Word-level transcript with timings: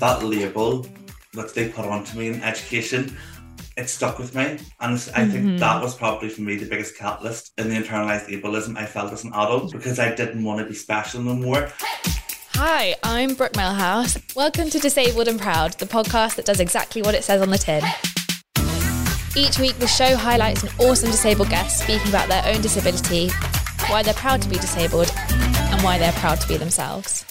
that 0.00 0.22
label 0.22 0.86
that 1.34 1.54
they 1.54 1.68
put 1.68 1.84
onto 1.84 2.18
me 2.18 2.28
in 2.28 2.42
education, 2.42 3.16
it 3.76 3.88
stuck 3.88 4.18
with 4.18 4.34
me. 4.34 4.58
And 4.80 4.94
I 5.14 5.26
think 5.26 5.44
Mm-hmm. 5.44 5.56
that 5.58 5.82
was 5.82 5.94
probably 5.94 6.28
for 6.28 6.42
me 6.42 6.56
the 6.56 6.66
biggest 6.66 6.96
catalyst 6.96 7.52
in 7.58 7.68
the 7.68 7.76
internalized 7.76 8.28
ableism 8.28 8.76
I 8.76 8.86
felt 8.86 9.12
as 9.12 9.24
an 9.24 9.32
adult 9.34 9.72
because 9.72 9.98
I 9.98 10.14
didn't 10.14 10.42
want 10.44 10.60
to 10.60 10.66
be 10.66 10.74
special 10.74 11.20
no 11.22 11.34
more. 11.34 11.70
Hi, 12.54 12.96
I'm 13.04 13.34
Brooke 13.34 13.54
Melhouse. 13.56 14.18
Welcome 14.34 14.68
to 14.70 14.78
Disabled 14.80 15.28
and 15.28 15.38
Proud, 15.40 15.74
the 15.74 15.86
podcast 15.86 16.36
that 16.36 16.44
does 16.44 16.58
exactly 16.60 17.02
what 17.02 17.14
it 17.14 17.22
says 17.22 17.40
on 17.40 17.50
the 17.50 17.58
tin. 17.58 17.82
Each 19.36 19.58
week, 19.60 19.76
the 19.78 19.86
show 19.86 20.16
highlights 20.16 20.64
an 20.64 20.70
awesome 20.80 21.10
disabled 21.10 21.50
guest 21.50 21.82
speaking 21.84 22.08
about 22.08 22.28
their 22.28 22.42
own 22.52 22.60
disability, 22.60 23.28
why 23.88 24.02
they're 24.02 24.14
proud 24.14 24.42
to 24.42 24.48
be 24.48 24.56
disabled, 24.56 25.12
and 25.16 25.82
why 25.82 25.98
they're 25.98 26.10
proud 26.12 26.40
to 26.40 26.48
be 26.48 26.56
themselves. 26.56 27.24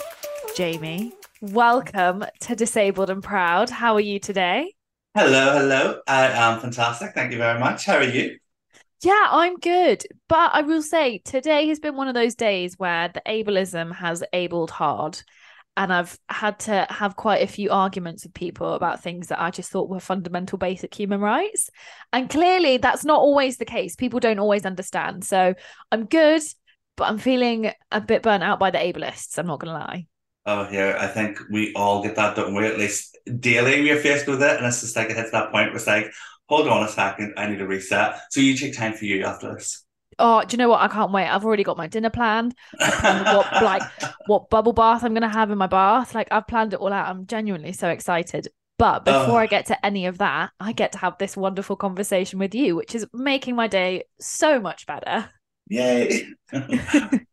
Jamie, 0.56 1.12
welcome 1.42 2.26
to 2.42 2.56
Disabled 2.56 3.10
and 3.10 3.24
Proud. 3.24 3.70
How 3.70 3.94
are 3.96 4.02
you 4.02 4.20
today? 4.20 4.74
Hello, 5.16 5.58
hello. 5.58 6.00
I 6.08 6.28
am 6.28 6.60
fantastic. 6.60 7.14
Thank 7.14 7.32
you 7.32 7.38
very 7.38 7.60
much. 7.60 7.86
How 7.86 7.98
are 7.98 8.04
you? 8.04 8.38
Yeah, 9.04 9.28
I'm 9.30 9.58
good. 9.58 10.04
But 10.28 10.52
I 10.54 10.62
will 10.62 10.82
say 10.82 11.20
today 11.20 11.68
has 11.68 11.80
been 11.80 11.96
one 11.96 12.08
of 12.08 12.14
those 12.14 12.36
days 12.36 12.78
where 12.78 13.10
the 13.10 13.22
ableism 13.28 13.94
has 13.96 14.24
abled 14.34 14.72
hard. 14.72 15.22
And 15.76 15.94
I've 15.94 16.18
had 16.28 16.58
to 16.62 16.88
have 16.90 17.16
quite 17.16 17.44
a 17.44 17.48
few 17.48 17.70
arguments 17.70 18.24
with 18.24 18.34
people 18.34 18.74
about 18.74 19.04
things 19.04 19.28
that 19.28 19.40
I 19.40 19.52
just 19.52 19.70
thought 19.70 19.90
were 19.90 20.00
fundamental 20.00 20.58
basic 20.58 20.94
human 20.94 21.20
rights. 21.20 21.70
And 22.12 22.30
clearly 22.30 22.78
that's 22.78 23.06
not 23.06 23.20
always 23.20 23.58
the 23.58 23.66
case. 23.66 23.96
People 23.96 24.20
don't 24.20 24.40
always 24.40 24.66
understand. 24.66 25.24
So 25.24 25.54
I'm 25.92 26.06
good, 26.06 26.42
but 26.96 27.10
I'm 27.10 27.20
feeling 27.20 27.72
a 27.92 28.02
bit 28.02 28.24
burnt 28.24 28.42
out 28.42 28.60
by 28.60 28.72
the 28.72 28.80
ableists. 28.80 29.38
I'm 29.38 29.46
not 29.46 29.60
going 29.60 29.72
to 29.72 29.80
lie. 29.80 30.08
Oh, 30.48 30.68
yeah. 30.72 30.98
I 31.00 31.08
think 31.08 31.40
we 31.52 31.74
all 31.76 32.02
get 32.02 32.16
that, 32.16 32.36
don't 32.36 32.56
we? 32.56 32.66
At 32.66 32.80
least 32.80 33.18
daily 33.40 33.82
we 33.82 33.92
are 33.92 34.00
faced 34.00 34.28
with 34.28 34.42
it. 34.42 34.58
And 34.58 34.66
it's 34.66 34.82
just 34.82 34.96
like 34.96 35.10
it 35.10 35.18
hits 35.18 35.32
that 35.32 35.52
point 35.52 35.68
where 35.68 35.76
it's 35.76 35.88
like, 35.88 36.12
hold 36.48 36.68
on 36.70 36.84
a 36.84 36.88
second, 36.88 37.34
I 37.38 37.48
need 37.48 37.60
to 37.60 37.68
reset. 37.68 38.20
So 38.32 38.40
you 38.40 38.56
take 38.56 38.74
time 38.76 38.94
for 38.94 39.06
you 39.06 39.26
after 39.26 39.54
this. 39.54 39.84
Oh, 40.20 40.42
do 40.44 40.54
you 40.54 40.58
know 40.58 40.70
what? 40.70 40.82
I 40.82 40.88
can't 40.88 41.12
wait. 41.12 41.28
I've 41.28 41.46
already 41.46 41.64
got 41.64 41.78
my 41.78 41.88
dinner 41.88 42.10
planned. 42.10 42.56
What 42.80 43.62
like 43.62 43.84
what 44.28 44.50
bubble 44.50 44.74
bath 44.74 45.04
I'm 45.04 45.14
gonna 45.14 45.30
have 45.30 45.52
in 45.52 45.58
my 45.60 45.68
bath. 45.68 46.16
Like 46.16 46.30
I've 46.32 46.48
planned 46.48 46.74
it 46.74 46.80
all 46.80 46.92
out. 46.94 47.08
I'm 47.08 47.28
genuinely 47.28 47.74
so 47.74 47.90
excited. 47.90 48.48
But 48.80 49.06
before 49.06 49.32
Oh. 49.32 49.36
I 49.38 49.48
get 49.48 49.68
to 49.68 49.86
any 49.86 50.06
of 50.06 50.20
that, 50.20 50.52
I 50.60 50.72
get 50.72 50.94
to 50.94 50.98
have 51.00 51.18
this 51.18 51.36
wonderful 51.36 51.76
conversation 51.76 52.40
with 52.40 52.56
you, 52.56 52.76
which 52.76 52.96
is 52.96 53.06
making 53.14 53.56
my 53.56 53.68
day 53.68 54.06
so 54.20 54.60
much 54.60 54.88
better. 54.88 55.30
Yay. 55.70 56.28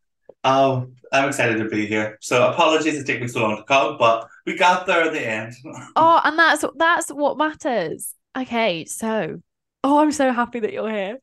oh, 0.44 0.88
I'm 1.12 1.28
excited 1.28 1.58
to 1.58 1.68
be 1.68 1.86
here. 1.86 2.18
So 2.20 2.48
apologies 2.48 2.98
it 2.98 3.06
took 3.06 3.20
me 3.20 3.28
so 3.28 3.40
long 3.40 3.56
to 3.56 3.64
come, 3.64 3.96
but 3.98 4.28
we 4.46 4.56
got 4.56 4.86
there 4.86 5.06
in 5.06 5.12
the 5.12 5.26
end. 5.26 5.54
Oh, 5.96 6.20
and 6.24 6.38
that's 6.38 6.64
that's 6.76 7.08
what 7.08 7.38
matters. 7.38 8.14
Okay, 8.36 8.84
so 8.84 9.40
oh, 9.84 9.98
I'm 9.98 10.12
so 10.12 10.32
happy 10.32 10.60
that 10.60 10.72
you're 10.72 10.90
here. 10.90 11.18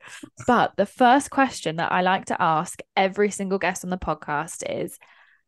But 0.48 0.74
the 0.78 0.86
first 0.86 1.30
question 1.30 1.78
that 1.78 1.92
I 1.92 2.02
like 2.02 2.26
to 2.26 2.42
ask 2.42 2.80
every 2.96 3.32
single 3.32 3.60
guest 3.60 3.84
on 3.84 3.90
the 3.90 3.98
podcast 3.98 4.64
is 4.70 4.98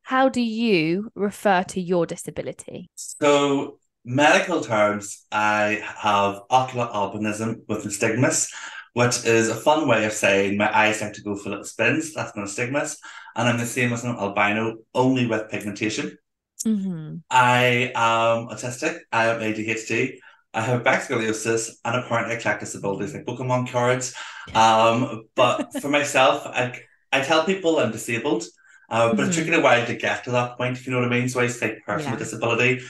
how 0.01 0.27
do 0.29 0.41
you 0.41 1.11
refer 1.16 1.63
to 1.63 1.81
your 1.81 2.05
disability? 2.05 2.89
So 2.95 3.79
medical 4.03 4.61
terms, 4.61 5.25
I 5.31 5.81
have 5.83 6.41
ocular 6.49 6.88
albinism 6.88 7.61
with 7.67 7.85
nystagmus, 7.85 8.51
which 8.94 9.25
is 9.25 9.49
a 9.49 9.55
fun 9.55 9.88
way 9.88 10.05
of 10.05 10.13
saying 10.13 10.58
my 10.58 10.75
eyes 10.75 11.02
like 11.02 11.13
to 11.13 11.22
go 11.22 11.36
for 11.36 11.49
little 11.49 11.66
spins. 11.66 12.13
That's 12.13 12.36
my 12.36 12.44
nystagmus. 12.44 12.97
And 13.35 13.50
I'm 13.50 13.58
the 13.58 13.66
same 13.66 13.91
as 13.91 14.03
an 14.03 14.16
albino, 14.16 14.77
only 14.94 15.25
with 15.25 15.50
pigmentation. 15.50 16.17
Mm-hmm. 16.66 17.17
I 17.30 17.91
am 17.95 18.47
autistic. 18.47 19.00
I 19.11 19.23
have 19.23 19.41
ADHD. 19.41 20.17
I 20.53 20.61
have 20.61 20.83
back 20.83 21.02
scoliosis 21.02 21.72
and 21.83 21.95
apparently 21.95 22.35
I 22.35 22.39
collect 22.39 22.59
disabilities 22.59 23.13
like 23.13 23.25
Pokemon 23.25 23.72
cards. 23.72 24.13
Um, 24.53 25.23
but 25.35 25.73
for 25.81 25.89
myself, 25.89 26.45
I, 26.45 26.79
I 27.12 27.22
tell 27.22 27.44
people 27.44 27.79
I'm 27.79 27.91
disabled, 27.91 28.44
uh, 28.89 29.16
but 29.16 29.29
it 29.29 29.34
took 29.34 29.47
me 29.47 29.56
a 29.56 29.62
while 29.62 29.85
to 29.85 29.95
get 29.95 30.23
to 30.25 30.31
that 30.31 30.57
point, 30.57 30.78
if 30.78 30.85
you 30.85 30.94
know 30.94 31.00
what 31.00 31.12
I 31.12 31.19
mean. 31.19 31.28
So 31.28 31.39
I 31.39 31.47
say 31.47 31.79
person 31.85 32.12
with 32.12 32.19
disability. 32.19 32.81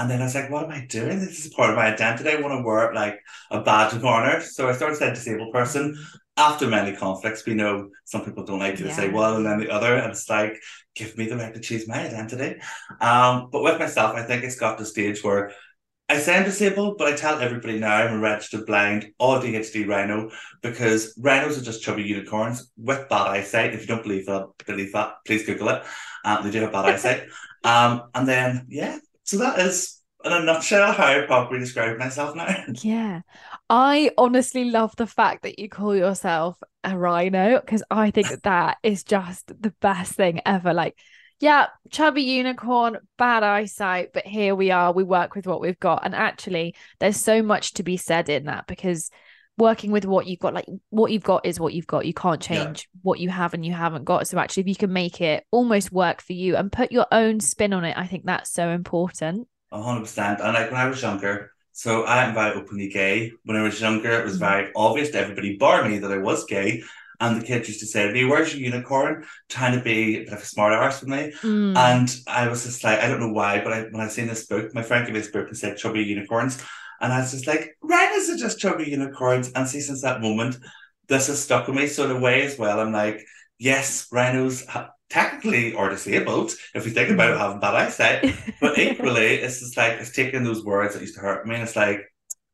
And 0.00 0.10
then 0.10 0.22
I 0.22 0.24
was 0.24 0.34
like, 0.34 0.48
what 0.50 0.64
am 0.64 0.70
I 0.70 0.86
doing? 0.86 1.20
This 1.20 1.44
is 1.44 1.52
part 1.52 1.68
of 1.68 1.76
my 1.76 1.92
identity. 1.92 2.30
I 2.30 2.40
want 2.40 2.58
to 2.58 2.64
wear 2.66 2.94
like 2.94 3.20
a 3.50 3.60
badge 3.60 3.92
of 3.92 4.02
honor. 4.02 4.40
So 4.40 4.66
I 4.66 4.72
started 4.72 4.96
saying 4.96 5.12
disabled 5.12 5.52
person. 5.52 5.94
After 6.38 6.66
many 6.68 6.96
conflicts, 6.96 7.44
we 7.44 7.52
know 7.52 7.90
some 8.06 8.24
people 8.24 8.44
don't 8.46 8.60
like 8.60 8.78
you 8.78 8.86
to 8.86 8.94
say 8.94 9.08
Yeah. 9.08 9.12
one 9.12 9.36
and 9.36 9.44
then 9.44 9.58
the 9.60 9.68
other. 9.68 9.94
And 9.94 10.10
it's 10.10 10.30
like, 10.30 10.56
give 10.94 11.18
me 11.18 11.26
the 11.26 11.36
right 11.36 11.52
to 11.52 11.60
choose 11.60 11.86
my 11.86 12.00
identity. 12.06 12.58
Um, 12.98 13.50
but 13.52 13.62
with 13.62 13.78
myself, 13.78 14.16
I 14.16 14.22
think 14.22 14.42
it's 14.42 14.56
got 14.56 14.78
to 14.78 14.84
the 14.84 14.88
stage 14.88 15.22
where 15.22 15.52
I 16.08 16.16
say 16.18 16.38
I'm 16.38 16.44
disabled, 16.44 16.96
but 16.96 17.12
I 17.12 17.14
tell 17.14 17.38
everybody 17.38 17.78
now 17.78 17.94
I'm 17.94 18.14
a 18.16 18.18
registered 18.18 18.64
blind 18.64 19.12
ADHD 19.20 19.86
rhino 19.86 20.30
because 20.62 21.14
rhinos 21.20 21.58
are 21.58 21.62
just 21.62 21.82
chubby 21.82 22.04
unicorns 22.04 22.72
with 22.78 23.06
bad 23.10 23.26
eyesight. 23.28 23.74
If 23.74 23.82
you 23.82 23.86
don't 23.86 24.02
believe 24.02 24.24
that, 24.26 24.46
believe 24.66 24.92
that, 24.94 25.16
please 25.26 25.44
Google 25.44 25.68
it. 25.68 25.82
Um, 26.24 26.42
they 26.42 26.50
do 26.50 26.60
have 26.62 26.72
bad 26.72 26.86
eyesight. 26.94 27.28
Um, 27.64 28.04
and 28.14 28.26
then 28.26 28.66
yeah, 28.70 28.98
so 29.30 29.38
that 29.38 29.60
is 29.60 30.00
in 30.24 30.32
a 30.32 30.42
nutshell 30.42 30.92
how 30.92 31.06
I 31.06 31.24
probably 31.24 31.60
describe 31.60 31.98
myself 31.98 32.34
now. 32.34 32.64
Yeah. 32.82 33.20
I 33.68 34.10
honestly 34.18 34.64
love 34.64 34.94
the 34.96 35.06
fact 35.06 35.44
that 35.44 35.60
you 35.60 35.68
call 35.68 35.94
yourself 35.94 36.60
a 36.82 36.98
rhino 36.98 37.60
because 37.60 37.84
I 37.92 38.10
think 38.10 38.28
that 38.28 38.42
that 38.42 38.78
is 38.82 39.04
just 39.04 39.46
the 39.46 39.72
best 39.80 40.14
thing 40.14 40.40
ever. 40.44 40.74
Like, 40.74 40.98
yeah, 41.38 41.68
chubby 41.90 42.22
unicorn, 42.22 42.98
bad 43.18 43.44
eyesight, 43.44 44.12
but 44.12 44.26
here 44.26 44.56
we 44.56 44.72
are. 44.72 44.92
We 44.92 45.04
work 45.04 45.36
with 45.36 45.46
what 45.46 45.60
we've 45.60 45.78
got. 45.78 46.04
And 46.04 46.14
actually, 46.14 46.74
there's 46.98 47.16
so 47.16 47.40
much 47.40 47.74
to 47.74 47.84
be 47.84 47.96
said 47.96 48.28
in 48.28 48.46
that 48.46 48.66
because 48.66 49.10
working 49.58 49.90
with 49.90 50.04
what 50.06 50.26
you've 50.26 50.38
got, 50.38 50.54
like 50.54 50.66
what 50.88 51.12
you've 51.12 51.22
got 51.22 51.44
is 51.44 51.60
what 51.60 51.74
you've 51.74 51.86
got. 51.86 52.06
You 52.06 52.14
can't 52.14 52.48
Yeah. 52.48 52.64
change 52.64 52.88
what 53.02 53.20
you 53.20 53.28
have 53.28 53.52
and 53.54 53.64
you 53.64 53.72
haven't 53.72 54.04
got. 54.04 54.26
So 54.26 54.38
actually, 54.38 54.62
if 54.62 54.68
you 54.68 54.76
can 54.76 54.92
make 54.92 55.20
it 55.20 55.44
almost 55.50 55.92
work 55.92 56.22
for 56.22 56.32
you 56.32 56.56
and 56.56 56.72
put 56.72 56.92
your 56.92 57.06
own 57.12 57.40
spin 57.40 57.72
on 57.72 57.84
it, 57.84 57.96
I 57.96 58.06
think 58.06 58.24
that's 58.24 58.50
so 58.52 58.70
important. 58.70 59.48
A 59.72 59.82
hundred 59.82 60.00
percent. 60.02 60.40
And 60.40 60.54
like 60.54 60.70
when 60.70 60.80
I 60.80 60.88
was 60.88 61.02
younger, 61.02 61.52
so 61.72 62.04
I 62.04 62.24
am 62.24 62.34
very 62.34 62.52
openly 62.58 62.88
gay. 62.88 63.32
When 63.44 63.56
I 63.56 63.62
was 63.62 63.80
younger, 63.80 64.10
it 64.12 64.24
was 64.24 64.36
Mhm. 64.36 64.40
very 64.40 64.72
obvious 64.74 65.10
to 65.10 65.20
everybody, 65.20 65.56
bar 65.56 65.86
me, 65.86 65.98
that 65.98 66.10
I 66.12 66.18
was 66.18 66.44
gay. 66.44 66.82
And 67.22 67.38
the 67.38 67.44
kids 67.44 67.68
used 67.68 67.80
to 67.80 67.86
say 67.86 68.06
to 68.06 68.12
me, 68.14 68.24
Where's 68.24 68.54
your 68.54 68.62
unicorn? 68.62 69.26
Trying 69.50 69.76
to 69.78 69.84
be 69.84 70.16
a 70.16 70.24
bit 70.24 70.32
of 70.32 70.42
a 70.42 70.44
smart 70.46 70.72
arse 70.72 71.00
with 71.00 71.10
me. 71.10 71.32
Mm. 71.42 71.76
And 71.76 72.16
I 72.26 72.48
was 72.48 72.64
just 72.64 72.82
like, 72.82 72.98
I 73.00 73.08
don't 73.08 73.20
know 73.20 73.32
why, 73.32 73.60
but 73.62 73.72
I, 73.74 73.82
when 73.82 74.00
I 74.00 74.08
seen 74.08 74.26
this 74.26 74.46
book, 74.46 74.72
my 74.74 74.82
friend 74.82 75.04
gave 75.04 75.14
me 75.14 75.20
this 75.20 75.30
book 75.30 75.46
and 75.48 75.56
said 75.56 75.76
chubby 75.76 76.00
unicorns. 76.02 76.62
And 77.00 77.12
I 77.12 77.20
was 77.20 77.30
just 77.32 77.46
like, 77.46 77.76
rhinos 77.82 78.28
are 78.30 78.36
just 78.36 78.58
chubby 78.58 78.90
unicorns. 78.90 79.50
And 79.52 79.66
see, 79.68 79.80
since 79.80 80.02
that 80.02 80.20
moment, 80.20 80.56
this 81.08 81.26
has 81.28 81.42
stuck 81.42 81.66
with 81.66 81.76
me. 81.76 81.86
sort 81.86 82.10
of 82.10 82.20
way 82.20 82.42
as 82.42 82.58
well, 82.58 82.80
I'm 82.80 82.92
like, 82.92 83.24
yes, 83.58 84.06
rhinos 84.12 84.64
ha- 84.66 84.90
technically 85.08 85.74
are 85.74 85.88
disabled 85.90 86.52
if 86.74 86.84
you 86.86 86.92
think 86.92 87.10
about 87.10 87.32
it 87.32 87.38
having 87.38 87.60
bad 87.60 87.74
eyesight. 87.74 88.34
But 88.60 88.78
equally, 88.78 89.34
it's 89.42 89.60
just 89.60 89.76
like 89.76 89.94
it's 89.94 90.12
taking 90.12 90.44
those 90.44 90.64
words 90.64 90.94
that 90.94 91.00
used 91.00 91.14
to 91.16 91.20
hurt 91.20 91.46
me, 91.46 91.54
and 91.54 91.64
it's 91.64 91.76
like 91.76 92.02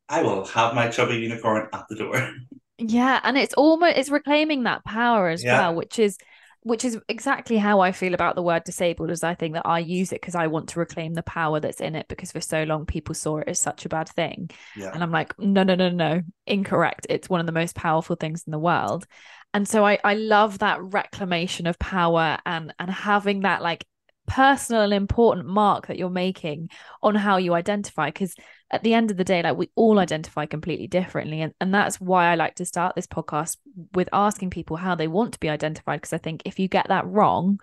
I 0.08 0.22
will 0.22 0.46
have 0.46 0.74
my 0.74 0.88
chubby 0.88 1.16
unicorn 1.16 1.68
at 1.72 1.86
the 1.88 1.96
door. 1.96 2.32
Yeah, 2.78 3.20
and 3.24 3.38
it's 3.38 3.54
almost 3.54 3.96
it's 3.96 4.10
reclaiming 4.10 4.64
that 4.64 4.84
power 4.84 5.28
as 5.28 5.42
Yeah. 5.42 5.58
well, 5.60 5.74
which 5.74 5.98
is 5.98 6.18
which 6.66 6.84
is 6.84 6.98
exactly 7.08 7.58
how 7.58 7.78
I 7.78 7.92
feel 7.92 8.12
about 8.12 8.34
the 8.34 8.42
word 8.42 8.64
disabled 8.64 9.12
as 9.12 9.22
I 9.22 9.36
think 9.36 9.54
that 9.54 9.64
I 9.66 9.78
use 9.78 10.10
it 10.10 10.20
because 10.20 10.34
I 10.34 10.48
want 10.48 10.70
to 10.70 10.80
reclaim 10.80 11.14
the 11.14 11.22
power 11.22 11.60
that's 11.60 11.80
in 11.80 11.94
it 11.94 12.08
because 12.08 12.32
for 12.32 12.40
so 12.40 12.64
long 12.64 12.86
people 12.86 13.14
saw 13.14 13.38
it 13.38 13.46
as 13.46 13.60
such 13.60 13.84
a 13.84 13.88
bad 13.88 14.08
thing. 14.08 14.50
Yeah, 14.74 14.90
And 14.92 15.00
I'm 15.00 15.12
like, 15.12 15.38
no, 15.38 15.62
no, 15.62 15.76
no, 15.76 15.90
no, 15.90 16.22
incorrect. 16.44 17.06
It's 17.08 17.30
one 17.30 17.38
of 17.38 17.46
the 17.46 17.52
most 17.52 17.76
powerful 17.76 18.16
things 18.16 18.42
in 18.48 18.50
the 18.50 18.58
world. 18.58 19.06
And 19.54 19.68
so 19.68 19.86
I 19.86 20.00
I 20.02 20.14
love 20.14 20.58
that 20.58 20.82
reclamation 20.82 21.68
of 21.68 21.78
power 21.78 22.38
and 22.44 22.74
and 22.80 22.90
having 22.90 23.42
that 23.42 23.62
like 23.62 23.86
personal 24.26 24.82
and 24.82 24.92
important 24.92 25.46
mark 25.46 25.86
that 25.86 25.98
you're 25.98 26.10
making 26.10 26.70
on 27.00 27.14
how 27.14 27.36
you 27.36 27.54
identify 27.54 28.08
because 28.08 28.34
at 28.70 28.82
the 28.82 28.94
end 28.94 29.10
of 29.10 29.16
the 29.16 29.24
day 29.24 29.42
like 29.42 29.56
we 29.56 29.70
all 29.74 29.98
identify 29.98 30.46
completely 30.46 30.86
differently 30.86 31.40
and, 31.40 31.52
and 31.60 31.72
that's 31.72 32.00
why 32.00 32.26
i 32.26 32.34
like 32.34 32.54
to 32.54 32.64
start 32.64 32.94
this 32.94 33.06
podcast 33.06 33.56
with 33.94 34.08
asking 34.12 34.50
people 34.50 34.76
how 34.76 34.94
they 34.94 35.08
want 35.08 35.32
to 35.32 35.40
be 35.40 35.48
identified 35.48 36.00
because 36.00 36.12
i 36.12 36.18
think 36.18 36.42
if 36.44 36.58
you 36.58 36.68
get 36.68 36.88
that 36.88 37.06
wrong 37.06 37.58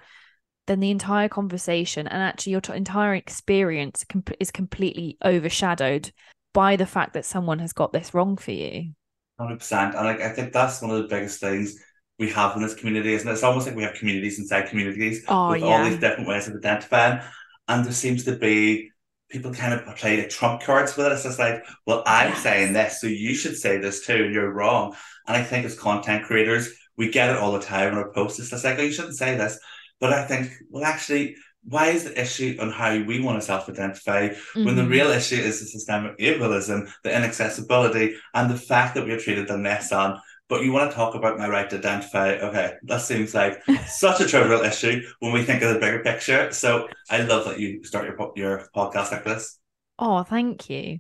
then 0.68 0.80
the 0.80 0.92
entire 0.92 1.28
conversation 1.28 2.08
and 2.08 2.24
actually 2.24 2.52
your 2.52 2.62
t- 2.62 2.74
entire 2.74 3.14
experience 3.16 4.06
com- 4.08 4.24
is 4.40 4.50
completely 4.50 5.18
overshadowed 5.26 6.12
by 6.54 6.76
the 6.76 6.86
fact 6.86 7.14
that 7.14 7.26
someone 7.26 7.60
has 7.60 7.74
got 7.74 7.92
this 7.92 8.14
wrong 8.14 8.38
for 8.38 8.52
you 8.52 8.94
hundred 9.40 9.60
percent. 9.60 9.96
And 9.96 10.06
like 10.06 10.22
I 10.22 10.30
think 10.30 10.54
that's 10.54 10.82
one 10.82 10.92
of 10.92 10.98
the 10.98 11.08
biggest 11.08 11.40
things 11.40 11.78
we 12.20 12.30
have 12.32 12.56
in 12.56 12.62
this 12.62 12.76
community, 12.76 13.14
isn't 13.14 13.28
it? 13.28 13.34
It's 13.34 13.44
almost 13.44 13.68
like 13.68 13.76
we 13.76 13.84
have 13.84 13.96
communities 13.96 14.40
inside 14.40 14.70
communities 14.70 15.26
Oh, 15.28 15.52
with 15.52 15.64
all 15.64 15.84
these 15.84 16.00
different 16.00 16.28
ways 16.28 16.48
of 16.48 16.56
identifying, 16.56 17.22
and 17.68 17.86
there 17.86 17.92
seems 17.94 18.24
to 18.26 18.36
be 18.36 18.92
people 19.34 19.52
kind 19.52 19.74
of 19.74 19.96
play 19.98 20.16
the 20.22 20.28
trump 20.28 20.62
cards 20.62 20.96
with 20.96 21.08
it. 21.08 21.12
It's 21.12 21.24
just 21.24 21.40
like, 21.40 21.66
well, 21.86 22.04
I'm 22.06 22.30
Yes. 22.30 22.44
saying 22.44 22.74
this, 22.74 23.02
so 23.02 23.08
you 23.08 23.34
should 23.34 23.58
say 23.58 23.78
this 23.78 24.06
too, 24.06 24.26
and 24.26 24.34
you're 24.34 24.54
wrong. 24.54 24.96
And 25.28 25.36
I 25.36 25.44
think 25.44 25.66
as 25.66 25.78
content 25.78 26.26
creators, 26.26 26.70
we 26.96 27.10
get 27.10 27.32
it 27.32 27.38
all 27.38 27.52
the 27.52 27.60
time 27.60 27.90
in 27.90 27.98
our 27.98 28.12
posts. 28.12 28.40
It's 28.40 28.52
just 28.52 28.64
like, 28.64 28.78
oh, 28.78 28.84
you 28.84 28.94
shouldn't 28.94 29.18
say 29.18 29.36
this. 29.36 29.60
But 30.00 30.14
I 30.14 30.26
think, 30.26 30.52
well, 30.70 30.84
actually, 30.84 31.36
why 31.66 31.88
is 31.88 32.04
the 32.04 32.22
issue 32.22 32.58
on 32.60 32.70
how 32.72 32.92
we 33.02 33.22
want 33.22 33.40
to 33.40 33.46
self-identify 33.46 34.30
mm-hmm. 34.30 34.66
when 34.66 34.76
the 34.76 34.84
mm-hmm. 34.84 34.92
real 34.92 35.08
issue 35.08 35.36
is 35.36 35.60
the 35.60 35.66
systemic 35.66 36.18
ableism, 36.20 36.92
the 37.04 37.16
inaccessibility, 37.16 38.16
and 38.34 38.52
the 38.52 38.58
fact 38.58 38.96
that 38.96 39.06
we're 39.06 39.20
treated 39.20 39.48
them 39.48 39.64
less 39.64 39.90
than. 39.90 40.18
But 40.50 40.64
you 40.64 40.72
want 40.72 40.92
to 40.92 40.96
talk 40.96 41.16
about 41.16 41.38
my 41.38 41.48
right 41.48 41.70
to 41.70 41.78
identify? 41.78 42.34
Okay, 42.34 42.74
that 42.84 43.02
seems 43.02 43.34
like 43.34 43.64
such 43.88 44.22
a 44.22 44.28
trivial 44.28 44.62
issue 44.72 45.02
when 45.20 45.32
we 45.32 45.44
think 45.44 45.64
of 45.64 45.74
the 45.74 45.80
bigger 45.80 46.00
picture. 46.04 46.52
So 46.52 46.90
I 47.10 47.22
love 47.24 47.46
that 47.46 47.60
you 47.60 47.84
start 47.84 48.06
your 48.06 48.32
your 48.36 48.70
podcast 48.76 49.12
like 49.12 49.24
this. 49.24 49.60
Oh, 49.98 50.24
thank 50.24 50.70
you. 50.70 51.00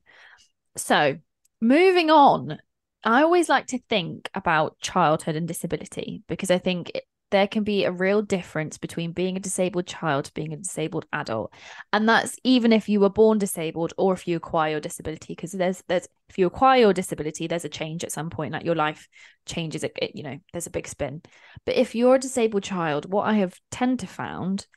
So 0.77 1.17
moving 1.61 2.09
on, 2.09 2.59
I 3.03 3.23
always 3.23 3.49
like 3.49 3.67
to 3.67 3.79
think 3.89 4.29
about 4.33 4.79
childhood 4.79 5.35
and 5.35 5.47
disability 5.47 6.23
because 6.27 6.51
I 6.51 6.57
think 6.57 6.91
it, 6.95 7.03
there 7.33 7.47
can 7.47 7.63
be 7.63 7.83
a 7.83 7.91
real 7.91 8.21
difference 8.21 8.77
between 8.77 9.11
being 9.11 9.35
a 9.35 9.39
disabled 9.39 9.87
child 9.87 10.25
to 10.25 10.33
being 10.35 10.53
a 10.53 10.57
disabled 10.57 11.07
adult. 11.11 11.51
And 11.91 12.07
that's 12.07 12.37
even 12.43 12.71
if 12.71 12.87
you 12.87 12.99
were 12.99 13.09
born 13.09 13.39
disabled 13.39 13.91
or 13.97 14.13
if 14.13 14.27
you 14.27 14.37
acquire 14.37 14.69
your 14.69 14.79
disability 14.79 15.33
because 15.33 15.51
there's 15.51 15.83
there's 15.87 16.07
if 16.29 16.37
you 16.37 16.45
acquire 16.45 16.79
your 16.79 16.93
disability 16.93 17.47
there's 17.47 17.65
a 17.65 17.69
change 17.69 18.03
at 18.03 18.11
some 18.11 18.29
point 18.29 18.53
like 18.53 18.63
your 18.63 18.75
life 18.75 19.07
changes 19.47 19.83
it, 19.83 19.93
it 19.99 20.11
you 20.13 20.21
know 20.21 20.37
there's 20.51 20.67
a 20.67 20.69
big 20.69 20.87
spin. 20.87 21.23
But 21.65 21.75
if 21.75 21.95
you're 21.95 22.15
a 22.15 22.19
disabled 22.19 22.61
child 22.61 23.11
what 23.11 23.25
i 23.25 23.33
have 23.33 23.59
tend 23.71 23.99
to 24.01 24.07
found 24.07 24.67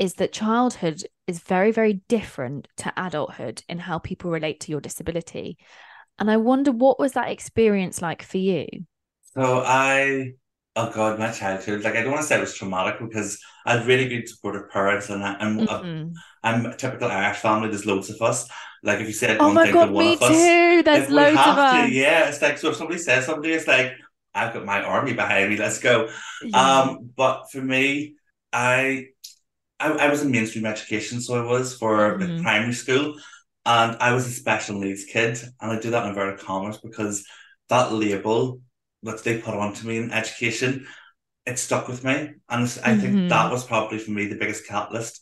is 0.00 0.14
that 0.14 0.32
childhood 0.32 1.04
is 1.28 1.38
very 1.38 1.70
very 1.70 2.02
different 2.08 2.66
to 2.78 2.92
adulthood 2.96 3.62
in 3.68 3.78
how 3.78 4.00
people 4.00 4.32
relate 4.32 4.58
to 4.60 4.72
your 4.72 4.80
disability. 4.80 5.58
And 6.18 6.28
i 6.28 6.38
wonder 6.38 6.72
what 6.72 6.98
was 6.98 7.12
that 7.12 7.30
experience 7.30 8.02
like 8.02 8.24
for 8.24 8.38
you? 8.38 8.66
So 9.32 9.62
i 9.64 10.32
oh 10.76 10.90
god, 10.92 11.18
my 11.18 11.30
childhood. 11.30 11.82
Like 11.82 11.96
I 11.96 12.02
don't 12.02 12.12
want 12.12 12.22
to 12.22 12.26
say 12.26 12.36
it 12.36 12.40
was 12.40 12.54
traumatic 12.54 13.00
because 13.00 13.40
I 13.66 13.76
had 13.76 13.86
really 13.86 14.08
good 14.08 14.28
supportive 14.28 14.70
parents, 14.70 15.08
and 15.10 15.22
I, 15.22 15.36
am 15.40 15.58
mm-hmm. 15.58 16.12
I'm 16.42 16.66
a 16.66 16.76
typical 16.76 17.10
Irish 17.10 17.38
family. 17.38 17.68
There's 17.68 17.86
loads 17.86 18.10
of 18.10 18.20
us. 18.22 18.48
Like 18.82 19.00
if 19.00 19.06
you 19.06 19.12
said 19.12 19.36
oh 19.40 19.52
one 19.52 19.66
thing 19.66 19.74
God, 19.74 19.86
to 19.86 19.92
one 19.92 20.06
of 20.06 20.22
us, 20.22 20.28
too. 20.28 20.82
There's 20.82 21.04
if 21.04 21.10
loads 21.10 21.32
we 21.32 21.36
have 21.36 21.48
of 21.48 21.58
us. 21.58 21.86
To, 21.86 21.92
yeah, 21.92 22.28
it's 22.28 22.42
like 22.42 22.58
so 22.58 22.70
if 22.70 22.76
somebody 22.76 22.98
says 22.98 23.26
something, 23.26 23.50
it's 23.50 23.66
like 23.66 23.92
I've 24.34 24.54
got 24.54 24.64
my 24.64 24.82
army 24.82 25.12
behind 25.12 25.50
me. 25.50 25.56
Let's 25.56 25.80
go. 25.80 26.08
Yeah. 26.42 26.80
Um, 26.80 27.10
but 27.16 27.50
for 27.50 27.60
me, 27.60 28.14
I, 28.52 29.06
I, 29.78 29.90
I 29.92 30.08
was 30.08 30.22
in 30.22 30.30
mainstream 30.30 30.66
education, 30.66 31.20
so 31.20 31.42
I 31.42 31.46
was 31.46 31.76
for 31.76 32.18
mm-hmm. 32.18 32.42
primary 32.42 32.72
school, 32.72 33.16
and 33.66 33.96
I 34.00 34.12
was 34.12 34.26
a 34.26 34.30
special 34.30 34.78
needs 34.78 35.04
kid, 35.04 35.40
and 35.60 35.72
I 35.72 35.80
do 35.80 35.90
that 35.90 36.04
in 36.04 36.10
inverted 36.10 36.40
commas 36.40 36.78
because 36.78 37.26
that 37.68 37.92
label 37.92 38.60
that 39.02 39.24
they 39.24 39.38
put 39.38 39.54
onto 39.54 39.86
me 39.86 39.96
in 39.98 40.12
education, 40.12 40.86
it 41.46 41.58
stuck 41.58 41.88
with 41.88 42.04
me. 42.04 42.12
And 42.12 42.38
I 42.48 42.64
mm-hmm. 42.64 43.00
think 43.00 43.28
that 43.30 43.50
was 43.50 43.64
probably 43.64 43.98
for 43.98 44.10
me 44.10 44.26
the 44.26 44.36
biggest 44.36 44.66
catalyst 44.66 45.20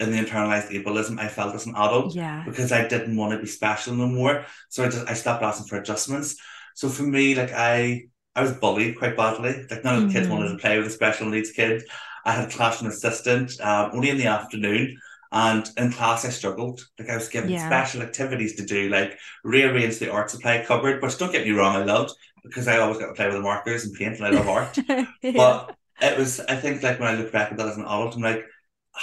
in 0.00 0.12
the 0.12 0.18
internalized 0.18 0.70
ableism 0.70 1.18
I 1.18 1.28
felt 1.28 1.54
as 1.54 1.66
an 1.66 1.74
adult. 1.76 2.14
Yeah. 2.14 2.44
Because 2.44 2.72
I 2.72 2.86
didn't 2.86 3.16
want 3.16 3.32
to 3.32 3.38
be 3.38 3.46
special 3.46 3.94
no 3.94 4.06
more. 4.06 4.44
So 4.68 4.84
I 4.84 4.88
just 4.88 5.08
I 5.08 5.14
stopped 5.14 5.42
asking 5.42 5.66
for 5.66 5.76
adjustments. 5.76 6.36
So 6.74 6.88
for 6.88 7.02
me, 7.02 7.34
like 7.34 7.52
I 7.52 8.04
I 8.34 8.42
was 8.42 8.52
bullied 8.52 8.98
quite 8.98 9.16
badly. 9.16 9.66
Like 9.70 9.84
none 9.84 9.96
of 9.96 10.00
the 10.02 10.06
mm-hmm. 10.08 10.16
kids 10.16 10.28
wanted 10.28 10.50
to 10.50 10.58
play 10.58 10.78
with 10.78 10.86
a 10.86 10.90
special 10.90 11.28
needs 11.28 11.50
kid. 11.50 11.82
I 12.24 12.32
had 12.32 12.48
a 12.48 12.52
classroom 12.52 12.90
assistant 12.90 13.52
um, 13.60 13.90
only 13.94 14.10
in 14.10 14.18
the 14.18 14.26
afternoon. 14.26 14.96
And 15.30 15.68
in 15.76 15.92
class, 15.92 16.24
I 16.24 16.30
struggled. 16.30 16.80
Like 16.98 17.10
I 17.10 17.16
was 17.16 17.28
given 17.28 17.50
yeah. 17.50 17.66
special 17.66 18.00
activities 18.00 18.56
to 18.56 18.64
do, 18.64 18.88
like 18.88 19.18
rearrange 19.44 19.98
the 19.98 20.10
art 20.10 20.30
supply 20.30 20.64
cupboard. 20.64 21.02
Which 21.02 21.18
don't 21.18 21.32
get 21.32 21.46
me 21.46 21.52
wrong, 21.52 21.76
I 21.76 21.84
loved 21.84 22.14
because 22.42 22.68
I 22.68 22.78
always 22.78 22.98
got 22.98 23.06
to 23.06 23.14
play 23.14 23.26
with 23.26 23.36
the 23.36 23.42
markers 23.42 23.84
and 23.84 23.94
paint, 23.94 24.16
and 24.16 24.26
I 24.26 24.30
love 24.30 24.48
art. 24.48 24.78
yeah. 25.22 25.32
But 25.34 25.76
it 26.00 26.18
was, 26.18 26.40
I 26.40 26.56
think, 26.56 26.82
like 26.82 27.00
when 27.00 27.08
I 27.08 27.16
look 27.18 27.32
back 27.32 27.50
at 27.50 27.58
that 27.58 27.68
as 27.68 27.76
an 27.76 27.84
adult, 27.84 28.16
I'm 28.16 28.22
like, 28.22 28.44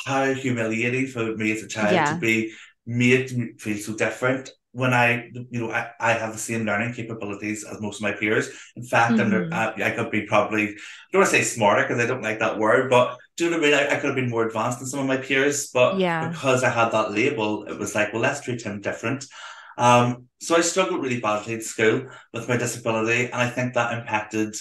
how 0.05 0.33
humiliating 0.33 1.07
for 1.07 1.35
me 1.35 1.51
as 1.51 1.63
a 1.63 1.67
child 1.67 1.93
yeah. 1.93 2.13
to 2.13 2.19
be 2.19 2.53
made 2.85 3.29
to 3.29 3.53
feel 3.57 3.77
so 3.77 3.95
different 3.95 4.51
when 4.75 4.93
I, 4.93 5.31
you 5.51 5.61
know, 5.61 5.71
I, 5.71 5.91
I 6.01 6.11
have 6.11 6.33
the 6.33 6.37
same 6.37 6.65
learning 6.65 6.93
capabilities 6.93 7.63
as 7.63 7.79
most 7.79 7.97
of 7.97 8.01
my 8.01 8.11
peers. 8.11 8.49
In 8.75 8.83
fact, 8.83 9.13
mm-hmm. 9.13 9.53
uh, 9.53 9.71
I 9.81 9.91
could 9.91 10.11
be 10.11 10.23
probably, 10.23 10.63
I 10.63 10.73
don't 11.13 11.21
want 11.21 11.31
to 11.31 11.37
say 11.37 11.43
smarter 11.43 11.83
because 11.83 12.03
I 12.03 12.05
don't 12.05 12.21
like 12.21 12.39
that 12.39 12.59
word, 12.59 12.89
but 12.89 13.17
do 13.37 13.45
you 13.45 13.51
know 13.51 13.57
what 13.57 13.67
I 13.67 13.69
mean? 13.69 13.79
I, 13.79 13.93
I, 13.93 13.95
could 13.95 14.07
have 14.07 14.15
been 14.15 14.29
more 14.29 14.45
advanced 14.45 14.79
than 14.79 14.87
some 14.89 14.99
of 14.99 15.05
my 15.05 15.15
peers, 15.15 15.69
but 15.73 15.97
yeah. 15.97 16.27
because 16.27 16.61
I 16.61 16.69
had 16.69 16.91
that 16.91 17.13
label, 17.13 17.63
it 17.63 17.79
was 17.79 17.95
like, 17.95 18.11
well, 18.11 18.21
let's 18.21 18.41
treat 18.41 18.63
him 18.63 18.81
different. 18.81 19.25
Um, 19.77 20.27
so 20.39 20.55
I 20.55 20.61
struggled 20.61 21.01
really 21.01 21.19
badly 21.19 21.55
at 21.55 21.63
school 21.63 22.07
with 22.33 22.47
my 22.47 22.57
disability, 22.57 23.25
and 23.25 23.35
I 23.35 23.49
think 23.49 23.73
that 23.73 23.97
impacted 23.97 24.55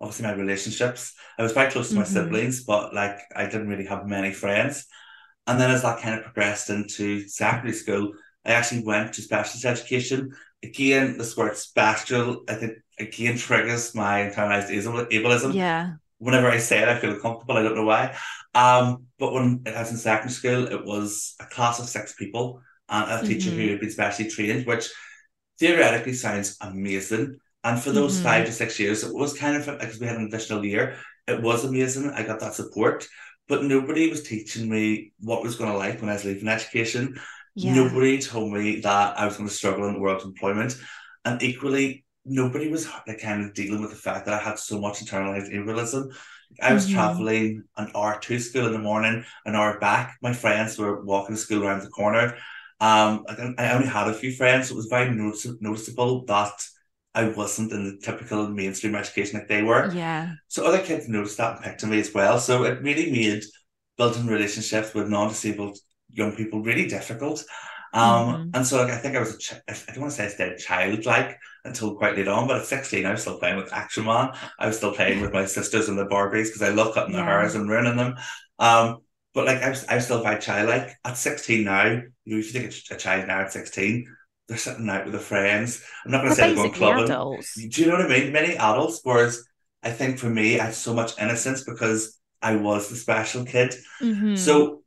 obviously 0.00 0.26
my 0.26 0.34
relationships. 0.34 1.14
I 1.38 1.42
was 1.42 1.52
quite 1.52 1.70
close 1.70 1.90
to 1.90 1.96
my 1.96 2.02
mm-hmm. 2.02 2.12
siblings, 2.12 2.64
but 2.64 2.94
like 2.94 3.18
I 3.34 3.44
didn't 3.44 3.68
really 3.68 3.86
have 3.86 4.06
many 4.06 4.32
friends. 4.32 4.86
And 5.46 5.58
then 5.58 5.70
as 5.70 5.82
that 5.82 6.00
kind 6.00 6.14
of 6.14 6.24
progressed 6.24 6.70
into 6.70 7.26
secondary 7.28 7.72
school, 7.72 8.12
I 8.44 8.52
actually 8.52 8.84
went 8.84 9.14
to 9.14 9.22
specialist 9.22 9.64
education. 9.64 10.32
Again, 10.62 11.18
the 11.18 11.34
word 11.36 11.56
special, 11.56 12.42
I 12.48 12.54
think, 12.54 12.72
again 12.98 13.38
triggers 13.38 13.94
my 13.94 14.22
internalized 14.22 14.70
ableism. 14.70 15.54
Yeah. 15.54 15.92
Whenever 16.18 16.48
I 16.48 16.58
say 16.58 16.82
it, 16.82 16.88
I 16.88 16.98
feel 16.98 17.12
uncomfortable. 17.12 17.56
I 17.56 17.62
don't 17.62 17.76
know 17.76 17.84
why. 17.84 18.16
Um, 18.54 19.04
but 19.18 19.32
when 19.32 19.62
I 19.66 19.80
was 19.80 19.92
in 19.92 19.96
secondary 19.96 20.32
school, 20.32 20.66
it 20.66 20.84
was 20.84 21.34
a 21.40 21.46
class 21.46 21.78
of 21.78 21.88
six 21.88 22.14
people 22.14 22.60
and 22.88 23.24
a 23.24 23.26
teacher 23.26 23.50
mm-hmm. 23.50 23.60
who 23.60 23.68
had 23.70 23.80
been 23.80 23.90
specially 23.90 24.30
trained, 24.30 24.66
which 24.66 24.88
theoretically 25.58 26.12
sounds 26.12 26.56
amazing. 26.60 27.38
And 27.64 27.80
for 27.80 27.90
those 27.90 28.14
mm-hmm. 28.14 28.24
five 28.24 28.46
to 28.46 28.52
six 28.52 28.78
years, 28.78 29.04
it 29.04 29.14
was 29.14 29.36
kind 29.36 29.56
of 29.56 29.66
because 29.78 29.98
we 29.98 30.06
had 30.06 30.16
an 30.16 30.26
additional 30.26 30.64
year. 30.64 30.96
It 31.26 31.42
was 31.42 31.64
amazing. 31.64 32.10
I 32.10 32.22
got 32.22 32.40
that 32.40 32.54
support, 32.54 33.06
but 33.48 33.64
nobody 33.64 34.08
was 34.08 34.22
teaching 34.22 34.70
me 34.70 35.12
what 35.20 35.42
was 35.42 35.56
going 35.56 35.70
to 35.70 35.76
like 35.76 36.00
when 36.00 36.08
I 36.08 36.14
was 36.14 36.24
leaving 36.24 36.48
education. 36.48 37.20
Yeah. 37.54 37.74
Nobody 37.74 38.20
told 38.20 38.52
me 38.52 38.80
that 38.80 39.18
I 39.18 39.26
was 39.26 39.36
going 39.36 39.48
to 39.48 39.54
struggle 39.54 39.86
in 39.88 39.94
the 39.94 40.00
world 40.00 40.22
of 40.22 40.28
employment. 40.28 40.76
And 41.24 41.42
equally, 41.42 42.04
nobody 42.24 42.68
was 42.68 42.88
like, 43.06 43.20
kind 43.20 43.44
of 43.44 43.54
dealing 43.54 43.80
with 43.80 43.90
the 43.90 43.96
fact 43.96 44.26
that 44.26 44.40
I 44.40 44.42
had 44.42 44.58
so 44.58 44.80
much 44.80 45.04
internalized 45.04 45.52
ableism. 45.52 46.14
I 46.62 46.72
was 46.72 46.86
mm-hmm. 46.86 46.94
traveling 46.94 47.64
an 47.76 47.90
hour 47.94 48.18
to 48.20 48.38
school 48.38 48.66
in 48.66 48.72
the 48.72 48.78
morning, 48.78 49.24
an 49.44 49.54
hour 49.54 49.78
back. 49.78 50.16
My 50.22 50.32
friends 50.32 50.78
were 50.78 51.04
walking 51.04 51.34
to 51.34 51.40
school 51.40 51.64
around 51.64 51.82
the 51.82 51.88
corner. 51.88 52.36
Um, 52.80 53.24
I, 53.28 53.54
I 53.58 53.72
only 53.72 53.88
had 53.88 54.08
a 54.08 54.14
few 54.14 54.32
friends, 54.32 54.68
so 54.68 54.74
it 54.74 54.76
was 54.76 54.86
very 54.86 55.10
notice- 55.10 55.60
noticeable 55.60 56.24
that 56.26 56.52
I 57.14 57.28
wasn't 57.28 57.72
in 57.72 57.84
the 57.84 57.98
typical 57.98 58.48
mainstream 58.48 58.94
education 58.94 59.38
like 59.38 59.48
they 59.48 59.62
were. 59.62 59.90
Yeah. 59.92 60.34
So 60.46 60.64
other 60.64 60.82
kids 60.82 61.08
noticed 61.08 61.38
that 61.38 61.56
and 61.56 61.64
picked 61.64 61.82
on 61.82 61.90
me 61.90 62.00
as 62.00 62.14
well. 62.14 62.38
So 62.38 62.64
it 62.64 62.82
really 62.82 63.10
made 63.10 63.42
building 63.96 64.26
relationships 64.26 64.94
with 64.94 65.08
non-disabled 65.08 65.78
young 66.10 66.36
people 66.36 66.62
really 66.62 66.86
difficult. 66.86 67.44
Um, 67.92 68.02
mm-hmm. 68.02 68.50
and 68.54 68.66
so 68.66 68.82
like, 68.82 68.92
I 68.92 68.98
think 68.98 69.16
I 69.16 69.20
was 69.20 69.34
a 69.34 69.38
ch- 69.38 69.54
I 69.68 69.74
don't 69.88 70.02
want 70.02 70.12
to 70.12 70.16
say 70.16 70.26
I 70.26 70.28
stayed 70.28 70.58
childlike 70.58 71.38
until 71.64 71.96
quite 71.96 72.16
late 72.16 72.28
on, 72.28 72.46
but 72.46 72.58
at 72.58 72.66
16 72.66 73.04
I 73.04 73.12
was 73.12 73.22
still 73.22 73.38
playing 73.38 73.56
with 73.56 73.72
Action 73.72 74.04
Man. 74.04 74.32
I 74.58 74.66
was 74.66 74.76
still 74.76 74.94
playing 74.94 75.20
with 75.20 75.32
my 75.32 75.46
sisters 75.46 75.88
and 75.88 75.98
the 75.98 76.06
Barbies 76.06 76.46
because 76.46 76.62
I 76.62 76.68
love 76.68 76.94
cutting 76.94 77.14
yeah. 77.14 77.24
their 77.24 77.40
hairs 77.40 77.54
and 77.54 77.68
ruining 77.68 77.96
them. 77.96 78.16
Um, 78.58 78.98
but 79.34 79.46
like 79.46 79.62
I 79.62 79.70
was, 79.70 79.84
I 79.86 79.96
was 79.96 80.04
still 80.04 80.22
very 80.22 80.40
childlike. 80.40 80.94
At 81.04 81.16
16 81.16 81.64
now, 81.64 81.84
you 82.24 82.34
know, 82.34 82.38
if 82.38 82.52
you 82.54 82.60
take 82.60 82.90
a, 82.90 82.96
child 82.96 83.28
now 83.28 83.40
at 83.40 83.52
16, 83.52 84.06
they're 84.48 84.56
sitting 84.56 84.88
out 84.88 85.04
with 85.04 85.12
their 85.12 85.22
friends. 85.22 85.82
I'm 86.04 86.12
not 86.12 86.22
going 86.22 86.30
to 86.30 86.36
say 86.36 86.46
they're 86.48 86.56
going 86.56 86.72
clubbing. 86.72 87.04
Adults. 87.04 87.54
Do 87.54 87.80
you 87.82 87.88
know 87.88 87.96
what 87.96 88.06
I 88.06 88.08
mean? 88.08 88.32
Many 88.32 88.56
adults, 88.56 89.00
whereas 89.02 89.44
I 89.82 89.90
think 89.90 90.18
for 90.18 90.30
me, 90.30 90.58
I 90.58 90.66
had 90.66 90.74
so 90.74 90.94
much 90.94 91.18
innocence 91.20 91.64
because 91.64 92.18
I 92.40 92.56
was 92.56 92.88
the 92.88 92.96
special 92.96 93.44
kid. 93.44 93.74
Mm-hmm. 94.00 94.36
So 94.36 94.82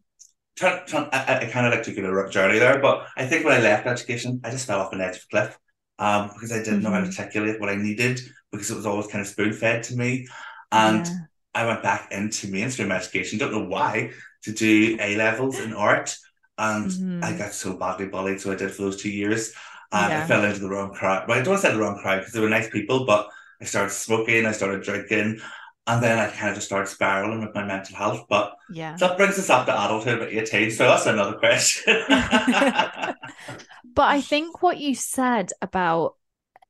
turn, 0.56 0.86
turn, 0.86 1.10
I, 1.12 1.42
I 1.42 1.46
kind 1.46 1.68
of 1.68 1.74
like 1.74 1.84
took 1.84 1.98
a 1.98 2.30
journey 2.30 2.60
there, 2.60 2.80
but 2.80 3.08
I 3.16 3.26
think 3.26 3.46
when 3.46 3.54
I 3.54 3.62
left 3.62 3.88
education, 3.88 4.42
I 4.44 4.52
just 4.52 4.68
fell 4.68 4.80
off 4.80 4.94
an 4.94 5.02
edge 5.02 5.18
of 5.18 5.24
a 5.24 5.28
cliff 5.30 5.60
um, 6.00 6.30
because 6.34 6.52
I 6.52 6.58
didn't 6.58 6.76
mm-hmm. 6.76 6.84
know 6.84 6.92
how 6.92 7.02
to 7.02 7.08
mm-hmm. 7.08 7.22
articulate 7.22 7.60
what 7.60 7.70
I 7.70 7.76
needed 7.76 8.20
because 8.52 8.72
it 8.72 8.76
was 8.76 8.86
always 8.86 9.08
kind 9.08 9.22
of 9.22 9.28
spoon 9.28 9.54
fed 9.54 9.84
to 9.84 9.96
me. 9.96 10.28
And 10.72 11.06
yeah. 11.06 11.14
I 11.54 11.66
went 11.66 11.84
back 11.84 12.12
into 12.12 12.48
mainstream 12.48 12.92
education, 12.92 13.40
don't 13.40 13.52
know 13.52 13.66
why, 13.66 14.12
to 14.44 14.52
do 14.52 14.98
A 15.00 15.16
levels 15.16 15.60
in 15.60 15.74
art. 15.74 16.16
And 16.58 16.92
mm-hmm. 16.92 17.24
I 17.24 17.34
got 17.38 17.54
so 17.54 17.76
badly 17.76 18.08
bullied, 18.08 18.40
so 18.42 18.52
I 18.52 18.56
did 18.56 18.72
for 18.72 18.84
those 18.84 19.02
two 19.02 19.10
years. 19.10 19.54
And 19.92 20.12
yeah. 20.12 20.24
I 20.24 20.28
fell 20.28 20.44
into 20.44 20.60
the 20.60 20.70
wrong 20.70 20.94
crowd. 20.94 21.28
Well, 21.28 21.40
I 21.40 21.42
don't 21.42 21.58
say 21.58 21.72
the 21.72 21.80
wrong 21.80 22.00
crowd 22.00 22.20
because 22.20 22.34
they 22.34 22.40
were 22.40 22.50
nice 22.50 22.70
people, 22.70 23.06
but 23.06 23.30
I 23.60 23.66
started 23.66 23.92
smoking, 23.92 24.46
I 24.46 24.52
started 24.52 24.84
drinking, 24.84 25.42
and 25.88 26.04
then 26.04 26.18
I 26.18 26.28
kind 26.28 26.50
of 26.50 26.56
just 26.56 26.68
started 26.68 26.88
spiraling 26.88 27.42
with 27.42 27.54
my 27.54 27.64
mental 27.64 27.96
health. 27.96 28.26
But 28.30 28.56
yeah, 28.72 28.96
that 28.98 29.18
brings 29.18 29.38
us 29.38 29.50
up 29.50 29.66
to 29.66 29.74
adulthood 29.74 30.22
at 30.22 30.34
18. 30.34 30.72
So 30.72 30.86
that's 30.86 31.06
another 31.06 31.38
question. 31.38 32.04
but 32.08 33.18
I 33.98 34.22
think 34.22 34.62
what 34.62 34.80
you 34.80 34.96
said 34.96 35.52
about, 35.62 36.16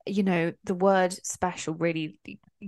you 0.07 0.23
know, 0.23 0.53
the 0.63 0.73
word 0.73 1.13
special 1.13 1.73
really 1.75 2.17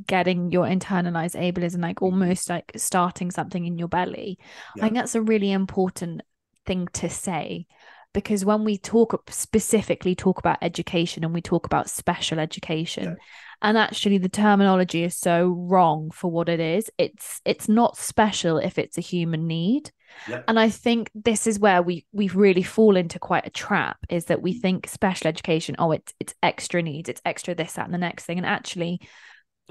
getting 0.05 0.51
your 0.51 0.65
internalized 0.65 1.35
ableism, 1.35 1.81
like 1.81 1.97
mm-hmm. 1.97 2.05
almost 2.05 2.49
like 2.49 2.71
starting 2.75 3.31
something 3.31 3.65
in 3.65 3.77
your 3.77 3.87
belly. 3.87 4.37
Yeah. 4.75 4.83
I 4.83 4.87
think 4.87 4.95
that's 4.95 5.15
a 5.15 5.21
really 5.21 5.51
important 5.51 6.21
thing 6.65 6.87
to 6.93 7.09
say 7.09 7.67
because 8.13 8.45
when 8.45 8.63
we 8.63 8.77
talk 8.77 9.29
specifically 9.29 10.15
talk 10.15 10.39
about 10.39 10.59
education 10.61 11.23
and 11.23 11.33
we 11.33 11.41
talk 11.41 11.65
about 11.65 11.89
special 11.89 12.39
education 12.39 13.03
yeah. 13.03 13.15
and 13.61 13.77
actually 13.77 14.17
the 14.17 14.29
terminology 14.29 15.03
is 15.03 15.17
so 15.17 15.47
wrong 15.47 16.09
for 16.11 16.31
what 16.31 16.47
it 16.47 16.61
is 16.61 16.89
it's 16.97 17.41
it's 17.43 17.67
not 17.67 17.97
special 17.97 18.57
if 18.59 18.77
it's 18.77 18.97
a 18.97 19.01
human 19.01 19.45
need 19.45 19.91
Yep. 20.27 20.45
And 20.47 20.59
I 20.59 20.69
think 20.69 21.11
this 21.13 21.47
is 21.47 21.59
where 21.59 21.81
we 21.81 22.05
we 22.11 22.29
really 22.29 22.63
fall 22.63 22.95
into 22.95 23.19
quite 23.19 23.47
a 23.47 23.51
trap 23.51 23.97
is 24.09 24.25
that 24.25 24.41
we 24.41 24.53
think 24.53 24.87
special 24.87 25.27
education, 25.27 25.75
oh, 25.79 25.91
it's 25.91 26.13
it's 26.19 26.33
extra 26.41 26.81
needs, 26.81 27.09
it's 27.09 27.21
extra 27.25 27.55
this, 27.55 27.73
that, 27.73 27.85
and 27.85 27.93
the 27.93 27.97
next 27.97 28.25
thing. 28.25 28.37
And 28.37 28.45
actually, 28.45 29.01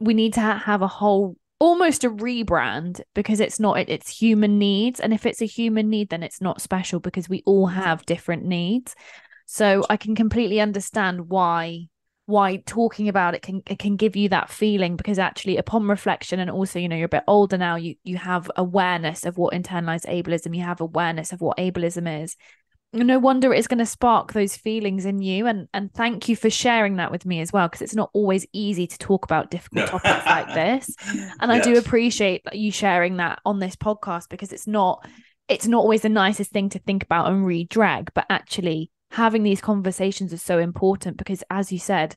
we 0.01 0.15
need 0.15 0.35
to 0.35 0.41
have 0.41 0.83
a 0.83 0.89
whole 0.89 1.37
almost 1.59 2.03
a 2.03 2.11
rebrand 2.11 3.01
because 3.15 3.39
it's 3.39 3.61
not 3.61 3.79
it, 3.79 3.89
it's 3.89 4.09
human 4.09 4.59
needs. 4.59 4.99
And 4.99 5.13
if 5.13 5.27
it's 5.27 5.43
a 5.43 5.47
human 5.47 5.91
need 5.91 6.11
then 6.11 6.23
it's 6.23 6.41
not 6.41 6.61
special 6.61 7.01
because 7.01 7.29
we 7.29 7.43
all 7.47 7.67
have 7.67 8.07
different 8.07 8.45
needs. 8.45 8.95
So 9.47 9.85
i 9.91 9.97
can 9.97 10.15
completely 10.15 10.61
understand 10.61 11.29
why 11.29 11.89
why 12.27 12.57
talking 12.67 13.09
about 13.09 13.35
it 13.35 13.43
can 13.43 13.63
it 13.67 13.79
can 13.79 13.97
give 13.97 14.15
you 14.15 14.29
that 14.29 14.49
feeling 14.49 14.97
because 14.97 15.19
actually 15.19 15.57
upon 15.57 15.89
reflection 15.89 16.39
and 16.39 16.51
also 16.51 16.79
you 16.79 16.89
know 16.89 16.97
you're 16.97 17.07
a 17.07 17.09
bit 17.09 17.25
older 17.27 17.59
now 17.59 17.75
you 17.75 17.97
you 18.05 18.17
have 18.17 18.51
awareness 18.57 19.27
of 19.27 19.37
what 19.37 19.53
internalized 19.53 20.07
ableism 20.07 20.57
you 20.57 20.63
have 20.63 20.81
awareness 20.81 21.33
of 21.33 21.41
what 21.41 21.59
ableism 21.59 22.23
is 22.23 22.37
no 22.93 23.19
wonder 23.19 23.53
it's 23.55 23.67
going 23.67 23.79
to 23.79 23.87
spark 23.87 24.33
those 24.33 24.57
feelings 24.57 25.07
in 25.07 25.21
you 25.23 25.47
and 25.47 25.67
and 25.73 25.93
thank 25.95 26.29
you 26.29 26.37
for 26.37 26.51
sharing 26.51 26.97
that 26.97 27.11
with 27.11 27.25
me 27.25 27.41
as 27.41 27.53
well 27.53 27.67
because 27.67 27.81
it's 27.83 27.95
not 27.95 28.11
always 28.13 28.47
easy 28.53 28.87
to 28.87 28.99
talk 28.99 29.25
about 29.25 29.51
difficult 29.51 29.87
No. 29.87 29.99
topics 29.99 30.27
like 30.27 30.47
this. 30.55 30.95
And 31.41 31.51
i 31.51 31.61
do 31.61 31.77
appreciate 31.79 32.43
you 32.53 32.71
sharing 32.71 33.17
that 33.17 33.41
on 33.45 33.59
this 33.59 33.77
podcast 33.77 34.29
because 34.29 34.53
it's 34.53 34.67
not 34.67 35.07
it's 35.49 35.67
not 35.67 35.79
always 35.79 36.03
the 36.03 36.09
nicest 36.09 36.51
thing 36.51 36.69
to 36.71 36.79
think 36.79 37.03
about 37.03 37.29
and 37.29 37.47
re-drag 37.47 38.13
but 38.15 38.27
actually 38.29 38.91
having 39.11 39.43
these 39.43 39.61
conversations 39.61 40.33
is 40.33 40.43
so 40.43 40.59
important 40.59 41.17
because 41.17 41.43
as 41.51 41.73
you 41.73 41.79
said 41.79 42.15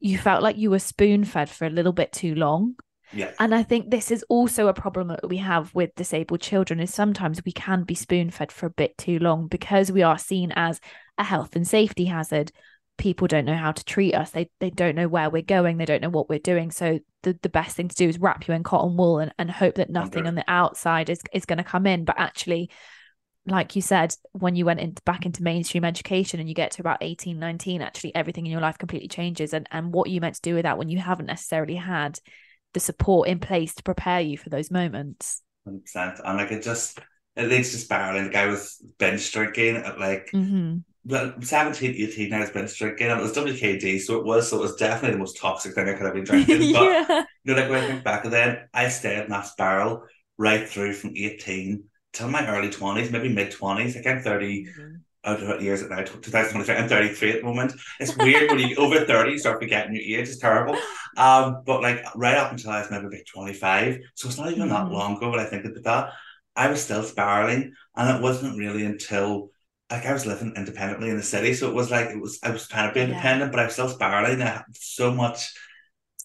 you 0.00 0.18
felt 0.18 0.42
like 0.42 0.56
you 0.56 0.70
were 0.70 0.78
spoon-fed 0.78 1.48
for 1.48 1.66
a 1.66 1.70
little 1.70 1.92
bit 1.92 2.12
too 2.12 2.34
long 2.34 2.74
Yeah. 3.12 3.32
and 3.38 3.54
I 3.54 3.62
think 3.62 3.90
this 3.90 4.10
is 4.10 4.24
also 4.28 4.68
a 4.68 4.74
problem 4.74 5.08
that 5.08 5.28
we 5.28 5.38
have 5.38 5.74
with 5.74 5.94
disabled 5.94 6.40
children 6.40 6.80
is 6.80 6.92
sometimes 6.92 7.44
we 7.44 7.52
can 7.52 7.84
be 7.84 7.94
spoon 7.94 8.30
fed 8.30 8.52
for 8.52 8.66
a 8.66 8.70
bit 8.70 8.96
too 8.98 9.18
long 9.18 9.48
because 9.48 9.90
we 9.90 10.02
are 10.02 10.18
seen 10.18 10.52
as 10.52 10.80
a 11.18 11.24
health 11.24 11.56
and 11.56 11.66
safety 11.66 12.06
hazard. 12.06 12.52
People 12.98 13.26
don't 13.26 13.44
know 13.44 13.56
how 13.56 13.72
to 13.72 13.84
treat 13.84 14.14
us. 14.14 14.30
They 14.30 14.50
they 14.60 14.70
don't 14.70 14.94
know 14.94 15.08
where 15.08 15.30
we're 15.30 15.42
going. 15.42 15.78
They 15.78 15.86
don't 15.86 16.02
know 16.02 16.10
what 16.10 16.28
we're 16.28 16.38
doing. 16.38 16.70
So 16.70 17.00
the, 17.22 17.38
the 17.42 17.48
best 17.48 17.76
thing 17.76 17.88
to 17.88 17.96
do 17.96 18.08
is 18.08 18.18
wrap 18.18 18.46
you 18.46 18.54
in 18.54 18.62
cotton 18.62 18.96
wool 18.96 19.18
and, 19.18 19.32
and 19.38 19.50
hope 19.50 19.76
that 19.76 19.90
nothing 19.90 20.26
on 20.26 20.34
the 20.34 20.44
outside 20.48 21.08
is 21.08 21.20
is 21.32 21.46
going 21.46 21.58
to 21.58 21.64
come 21.64 21.86
in. 21.86 22.04
But 22.04 22.18
actually, 22.18 22.70
like 23.46 23.74
you 23.74 23.82
said, 23.82 24.14
when 24.32 24.54
you 24.54 24.64
went 24.64 24.80
into 24.80 25.02
back 25.02 25.24
into 25.24 25.42
mainstream 25.42 25.84
education 25.84 26.40
and 26.40 26.48
you 26.48 26.54
get 26.54 26.72
to 26.72 26.82
about 26.82 26.98
18, 27.00 27.38
19, 27.38 27.80
actually 27.80 28.14
everything 28.14 28.46
in 28.46 28.52
your 28.52 28.60
life 28.60 28.78
completely 28.78 29.08
changes. 29.08 29.54
And 29.54 29.66
and 29.70 29.92
what 29.92 30.10
you 30.10 30.20
meant 30.20 30.36
to 30.36 30.42
do 30.42 30.54
with 30.54 30.64
that 30.64 30.78
when 30.78 30.88
you 30.88 30.98
haven't 30.98 31.26
necessarily 31.26 31.76
had 31.76 32.18
the 32.74 32.80
support 32.80 33.28
in 33.28 33.38
place 33.40 33.74
to 33.74 33.82
prepare 33.82 34.20
you 34.20 34.36
for 34.38 34.50
those 34.50 34.70
moments. 34.70 35.42
Hundred 35.64 35.82
percent. 35.82 36.20
And 36.24 36.38
like 36.38 36.50
it 36.52 36.62
just 36.62 36.98
it 37.36 37.48
leads 37.48 37.70
to 37.72 37.78
spiraling. 37.78 38.26
Like 38.26 38.36
I 38.36 38.46
was 38.46 38.82
binge 38.98 39.30
drinking 39.32 39.76
at 39.76 39.98
like 39.98 40.34
Mm-hmm. 40.34 40.78
well 41.04 41.34
17, 41.42 41.94
18 41.96 42.32
I 42.34 42.40
was 42.40 42.50
binge 42.50 42.78
drinking 42.78 43.08
and 43.08 43.20
it 43.20 43.22
was 43.22 43.32
WKD, 43.32 43.98
so 43.98 44.18
it 44.18 44.24
was 44.26 44.50
so 44.50 44.58
it 44.58 44.62
was 44.62 44.76
definitely 44.76 45.12
the 45.14 45.20
most 45.20 45.38
toxic 45.38 45.74
thing 45.74 45.88
I 45.88 45.94
could 45.94 46.06
have 46.06 46.14
been 46.14 46.24
drinking. 46.24 46.70
But 46.72 46.98
you 47.44 47.54
know, 47.54 47.60
like 47.60 47.70
when 47.70 47.84
I 47.84 47.86
think 47.86 48.04
back 48.04 48.24
of 48.24 48.32
then, 48.32 48.68
I 48.74 48.88
stayed 48.88 49.24
in 49.24 49.30
that 49.30 49.46
spiral 49.48 50.04
right 50.38 50.68
through 50.68 50.94
from 50.94 51.12
18 51.16 51.84
till 52.12 52.28
my 52.28 52.46
early 52.48 52.70
20s, 52.70 53.10
maybe 53.10 53.28
mid 53.30 53.52
20s. 53.52 53.96
Like 53.96 54.06
I'm 54.06 54.22
30 54.22 54.70
out 55.24 55.42
of 55.42 55.48
what 55.48 55.62
years 55.62 55.82
at 55.82 55.90
now, 55.90 56.02
2023. 56.02 56.74
I'm 56.76 56.88
33 56.88 57.30
at 57.32 57.36
the 57.40 57.46
moment. 57.46 57.72
It's 57.98 58.16
weird 58.16 58.50
when 58.50 58.58
you 58.60 58.76
over 58.76 59.04
30, 59.04 59.32
you 59.32 59.38
start 59.38 59.60
forgetting 59.60 59.94
your 59.94 60.20
age. 60.20 60.28
It's 60.28 60.38
terrible. 60.38 60.82
Um, 61.16 61.62
but 61.66 61.82
like 61.82 62.04
right 62.16 62.36
up 62.36 62.52
until 62.52 62.70
I 62.70 62.80
was 62.80 62.90
maybe 62.90 63.06
about 63.06 63.20
25, 63.32 63.98
so 64.14 64.28
it's 64.28 64.38
not 64.38 64.50
even 64.52 64.68
that 64.68 64.88
Mhm. 64.88 64.92
long 64.92 65.16
ago 65.16 65.30
when 65.30 65.40
I 65.40 65.44
think 65.44 65.64
about 65.64 65.84
that, 65.84 66.12
I 66.56 66.68
was 66.68 66.82
still 66.82 67.02
spiraling. 67.02 67.72
And 67.96 68.16
it 68.16 68.22
wasn't 68.22 68.58
really 68.58 68.84
until 68.84 69.50
like 69.90 70.06
I 70.06 70.12
was 70.12 70.24
living 70.26 70.54
independently 70.56 71.10
in 71.10 71.16
the 71.16 71.22
city. 71.22 71.52
So 71.54 71.68
it 71.68 71.74
was 71.74 71.90
like 71.90 72.10
it 72.10 72.20
was 72.20 72.38
I 72.42 72.50
was 72.50 72.68
trying 72.68 72.88
to 72.88 72.94
be 72.94 73.00
Yeah. 73.00 73.06
independent, 73.10 73.50
but 73.52 73.60
I 73.60 73.64
was 73.64 73.72
still 73.74 73.88
spiraling. 73.88 74.40
I 74.42 74.46
had 74.46 74.64
so 74.72 75.12
much 75.12 75.52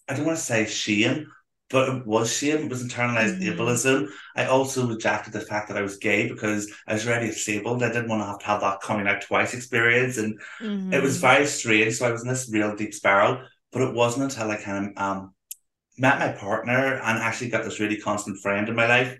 I 0.08 0.14
don't 0.14 0.26
want 0.26 0.38
to 0.38 0.44
say 0.44 0.66
shame, 0.66 1.26
but 1.68 1.88
it 1.88 2.06
was 2.06 2.32
shame. 2.32 2.64
It 2.66 2.70
was 2.70 2.84
internalized 2.84 3.40
Mhm. 3.40 3.56
ableism. 3.56 4.08
I 4.36 4.46
also 4.46 4.86
rejected 4.88 5.32
the 5.32 5.40
fact 5.40 5.68
that 5.68 5.76
I 5.76 5.82
was 5.82 5.96
gay 5.98 6.28
because 6.28 6.70
I 6.86 6.94
was 6.94 7.06
already 7.06 7.28
disabled. 7.28 7.82
I 7.82 7.88
didn't 7.88 8.08
want 8.08 8.22
to 8.22 8.26
have 8.26 8.38
to 8.38 8.46
have 8.46 8.60
that 8.60 8.80
coming 8.82 9.08
out 9.08 9.22
twice 9.22 9.54
experience. 9.54 10.16
And 10.18 10.40
it 10.90 11.02
was 11.02 11.16
Mhm. 11.16 11.20
very 11.20 11.46
strange. 11.46 11.94
So 11.96 12.06
I 12.06 12.12
was 12.12 12.22
in 12.22 12.28
this 12.28 12.48
real 12.52 12.76
deep 12.76 12.94
spiral. 12.94 13.42
But 13.72 13.82
it 13.82 13.94
wasn't 13.94 14.30
until 14.32 14.50
I 14.50 14.56
kind 14.56 14.86
of 14.96 15.02
um, 15.02 15.34
met 15.98 16.18
my 16.18 16.32
partner 16.32 16.94
and 16.94 17.18
actually 17.18 17.50
got 17.50 17.64
this 17.64 17.80
really 17.80 17.96
constant 17.98 18.40
friend 18.40 18.68
in 18.68 18.74
my 18.76 18.86
life, 18.86 19.18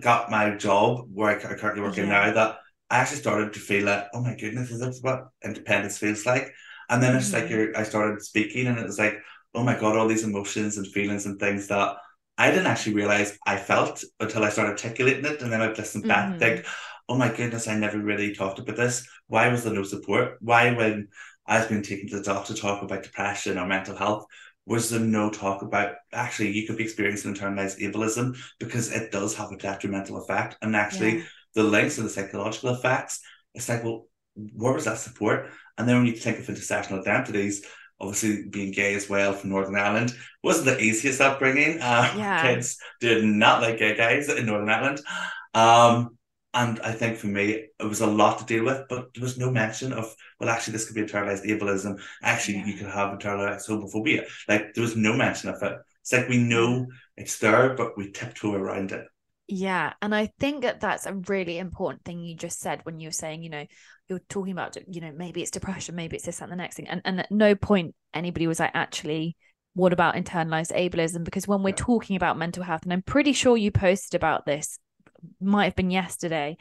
got 0.00 0.30
my 0.30 0.50
job 0.56 1.06
where 1.12 1.30
I 1.30 1.40
currently 1.56 1.82
work 1.82 1.98
in 1.98 2.08
now, 2.08 2.32
that 2.32 2.58
I 2.90 2.98
actually 2.98 3.18
started 3.18 3.52
to 3.54 3.60
feel 3.60 3.86
like, 3.86 4.06
oh 4.14 4.22
my 4.22 4.34
goodness, 4.36 4.70
is 4.70 4.80
this 4.80 5.00
what 5.02 5.28
independence 5.44 5.98
feels 5.98 6.26
like? 6.26 6.52
And 6.88 7.02
then 7.02 7.16
it's 7.16 7.32
like 7.32 7.48
you're, 7.48 7.76
I 7.76 7.84
started 7.84 8.22
speaking 8.22 8.66
and 8.66 8.78
it 8.78 8.86
was 8.86 8.98
like, 8.98 9.18
oh 9.54 9.62
my 9.62 9.78
God, 9.78 9.96
all 9.96 10.08
these 10.08 10.24
emotions 10.24 10.76
and 10.76 10.86
feelings 10.86 11.26
and 11.26 11.38
things 11.38 11.68
that 11.68 11.96
I 12.38 12.50
didn't 12.50 12.66
actually 12.68 12.94
realize 12.94 13.36
I 13.46 13.56
felt 13.56 14.02
until 14.18 14.44
I 14.44 14.50
started 14.50 14.70
articulating 14.70 15.24
it. 15.26 15.42
And 15.42 15.52
then 15.52 15.60
I'd 15.60 15.76
listen 15.76 16.02
back, 16.02 16.34
Mhm. 16.34 16.38
think, 16.38 16.66
oh 17.08 17.16
my 17.16 17.28
goodness, 17.28 17.68
I 17.68 17.74
never 17.76 17.98
really 17.98 18.34
talked 18.34 18.58
about 18.60 18.76
this. 18.76 19.06
Why 19.26 19.48
was 19.48 19.64
there 19.64 19.74
no 19.74 19.82
support? 19.82 20.36
Why, 20.40 20.72
when 20.72 21.08
I 21.46 21.58
was 21.58 21.66
being 21.66 21.82
taken 21.82 22.08
to 22.08 22.16
the 22.18 22.22
doctor 22.22 22.54
to 22.54 22.60
talk 22.60 22.82
about 22.82 23.02
depression 23.02 23.58
or 23.58 23.66
mental 23.66 23.96
health, 23.96 24.24
was 24.66 24.90
there 24.90 25.00
no 25.00 25.30
talk 25.30 25.62
about 25.62 25.94
actually 26.12 26.52
you 26.52 26.66
could 26.66 26.76
be 26.76 26.84
experiencing 26.84 27.34
internalized 27.34 27.80
ableism 27.80 28.36
because 28.60 28.92
it 28.92 29.10
does 29.10 29.34
have 29.34 29.50
a 29.50 29.56
detrimental 29.56 30.18
effect 30.18 30.56
and 30.62 30.76
actually 30.76 31.16
Yeah. 31.18 31.22
the 31.54 31.64
links 31.64 31.98
and 31.98 32.06
the 32.06 32.10
psychological 32.12 32.70
effects 32.74 33.20
it's 33.54 33.68
like 33.68 33.82
well 33.82 34.06
where 34.34 34.72
was 34.74 34.84
that 34.84 34.98
support 34.98 35.50
and 35.76 35.88
then 35.88 35.96
when 35.96 36.06
you 36.06 36.12
think 36.14 36.38
of 36.38 36.46
intersectional 36.46 37.00
identities 37.00 37.64
obviously 38.00 38.48
being 38.48 38.72
gay 38.72 38.94
as 38.94 39.08
well 39.08 39.32
from 39.32 39.50
Northern 39.50 39.76
Ireland 39.76 40.14
wasn't 40.42 40.66
the 40.66 40.80
easiest 40.80 41.20
upbringing. 41.20 41.80
Uh, 41.80 42.10
Yeah. 42.16 42.42
kids 42.42 42.78
did 43.00 43.24
not 43.24 43.62
like 43.62 43.78
gay 43.78 43.94
guys 43.96 44.28
in 44.28 44.46
Northern 44.46 44.68
Ireland. 44.70 45.00
Um 45.54 46.16
and 46.52 46.80
I 46.80 46.92
think 46.92 47.16
for 47.18 47.28
me 47.28 47.50
it 47.78 47.84
was 47.84 48.00
a 48.00 48.06
lot 48.06 48.38
to 48.38 48.44
deal 48.44 48.64
with 48.64 48.82
but 48.88 49.14
there 49.14 49.22
was 49.22 49.38
no 49.38 49.50
mention 49.50 49.92
of 49.92 50.12
well 50.40 50.48
actually 50.48 50.72
this 50.72 50.86
could 50.86 50.96
be 50.96 51.02
internalized 51.02 51.44
ableism. 51.46 52.00
Actually 52.22 52.58
Yeah. 52.58 52.66
you 52.66 52.74
could 52.74 52.88
have 52.88 53.16
internalized 53.18 53.68
homophobia. 53.68 54.26
Like 54.48 54.74
there 54.74 54.82
was 54.82 54.96
no 54.96 55.14
mention 55.14 55.50
of 55.50 55.62
it. 55.62 55.76
It's 56.00 56.12
like 56.12 56.28
we 56.28 56.38
know 56.38 56.86
it's 57.16 57.38
there 57.38 57.74
but 57.74 57.96
we 57.96 58.10
tiptoe 58.10 58.54
around 58.54 58.92
it. 58.92 59.06
Yeah, 59.52 59.94
and 60.00 60.14
I 60.14 60.26
think 60.38 60.62
that 60.62 60.80
that's 60.80 61.06
a 61.06 61.14
really 61.14 61.58
important 61.58 62.04
thing 62.04 62.20
you 62.22 62.36
just 62.36 62.60
said 62.60 62.84
when 62.84 63.00
you 63.00 63.08
were 63.08 63.12
saying, 63.12 63.42
you 63.42 63.50
know, 63.50 63.66
you're 64.10 64.20
talking 64.28 64.52
about, 64.52 64.76
you 64.88 65.00
know, 65.00 65.12
maybe 65.16 65.40
it's 65.40 65.50
depression, 65.50 65.94
maybe 65.94 66.16
it's 66.16 66.26
this 66.26 66.38
that, 66.38 66.44
and 66.44 66.52
the 66.52 66.56
next 66.56 66.76
thing, 66.76 66.88
and 66.88 67.00
and 67.04 67.20
at 67.20 67.30
no 67.30 67.54
point 67.54 67.94
anybody 68.12 68.46
was 68.46 68.60
like, 68.60 68.72
actually, 68.74 69.36
what 69.74 69.92
about 69.92 70.16
internalized 70.16 70.72
ableism? 70.72 71.24
Because 71.24 71.46
when 71.48 71.62
we're 71.62 71.70
Yeah. 71.70 71.76
talking 71.78 72.16
about 72.16 72.36
mental 72.36 72.64
health, 72.64 72.82
and 72.82 72.92
I'm 72.92 73.02
pretty 73.02 73.32
sure 73.32 73.56
you 73.56 73.70
posted 73.70 74.18
about 74.20 74.44
this, 74.44 74.78
might 75.40 75.64
have 75.66 75.76
been 75.76 75.90
yesterday, 75.90 76.56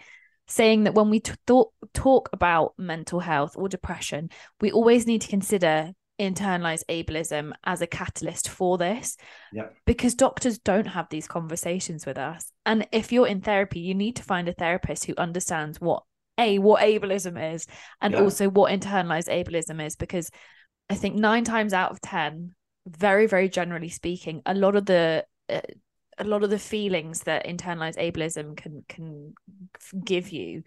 saying 0.47 0.83
that 0.83 0.93
when 0.93 1.09
we 1.09 1.19
t- 1.19 1.33
thought, 1.47 1.71
talk 1.93 2.29
about 2.33 2.73
mental 2.77 3.19
health 3.19 3.55
or 3.57 3.67
depression, 3.67 4.29
we 4.61 4.71
always 4.71 5.07
need 5.07 5.21
to 5.21 5.27
consider 5.27 5.91
internalized 6.19 6.83
ableism 6.89 7.53
as 7.63 7.81
a 7.81 7.87
catalyst 7.87 8.49
for 8.49 8.77
this 8.77 9.15
Yeah. 9.53 9.69
because 9.85 10.15
doctors 10.15 10.59
don't 10.59 10.87
have 10.87 11.07
these 11.09 11.29
conversations 11.29 12.05
with 12.05 12.17
us 12.17 12.51
and 12.65 12.85
if 12.91 13.13
you're 13.13 13.25
in 13.25 13.39
therapy 13.39 13.79
you 13.79 13.95
need 13.95 14.17
to 14.17 14.23
find 14.23 14.49
a 14.49 14.53
therapist 14.53 15.05
who 15.05 15.13
understands 15.17 15.79
what 15.79 16.03
a 16.39 16.57
what 16.59 16.81
ableism 16.81 17.53
is 17.53 17.67
and 18.01 18.13
Yeah. 18.13 18.21
also 18.21 18.49
what 18.49 18.71
internalized 18.71 19.27
ableism 19.29 19.85
is 19.85 19.95
because 19.95 20.31
i 20.89 20.95
think 20.95 21.15
9 21.15 21.43
times 21.43 21.73
out 21.73 21.91
of 21.91 22.01
10 22.01 22.55
very 22.87 23.27
very 23.27 23.49
generally 23.49 23.89
speaking 23.89 24.41
a 24.45 24.53
lot 24.53 24.75
of 24.75 24.85
the 24.85 25.25
uh, 25.49 25.61
a 26.17 26.23
lot 26.23 26.43
of 26.43 26.49
the 26.49 26.59
feelings 26.59 27.21
that 27.23 27.45
internalized 27.45 27.97
ableism 27.97 28.55
can 28.57 28.83
can 28.89 29.33
give 30.03 30.29
you 30.29 30.63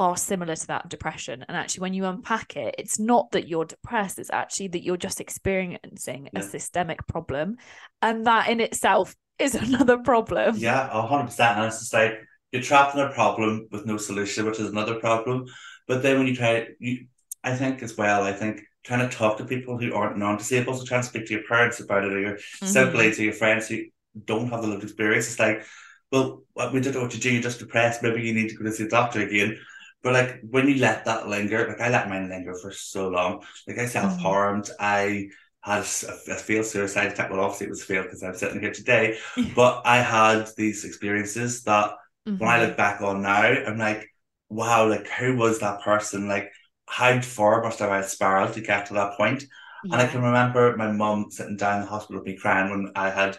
are 0.00 0.16
similar 0.16 0.54
to 0.54 0.66
that 0.68 0.84
of 0.84 0.90
depression 0.90 1.44
and 1.48 1.56
actually 1.56 1.80
when 1.80 1.94
you 1.94 2.04
unpack 2.04 2.56
it 2.56 2.74
it's 2.78 3.00
not 3.00 3.30
that 3.32 3.48
you're 3.48 3.64
depressed 3.64 4.18
it's 4.20 4.30
actually 4.30 4.68
that 4.68 4.84
you're 4.84 4.96
just 4.96 5.20
experiencing 5.20 6.28
a 6.36 6.42
systemic 6.42 7.04
problem 7.08 7.56
and 8.00 8.26
that 8.26 8.48
in 8.48 8.60
itself 8.60 9.16
is 9.38 9.54
another 9.66 9.98
problem 9.98 10.56
Yeah, 10.56 10.88
a 10.92 11.02
hundred 11.02 11.26
percent. 11.26 11.58
And 11.58 11.66
it's 11.66 11.80
just 11.80 11.92
like 11.92 12.27
you're 12.52 12.62
trapped 12.62 12.94
in 12.94 13.00
a 13.00 13.12
problem 13.12 13.68
with 13.70 13.86
no 13.86 13.96
solution, 13.96 14.46
which 14.46 14.60
is 14.60 14.70
another 14.70 14.96
problem. 14.96 15.46
But 15.86 16.02
then 16.02 16.18
when 16.18 16.26
you 16.26 16.36
try, 16.36 16.68
you, 16.78 17.06
I 17.44 17.54
think 17.54 17.82
as 17.82 17.96
well, 17.96 18.22
I 18.22 18.32
think 18.32 18.62
trying 18.84 19.08
to 19.08 19.14
talk 19.14 19.38
to 19.38 19.44
people 19.44 19.78
who 19.78 19.94
aren't 19.94 20.18
non-disabled, 20.18 20.78
so 20.78 20.84
trying 20.84 21.02
to 21.02 21.08
speak 21.08 21.26
to 21.26 21.34
your 21.34 21.44
parents 21.44 21.80
about 21.80 22.04
it, 22.04 22.12
or 22.12 22.20
your 22.20 22.34
mm-hmm. 22.34 22.66
simply 22.66 23.12
to 23.12 23.22
your 23.24 23.32
friends 23.32 23.68
who 23.68 23.84
don't 24.24 24.48
have 24.48 24.62
the 24.62 24.68
lived 24.68 24.82
experience, 24.82 25.26
it's 25.26 25.38
like, 25.38 25.64
well, 26.10 26.42
we 26.72 26.80
don't 26.80 26.94
know 26.94 27.02
what 27.02 27.14
you 27.14 27.20
do, 27.20 27.32
you're 27.32 27.42
just 27.42 27.58
depressed. 27.58 28.02
Maybe 28.02 28.22
you 28.22 28.32
need 28.32 28.48
to 28.48 28.54
go 28.54 28.64
to 28.64 28.72
see 28.72 28.84
a 28.84 28.88
doctor 28.88 29.20
again. 29.20 29.58
But 30.02 30.12
like 30.14 30.40
when 30.48 30.68
you 30.68 30.76
let 30.76 31.04
that 31.04 31.28
linger, 31.28 31.66
like 31.68 31.80
I 31.80 31.90
let 31.90 32.08
mine 32.08 32.28
linger 32.28 32.54
for 32.54 32.70
so 32.70 33.08
long. 33.08 33.42
Like 33.66 33.78
I 33.78 33.82
mm-hmm. 33.82 33.90
self 33.90 34.18
harmed, 34.18 34.70
I 34.78 35.28
had 35.60 35.80
a, 35.80 36.32
a 36.32 36.36
failed 36.36 36.66
suicide 36.66 37.12
attempt. 37.12 37.32
Well, 37.32 37.40
obviously 37.40 37.66
it 37.66 37.70
was 37.70 37.84
failed 37.84 38.06
because 38.06 38.22
I'm 38.22 38.34
sitting 38.34 38.60
here 38.60 38.72
today. 38.72 39.18
But 39.54 39.82
I 39.84 39.98
had 39.98 40.48
these 40.56 40.84
experiences 40.84 41.62
that 41.64 41.94
mm-hmm. 42.28 42.38
when 42.38 42.48
I 42.48 42.64
look 42.64 42.76
back 42.76 43.00
on 43.00 43.22
now, 43.22 43.42
I'm 43.42 43.78
like, 43.78 44.08
wow, 44.48 44.88
like 44.88 45.08
who 45.08 45.36
was 45.36 45.60
that 45.60 45.82
person? 45.82 46.28
Like 46.28 46.50
how 46.86 47.20
far 47.20 47.62
must 47.62 47.80
I 47.80 47.96
have 47.96 48.08
spiraled 48.08 48.54
to 48.54 48.60
get 48.60 48.86
to 48.86 48.94
that 48.94 49.16
point? 49.16 49.44
Yeah. 49.84 49.94
And 49.94 50.02
I 50.02 50.06
can 50.06 50.22
remember 50.22 50.76
my 50.76 50.90
mum 50.90 51.30
sitting 51.30 51.56
down 51.56 51.76
in 51.76 51.80
the 51.82 51.88
hospital 51.88 52.20
with 52.20 52.26
me 52.26 52.36
crying 52.36 52.70
when 52.70 52.92
I 52.94 53.10
had 53.10 53.38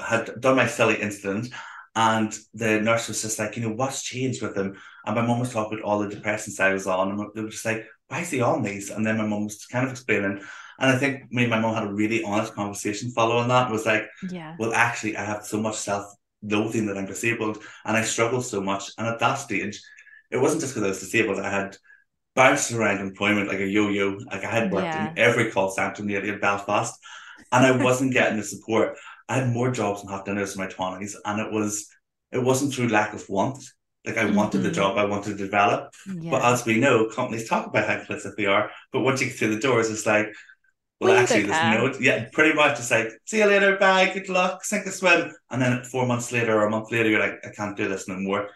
had 0.00 0.40
done 0.40 0.56
my 0.56 0.66
silly 0.66 1.00
incident 1.00 1.48
and 1.96 2.38
the 2.52 2.78
nurse 2.80 3.08
was 3.08 3.22
just 3.22 3.38
like, 3.38 3.56
you 3.56 3.62
know, 3.62 3.74
what's 3.74 4.02
changed 4.02 4.42
with 4.42 4.54
him? 4.54 4.76
And 5.06 5.16
my 5.16 5.22
mum 5.22 5.40
was 5.40 5.50
talking 5.50 5.78
about 5.78 5.88
all 5.88 5.98
the 5.98 6.14
depressants 6.14 6.60
I 6.60 6.74
was 6.74 6.86
on, 6.86 7.10
and 7.10 7.30
they 7.34 7.40
were 7.40 7.48
just 7.48 7.64
like, 7.64 7.86
why 8.08 8.20
is 8.20 8.30
he 8.30 8.42
on 8.42 8.62
these? 8.62 8.90
And 8.90 9.04
then 9.04 9.16
my 9.16 9.26
mum 9.26 9.44
was 9.44 9.64
kind 9.64 9.86
of 9.86 9.92
explaining. 9.92 10.42
And 10.78 10.90
I 10.90 10.98
think 10.98 11.32
me 11.32 11.44
and 11.44 11.50
my 11.50 11.58
mum 11.58 11.74
had 11.74 11.84
a 11.84 11.92
really 11.92 12.22
honest 12.22 12.54
conversation 12.54 13.10
following 13.10 13.48
that. 13.48 13.70
It 13.70 13.72
was 13.72 13.86
like, 13.86 14.04
yeah, 14.30 14.56
well, 14.58 14.74
actually, 14.74 15.16
I 15.16 15.24
have 15.24 15.46
so 15.46 15.58
much 15.58 15.76
self 15.76 16.04
loathing 16.42 16.86
that 16.86 16.98
I'm 16.98 17.06
disabled 17.06 17.62
and 17.84 17.96
I 17.96 18.02
struggle 18.02 18.42
so 18.42 18.60
much. 18.60 18.90
And 18.98 19.06
at 19.06 19.18
that 19.20 19.34
stage, 19.34 19.80
it 20.30 20.38
wasn't 20.38 20.60
just 20.60 20.74
because 20.74 20.84
I 20.84 20.90
was 20.90 21.00
disabled. 21.00 21.40
I 21.40 21.50
had 21.50 21.76
bounced 22.34 22.72
around 22.72 23.00
employment 23.00 23.48
like 23.48 23.60
a 23.60 23.66
yo-yo. 23.66 24.18
Like 24.30 24.44
I 24.44 24.50
had 24.50 24.72
worked 24.72 24.84
yeah. 24.84 25.10
in 25.10 25.18
every 25.18 25.50
call 25.50 25.70
centre 25.70 26.04
nearly 26.04 26.28
in 26.28 26.40
Belfast, 26.40 26.94
and 27.50 27.66
I 27.66 27.70
wasn't 27.84 28.12
getting 28.12 28.38
the 28.38 28.44
support. 28.44 28.96
I 29.28 29.36
had 29.36 29.48
more 29.48 29.70
jobs 29.70 30.02
and 30.02 30.10
hot 30.10 30.24
dinners 30.24 30.54
in 30.54 30.60
my 30.60 30.68
twenties, 30.68 31.16
and 31.24 31.40
it 31.40 31.52
was 31.52 31.88
it 32.30 32.42
wasn't 32.42 32.72
through 32.74 32.88
lack 32.88 33.14
of 33.14 33.28
want. 33.28 33.64
Like 34.04 34.18
I 34.18 34.24
mm-hmm. 34.24 34.36
wanted 34.36 34.58
the 34.58 34.68
mm-hmm. 34.68 34.74
job, 34.74 34.98
I 34.98 35.04
wanted 35.04 35.36
to 35.36 35.44
develop. 35.44 35.92
Yeah. 36.06 36.30
But 36.30 36.44
as 36.44 36.64
we 36.64 36.78
know, 36.78 37.08
companies 37.08 37.48
talk 37.48 37.66
about 37.66 37.88
how 37.88 37.96
complicit 37.96 38.36
they 38.36 38.46
are, 38.46 38.70
but 38.92 39.00
once 39.00 39.20
you 39.20 39.26
get 39.26 39.36
through 39.36 39.54
the 39.56 39.60
doors, 39.60 39.90
it's 39.90 40.06
like, 40.06 40.28
well, 41.00 41.16
actually, 41.16 41.42
there's 41.42 41.94
no, 41.94 42.00
yeah, 42.00 42.28
pretty 42.32 42.54
much 42.54 42.78
it's 42.78 42.90
like, 42.90 43.08
see 43.24 43.38
you 43.38 43.46
later, 43.46 43.76
bye, 43.76 44.10
good 44.12 44.28
luck, 44.28 44.64
sink 44.64 44.86
or 44.86 44.90
swim. 44.90 45.30
And 45.50 45.60
then 45.60 45.82
four 45.84 46.06
months 46.06 46.32
later 46.32 46.58
or 46.58 46.66
a 46.66 46.70
month 46.70 46.90
later, 46.90 47.10
you're 47.10 47.20
like, 47.20 47.44
I 47.44 47.50
can't 47.50 47.76
do 47.76 47.88
this 47.88 48.08
no 48.08 48.16
more. 48.16 48.48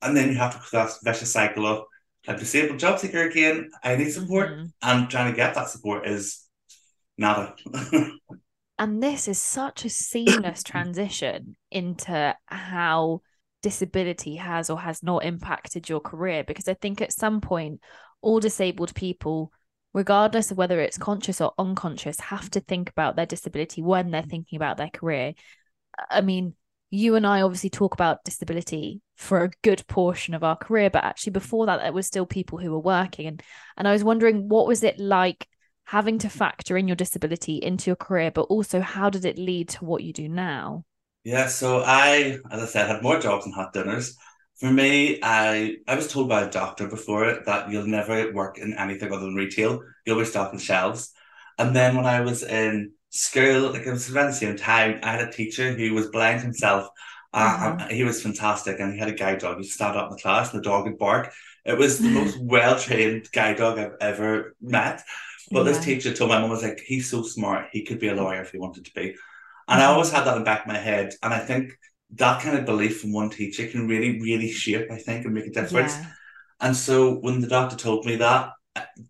And 0.00 0.16
then 0.16 0.28
you 0.28 0.36
have 0.36 0.52
to 0.52 0.60
cross 0.60 0.98
that 0.98 1.12
vicious 1.12 1.32
cycle 1.32 1.66
of, 1.66 1.84
I'm 2.28 2.36
disabled 2.36 2.78
job 2.78 2.98
seeker 2.98 3.22
again, 3.22 3.70
I 3.82 3.96
need 3.96 4.10
support. 4.10 4.50
Mm-hmm. 4.50 4.66
And 4.82 5.10
trying 5.10 5.32
to 5.32 5.36
get 5.36 5.54
that 5.54 5.70
support 5.70 6.06
is 6.06 6.46
nada. 7.16 7.54
and 8.78 9.02
this 9.02 9.26
is 9.26 9.38
such 9.38 9.84
a 9.84 9.90
seamless 9.90 10.62
transition 10.62 11.56
into 11.70 12.34
how 12.46 13.22
disability 13.62 14.36
has 14.36 14.70
or 14.70 14.78
has 14.78 15.02
not 15.02 15.24
impacted 15.24 15.88
your 15.88 15.98
career 15.98 16.44
because 16.44 16.68
i 16.68 16.74
think 16.74 17.00
at 17.00 17.12
some 17.12 17.40
point 17.40 17.80
all 18.20 18.38
disabled 18.38 18.94
people 18.94 19.50
regardless 19.98 20.50
of 20.50 20.56
whether 20.56 20.80
it's 20.80 20.98
conscious 20.98 21.40
or 21.40 21.52
unconscious 21.58 22.20
have 22.20 22.48
to 22.50 22.60
think 22.60 22.88
about 22.88 23.16
their 23.16 23.26
disability 23.26 23.82
when 23.82 24.10
they're 24.10 24.22
thinking 24.22 24.56
about 24.56 24.76
their 24.76 24.90
career 24.90 25.34
i 26.10 26.20
mean 26.20 26.54
you 26.90 27.16
and 27.16 27.26
i 27.26 27.42
obviously 27.42 27.70
talk 27.70 27.94
about 27.94 28.24
disability 28.24 29.00
for 29.16 29.44
a 29.44 29.50
good 29.62 29.86
portion 29.88 30.34
of 30.34 30.44
our 30.44 30.56
career 30.56 30.88
but 30.88 31.04
actually 31.04 31.32
before 31.32 31.66
that 31.66 31.80
there 31.80 31.92
was 31.92 32.06
still 32.06 32.26
people 32.26 32.58
who 32.58 32.70
were 32.70 32.78
working 32.78 33.26
and 33.26 33.42
and 33.76 33.86
i 33.86 33.92
was 33.92 34.04
wondering 34.04 34.48
what 34.48 34.66
was 34.66 34.82
it 34.82 34.98
like 34.98 35.46
having 35.88 36.18
to 36.18 36.28
factor 36.28 36.76
in 36.76 36.86
your 36.86 36.94
disability 36.94 37.56
into 37.56 37.88
your 37.88 37.96
career, 37.96 38.30
but 38.30 38.42
also 38.42 38.78
how 38.78 39.08
did 39.08 39.24
it 39.24 39.38
lead 39.38 39.70
to 39.70 39.86
what 39.86 40.02
you 40.02 40.12
do 40.12 40.28
now? 40.28 40.84
Yeah, 41.24 41.46
so 41.46 41.82
I, 41.82 42.38
as 42.50 42.62
I 42.62 42.66
said, 42.66 42.88
had 42.88 43.02
more 43.02 43.18
jobs 43.18 43.46
and 43.46 43.54
hot 43.54 43.72
dinners. 43.72 44.14
For 44.58 44.70
me, 44.70 45.20
I 45.22 45.76
I 45.86 45.94
was 45.94 46.08
told 46.08 46.28
by 46.28 46.42
a 46.42 46.50
doctor 46.50 46.88
before 46.88 47.42
that 47.46 47.70
you'll 47.70 47.86
never 47.86 48.32
work 48.32 48.58
in 48.58 48.74
anything 48.74 49.12
other 49.12 49.26
than 49.26 49.34
retail. 49.34 49.82
You'll 50.04 50.18
be 50.18 50.24
stocking 50.24 50.58
shelves. 50.58 51.12
And 51.58 51.74
then 51.74 51.96
when 51.96 52.06
I 52.06 52.20
was 52.20 52.42
in 52.42 52.92
school, 53.10 53.72
like 53.72 53.86
it 53.86 53.90
was 53.90 54.10
around 54.10 54.28
the 54.28 54.32
same 54.32 54.56
time, 54.56 55.00
I 55.02 55.12
had 55.12 55.28
a 55.28 55.32
teacher 55.32 55.72
who 55.72 55.94
was 55.94 56.08
blind 56.08 56.40
himself. 56.40 56.88
Uh, 57.32 57.76
uh-huh. 57.78 57.88
he 57.88 58.04
was 58.04 58.22
fantastic, 58.22 58.80
and 58.80 58.94
he 58.94 58.98
had 58.98 59.08
a 59.08 59.12
guide 59.12 59.38
dog. 59.38 59.58
He 59.58 59.64
stand 59.64 59.96
up 59.96 60.10
in 60.10 60.16
the 60.16 60.22
class, 60.22 60.52
and 60.52 60.60
the 60.60 60.68
dog 60.68 60.84
would 60.84 60.98
bark. 60.98 61.32
It 61.64 61.76
was 61.76 61.98
the 61.98 62.08
most 62.08 62.38
well 62.40 62.78
trained 62.78 63.30
guide 63.32 63.58
dog 63.58 63.78
I've 63.78 63.96
ever 64.00 64.56
met. 64.60 65.02
But 65.50 65.64
yeah. 65.64 65.72
this 65.72 65.84
teacher 65.84 66.12
told 66.12 66.30
my 66.30 66.40
mum 66.40 66.50
was 66.50 66.62
like, 66.62 66.80
he's 66.84 67.10
so 67.10 67.22
smart, 67.22 67.68
he 67.72 67.84
could 67.84 67.98
be 67.98 68.08
a 68.08 68.14
lawyer 68.14 68.42
if 68.42 68.50
he 68.50 68.58
wanted 68.58 68.86
to 68.86 68.94
be. 68.94 69.02
And 69.02 69.14
mm-hmm. 69.14 69.80
I 69.80 69.84
always 69.84 70.10
had 70.10 70.24
that 70.24 70.34
in 70.36 70.40
the 70.40 70.44
back 70.44 70.62
of 70.62 70.66
my 70.66 70.78
head. 70.78 71.14
And 71.22 71.32
I 71.32 71.38
think 71.38 71.78
that 72.14 72.42
kind 72.42 72.58
of 72.58 72.64
belief 72.64 73.00
from 73.00 73.12
one 73.12 73.30
teacher 73.30 73.66
can 73.66 73.86
really, 73.86 74.20
really 74.20 74.50
shape, 74.50 74.90
I 74.90 74.96
think, 74.96 75.24
and 75.24 75.34
make 75.34 75.46
a 75.46 75.50
difference. 75.50 75.94
Yeah. 75.94 76.06
And 76.60 76.76
so 76.76 77.14
when 77.14 77.40
the 77.40 77.46
doctor 77.46 77.76
told 77.76 78.06
me 78.06 78.16
that, 78.16 78.50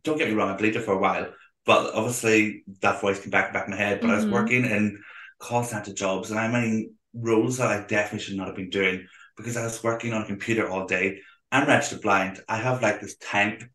don't 0.03 0.19
get 0.19 0.29
me 0.29 0.35
wrong, 0.35 0.51
I 0.51 0.57
believed 0.57 0.77
it 0.77 0.85
for 0.85 0.95
a 0.95 0.99
while, 0.99 1.33
but 1.65 1.95
obviously 1.95 2.65
that 2.81 3.01
voice 3.01 3.21
came 3.21 3.31
back 3.31 3.53
back 3.53 3.67
in 3.67 3.73
my 3.73 3.77
head. 3.77 4.01
But 4.01 4.07
mm-hmm. 4.07 4.13
I 4.13 4.17
was 4.17 4.25
mm-hmm. 4.25 4.35
working 4.35 4.65
in 4.65 5.03
call 5.39 5.63
center 5.63 5.93
jobs, 5.93 6.31
and 6.31 6.41
I 6.41 6.49
mean 6.49 6.95
roles 7.15 7.59
that 7.59 7.71
I 7.71 7.87
definitely 7.87 8.21
should 8.21 8.37
not 8.37 8.49
have 8.49 8.57
been 8.57 8.71
doing 8.71 9.07
because 9.37 9.57
I 9.57 9.65
was 9.65 9.83
working 9.83 10.13
on 10.13 10.23
a 10.23 10.27
computer 10.27 10.69
all 10.69 10.87
day. 10.87 11.21
I'm 11.51 11.67
registered 11.67 12.03
blind. 12.03 12.41
I 12.49 12.57
have 12.57 12.83
like 12.83 13.01
this 13.01 13.17
time. 13.17 13.71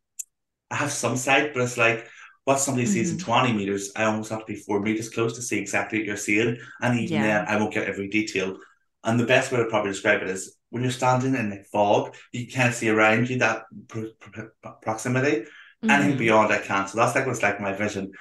I 0.69 0.75
have 0.75 0.91
some 0.91 1.17
sight, 1.17 1.53
but 1.53 1.63
it's 1.63 1.77
like 1.77 2.07
what 2.45 2.59
somebody 2.59 2.85
mm-hmm. 2.85 2.93
sees 2.93 3.11
in 3.11 3.17
mm-hmm. 3.17 3.31
20 3.31 3.53
meters, 3.53 3.91
I 3.95 4.03
almost 4.03 4.29
have 4.31 4.45
to 4.45 4.53
be 4.53 4.55
four 4.55 4.81
meters 4.81 5.09
close 5.09 5.35
to 5.35 5.41
see 5.41 5.59
exactly 5.59 5.99
what 5.99 6.07
you're 6.07 6.17
seeing. 6.17 6.57
And 6.81 6.99
even 6.99 7.17
yeah. 7.17 7.23
then, 7.23 7.45
I 7.47 7.57
won't 7.59 7.73
get 7.73 7.87
every 7.87 8.09
detail. 8.09 8.57
And 9.03 9.19
the 9.19 9.25
best 9.25 9.51
way 9.51 9.59
to 9.59 9.65
probably 9.65 9.91
describe 9.91 10.21
it 10.21 10.29
is 10.29 10.57
when 10.69 10.81
you're 10.81 10.91
standing 10.91 11.35
in 11.35 11.49
the 11.49 11.63
fog, 11.71 12.15
you 12.31 12.47
can't 12.47 12.73
see 12.73 12.89
around 12.89 13.29
you 13.29 13.39
that 13.39 13.63
pro- 13.87 14.11
pro- 14.19 14.71
proximity. 14.81 15.41
Mm-hmm. 15.41 15.89
Anything 15.89 16.17
beyond, 16.17 16.53
I 16.53 16.59
can't. 16.59 16.89
So 16.89 16.97
that's 16.97 17.15
like 17.15 17.27
what's 17.27 17.43
like 17.43 17.59
my 17.59 17.73
vision. 17.73 18.11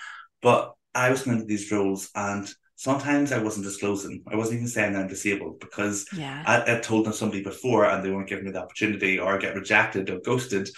But 0.41 0.73
I 0.95 1.11
was 1.11 1.23
going 1.23 1.37
into 1.37 1.47
these 1.47 1.71
roles 1.71 2.11
and 2.15 2.53
sometimes 2.77 3.31
I 3.31 3.39
wasn't 3.39 3.65
disclosing. 3.65 4.25
I 4.27 4.35
wasn't 4.35 4.57
even 4.57 4.69
saying 4.69 4.97
I'm 4.97 5.07
disabled 5.07 5.61
because 5.61 6.07
yeah. 6.17 6.43
I, 6.45 6.77
I 6.77 6.81
told 6.81 7.07
them 7.07 7.13
somebody 7.13 7.43
before 7.43 7.85
and 7.85 8.05
they 8.05 8.11
weren't 8.11 8.29
giving 8.29 8.45
me 8.45 8.51
the 8.51 8.63
opportunity 8.63 9.21
or 9.21 9.39
get 9.39 9.55
rejected 9.55 10.11
or 10.11 10.19
ghosted. 10.19 10.69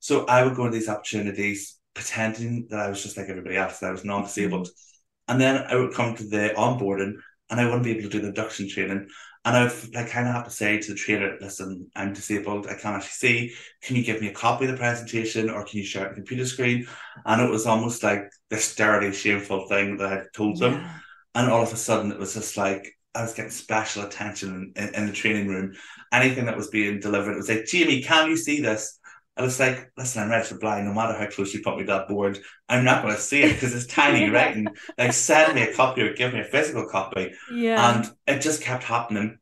So 0.00 0.26
I 0.26 0.42
would 0.42 0.56
go 0.56 0.64
to 0.64 0.72
these 0.72 0.88
opportunities 0.88 1.78
pretending 1.94 2.66
that 2.70 2.80
I 2.80 2.88
was 2.88 3.02
just 3.02 3.16
like 3.16 3.28
everybody 3.28 3.56
else, 3.56 3.78
that 3.78 3.90
I 3.90 3.92
was 3.92 4.04
non 4.04 4.24
disabled. 4.24 4.68
And 5.28 5.40
then 5.40 5.64
I 5.68 5.76
would 5.76 5.94
come 5.94 6.16
to 6.16 6.24
the 6.24 6.52
onboarding 6.56 7.14
and 7.48 7.60
I 7.60 7.64
wouldn't 7.66 7.84
be 7.84 7.92
able 7.92 8.02
to 8.02 8.08
do 8.08 8.20
the 8.20 8.28
induction 8.28 8.68
training. 8.68 9.08
And 9.44 9.56
I 9.56 9.64
would 9.64 9.94
like 9.94 10.08
kind 10.08 10.28
of 10.28 10.34
have 10.34 10.44
to 10.44 10.50
say 10.50 10.78
to 10.78 10.92
the 10.92 10.94
trainer, 10.94 11.36
listen, 11.40 11.90
I'm 11.96 12.12
disabled, 12.12 12.68
I 12.68 12.74
can't 12.74 12.96
actually 12.96 13.08
see. 13.08 13.54
Can 13.82 13.96
you 13.96 14.04
give 14.04 14.20
me 14.20 14.28
a 14.28 14.32
copy 14.32 14.66
of 14.66 14.70
the 14.70 14.76
presentation 14.76 15.50
or 15.50 15.64
can 15.64 15.80
you 15.80 15.84
share 15.84 16.08
the 16.08 16.14
computer 16.14 16.46
screen? 16.46 16.86
And 17.26 17.42
it 17.42 17.50
was 17.50 17.66
almost 17.66 18.04
like 18.04 18.30
this 18.50 18.74
dirty, 18.76 19.10
shameful 19.12 19.66
thing 19.66 19.96
that 19.96 20.12
I 20.12 20.22
told 20.32 20.60
them. 20.60 20.74
Yeah. 20.74 20.98
And 21.34 21.50
all 21.50 21.62
of 21.62 21.72
a 21.72 21.76
sudden 21.76 22.12
it 22.12 22.18
was 22.18 22.34
just 22.34 22.56
like 22.56 22.96
I 23.14 23.22
was 23.22 23.34
getting 23.34 23.50
special 23.50 24.04
attention 24.04 24.72
in, 24.76 24.94
in, 24.94 25.06
the 25.06 25.12
training 25.12 25.48
room. 25.48 25.74
Anything 26.12 26.46
that 26.46 26.56
was 26.56 26.68
being 26.68 27.00
delivered, 27.00 27.32
it 27.32 27.36
was 27.36 27.48
like, 27.48 27.66
Jamie, 27.66 28.02
can 28.02 28.30
you 28.30 28.36
see 28.36 28.60
this? 28.60 28.98
I 29.36 29.42
was 29.42 29.58
like, 29.58 29.90
listen, 29.96 30.22
I'm 30.22 30.30
ready 30.30 30.44
for 30.44 30.58
blind. 30.58 30.86
No 30.86 30.92
matter 30.92 31.16
how 31.16 31.26
close 31.26 31.54
you 31.54 31.62
put 31.62 31.76
me 31.76 31.84
to 31.84 31.86
that 31.86 32.08
board, 32.08 32.38
I'm 32.68 32.84
not 32.84 33.02
going 33.02 33.14
to 33.14 33.20
see 33.20 33.42
it 33.42 33.54
because 33.54 33.74
it's 33.74 33.86
tiny 33.86 34.28
writing. 34.30 34.66
Like, 34.98 35.14
send 35.14 35.54
me 35.54 35.62
a 35.62 35.74
copy 35.74 36.02
or 36.02 36.12
give 36.12 36.34
me 36.34 36.40
a 36.40 36.44
physical 36.44 36.86
copy. 36.86 37.32
Yeah. 37.50 37.96
And 37.96 38.10
it 38.26 38.42
just 38.42 38.62
kept 38.62 38.84
happening. 38.84 39.38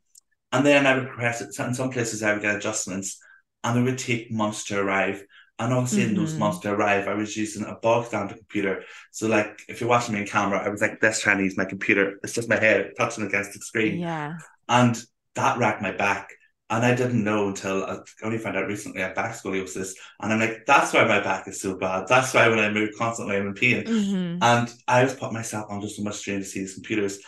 And 0.53 0.65
then 0.65 0.87
I 0.87 0.97
would 0.97 1.09
press 1.09 1.41
it. 1.41 1.59
In 1.59 1.75
some 1.75 1.91
places, 1.91 2.23
I 2.23 2.33
would 2.33 2.43
get 2.43 2.57
adjustments, 2.57 3.19
and 3.65 3.79
it 3.79 3.83
would 3.83 3.99
take 3.99 4.31
months 4.31 4.65
to 4.67 4.81
arrive. 4.81 5.25
And 5.59 5.75
obviously, 5.75 6.03
mm-hmm. 6.03 6.11
in 6.11 6.17
those 6.17 6.31
mm-hmm. 6.31 6.41
months 6.41 6.59
to 6.61 6.73
arrive, 6.73 7.07
I 7.07 7.15
was 7.15 7.37
using 7.37 7.65
a 7.67 7.75
bog 7.75 8.07
standard 8.07 8.39
computer. 8.39 8.83
So, 9.11 9.29
like, 9.29 9.61
if 9.69 9.81
you're 9.81 9.91
watching 9.91 10.15
me 10.15 10.21
in 10.21 10.27
camera, 10.27 10.65
I 10.65 10.69
was 10.69 10.81
like 10.81 11.01
this 11.01 11.21
trying 11.21 11.39
to 11.39 11.45
use 11.45 11.57
my 11.57 11.67
computer. 11.67 12.19
It's 12.23 12.33
just 12.33 12.49
my 12.49 12.59
head 12.59 12.93
touching 12.97 13.27
against 13.27 13.53
the 13.53 13.59
screen. 13.59 13.99
Yeah. 13.99 14.39
And 14.69 15.01
that 15.35 15.59
racked 15.59 15.83
my 15.83 15.93
back. 15.93 16.31
And 16.71 16.87
I 16.87 16.95
didn't 16.95 17.25
know 17.25 17.49
until 17.49 17.85
I 17.85 17.99
only 18.23 18.39
found 18.39 18.57
out 18.57 18.69
recently 18.69 19.03
I 19.03 19.09
have 19.09 19.17
back 19.17 19.35
scoliosis. 19.35 19.95
And 20.21 20.33
I'm 20.33 20.39
like, 20.39 20.65
that's 20.67 20.93
why 20.93 21.05
my 21.05 21.19
back 21.19 21.49
is 21.49 21.61
so 21.61 21.77
bad. 21.77 22.07
That's 22.07 22.33
why 22.33 22.49
when 22.49 22.61
I 22.61 22.71
move 22.71 22.91
constantly, 22.97 23.37
I'm 23.37 23.49
in 23.49 23.55
pain. 23.55 23.83
Mm-hmm. 23.83 24.39
And 24.41 24.73
I 24.87 25.03
was 25.03 25.15
putting 25.15 25.35
myself 25.35 25.67
under 25.69 25.89
so 25.89 26.05
much 26.05 26.15
strain 26.15 26.39
to 26.39 26.45
see 26.45 26.61
these 26.61 26.75
computers. 26.75 27.19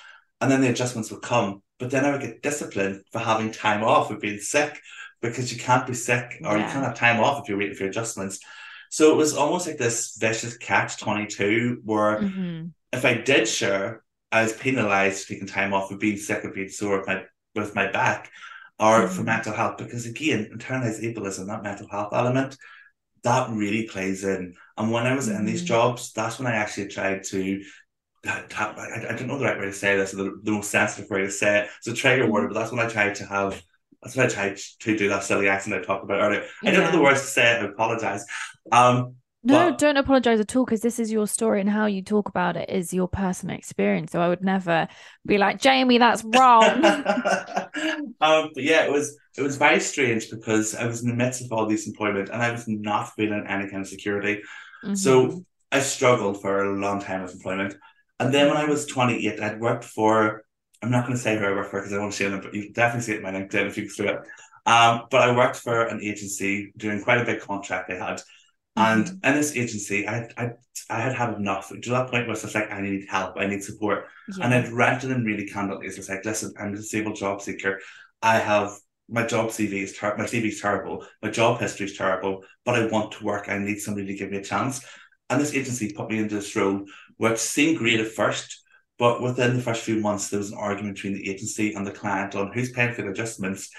And 0.41 0.49
then 0.49 0.61
the 0.61 0.71
adjustments 0.71 1.11
would 1.11 1.23
come. 1.23 1.61
But 1.81 1.91
then 1.91 2.05
I 2.05 2.13
would 2.13 2.21
get 2.21 2.43
disciplined 2.43 3.03
for 3.11 3.19
having 3.19 3.51
time 3.51 3.83
off 3.83 4.09
for 4.09 4.17
being 4.17 4.39
sick 4.39 4.79
because 5.21 5.53
you 5.53 5.59
can't 5.59 5.89
be 5.89 5.95
sick 5.95 6.41
or 6.45 6.57
yeah. 6.57 6.65
you 6.65 6.73
can't 6.73 6.85
have 6.85 6.95
time 6.95 7.19
off 7.19 7.43
if 7.43 7.49
you're 7.49 7.59
waiting 7.59 7.75
for 7.75 7.87
adjustments. 7.87 8.39
So 8.91 9.11
it 9.11 9.17
was 9.17 9.35
almost 9.35 9.67
like 9.67 9.77
this 9.77 10.17
vicious 10.21 10.57
catch 10.57 10.99
22 10.99 11.81
where 11.85 12.21
mm-hmm. 12.21 12.67
if 12.93 13.05
I 13.05 13.15
did 13.15 13.49
share, 13.49 14.05
I 14.31 14.45
was 14.45 14.53
penalized 14.53 15.25
for 15.25 15.33
taking 15.33 15.49
time 15.49 15.75
off 15.75 15.89
for 15.89 15.97
being 15.97 16.17
sick 16.17 16.45
or 16.45 16.53
being 16.53 16.69
sore 16.69 16.99
with 16.99 17.09
my, 17.09 17.25
with 17.57 17.75
my 17.75 17.91
back 17.91 18.31
or 18.83 19.03
mm-hmm. 19.03 19.15
for 19.15 19.23
mental 19.23 19.55
health 19.55 19.79
because 19.79 20.07
again 20.07 20.51
internalized 20.53 21.03
ableism 21.03 21.47
that 21.47 21.63
mental 21.63 21.89
health 21.89 22.13
element 22.13 22.57
that 23.23 23.49
really 23.51 23.85
plays 23.87 24.25
in 24.25 24.55
and 24.77 24.91
when 24.91 25.07
i 25.07 25.15
was 25.15 25.29
in 25.29 25.45
these 25.45 25.61
mm-hmm. 25.61 25.69
jobs 25.69 26.13
that's 26.13 26.39
when 26.39 26.53
i 26.53 26.57
actually 26.57 26.89
tried 26.89 27.23
to 27.23 27.63
I, 28.25 29.07
I 29.11 29.17
don't 29.17 29.27
know 29.27 29.39
the 29.39 29.45
right 29.45 29.59
way 29.59 29.65
to 29.65 29.73
say 29.73 29.97
this, 29.97 30.13
the, 30.13 30.39
the 30.45 30.53
most 30.53 30.71
sensitive 30.71 31.11
way 31.11 31.23
to 31.23 31.31
say 31.31 31.63
it. 31.63 31.71
It's 31.79 31.89
a 31.89 31.93
trigger 31.93 32.31
word, 32.31 32.49
but 32.49 32.55
that's 32.55 32.71
when 32.71 32.79
I 32.79 32.89
tried 32.89 33.17
to 33.17 33.27
have 33.27 33.61
that's 34.03 34.17
when 34.17 34.27
I 34.27 34.29
tried 34.29 34.59
to 34.81 34.97
do 34.97 35.09
that 35.09 35.25
silly 35.25 35.49
accent 35.49 35.75
I 35.75 35.85
talked 35.85 36.05
about 36.05 36.21
earlier. 36.21 36.45
I 36.65 36.71
don't 36.71 36.85
know 36.85 36.93
the 36.93 37.03
words 37.03 37.21
to 37.21 37.27
say 37.27 37.53
it, 37.53 37.63
I 37.63 37.67
apologize. 37.67 38.25
Um, 38.71 39.17
No, 39.45 39.71
But- 39.71 39.79
don't 39.79 39.97
apologize 39.97 40.39
at 40.39 40.55
all 40.55 40.65
because 40.65 40.83
this 40.83 40.99
is 41.01 41.11
your 41.11 41.27
story 41.27 41.61
and 41.61 41.69
how 41.69 41.87
you 41.87 42.03
talk 42.03 42.29
about 42.29 42.57
it 42.57 42.71
is 42.71 42.95
your 42.95 43.09
personal 43.09 43.57
experience. 43.57 44.13
So 44.13 44.21
I 44.21 44.29
would 44.29 44.43
never 44.45 44.87
be 45.27 45.37
like, 45.37 45.61
Jamie, 45.61 45.99
that's 45.99 46.23
wrong. 46.25 46.85
um, 48.21 48.51
but 48.55 48.63
yeah, 48.63 48.85
it 48.85 48.93
was 48.93 49.19
it 49.37 49.43
was 49.43 49.57
very 49.57 49.81
strange 49.81 50.31
because 50.31 50.75
I 50.75 50.87
was 50.87 51.03
in 51.03 51.09
the 51.09 51.17
midst 51.17 51.43
of 51.45 51.53
all 51.53 51.67
this 51.67 51.87
employment 51.87 52.29
and 52.29 52.43
I 52.43 52.53
was 52.53 52.69
not 52.69 53.15
feeling 53.15 53.45
any 53.49 53.69
kind 53.69 53.83
of 53.83 53.89
security. 53.89 54.43
Mhm. 54.85 54.97
So 54.97 55.45
I 55.73 55.81
struggled 55.81 56.41
for 56.41 56.65
a 56.65 56.79
long 56.79 57.01
time 57.01 57.23
with 57.23 57.35
employment. 57.35 57.75
And 58.21 58.33
then 58.33 58.47
when 58.49 58.57
I 58.59 58.67
was 58.67 58.87
28, 58.87 59.41
I'd 59.41 59.59
worked 59.61 59.85
for, 59.85 60.45
I'm 60.83 60.91
not 60.91 61.07
going 61.07 61.17
to 61.17 61.23
say 61.23 61.37
who 61.37 61.45
I 61.45 61.51
worked 61.51 61.71
for 61.71 61.81
because 61.81 61.93
I 61.95 61.99
won't 61.99 62.15
share 62.15 62.33
it, 62.33 62.43
but 62.43 62.55
you 62.55 62.65
can 62.65 62.73
definitely 62.73 63.03
see 63.07 63.13
it 63.15 63.17
in 63.17 63.23
my 63.23 63.33
LinkedIn 63.33 63.67
if 63.67 63.77
you 63.77 63.89
go 63.89 63.95
through 63.95 64.09
it. 64.09 64.21
Um, 64.67 65.07
but 65.11 65.23
I 65.23 65.35
worked 65.35 65.57
for 65.57 65.83
an 65.87 66.01
agency 66.01 66.73
doing 66.77 67.03
quite 67.03 67.21
a 67.21 67.25
big 67.25 67.41
contract 67.41 67.89
they 67.89 67.97
had. 67.99 68.21
And 68.77 69.05
Mhm. 69.07 69.25
in 69.29 69.35
this 69.35 69.57
agency, 69.57 70.09
I, 70.09 70.29
I, 70.37 70.51
I 70.89 71.01
had 71.01 71.15
had 71.15 71.35
enough 71.35 71.69
to 71.69 71.91
that 71.91 72.09
point 72.11 72.27
where 72.27 72.33
it's 72.33 72.43
just 72.43 72.55
like, 72.55 72.71
I 72.73 72.81
need 72.81 73.07
help, 73.09 73.35
I 73.37 73.47
need 73.47 73.63
support. 73.63 74.07
yeah. 74.37 74.45
And 74.45 74.55
I'd 74.55 74.73
rented 74.73 75.11
and 75.11 75.27
really 75.27 75.47
candidly. 75.47 75.87
It's 75.87 76.09
like, 76.09 76.25
listen, 76.25 76.53
I'm 76.59 76.73
a 76.73 76.77
disabled 76.77 77.17
job 77.17 77.43
seeker. 77.43 77.81
I 78.23 78.39
have 78.39 78.73
my 79.09 79.27
job 79.27 79.51
CV 79.51 79.83
is 79.83 79.93
ter- 79.97 80.17
my 80.17 80.25
CV 80.25 80.49
is 80.49 80.61
terrible. 80.61 81.05
My 81.23 81.29
job 81.31 81.61
history 81.61 81.87
is 81.87 81.97
terrible, 81.99 82.45
but 82.65 82.77
I 82.77 82.87
want 82.87 83.13
to 83.13 83.25
work. 83.25 83.49
I 83.49 83.59
need 83.59 83.79
somebody 83.81 84.07
to 84.07 84.15
give 84.15 84.31
me 84.31 84.39
a 84.39 84.45
chance. 84.45 84.83
And 85.29 85.41
this 85.41 85.55
agency 85.55 85.93
put 85.93 86.09
me 86.11 86.19
into 86.19 86.37
this 86.37 86.55
role, 86.57 86.85
which 87.19 87.39
seemed 87.39 87.79
great 87.79 88.01
at 88.01 88.09
first, 88.13 88.63
but 88.99 89.21
within 89.21 89.57
the 89.57 89.63
first 89.63 89.83
few 89.83 90.01
months, 90.01 90.29
there 90.31 90.39
was 90.39 90.51
an 90.53 90.59
argument 90.59 90.95
between 90.97 91.15
the 91.15 91.29
agency 91.29 91.75
and 91.75 91.87
the 91.87 91.91
client 91.93 92.35
on 92.35 92.53
who's 92.53 92.71
paying 92.73 92.95
for 92.95 93.03
the 93.03 93.09
adjustments. 93.11 93.71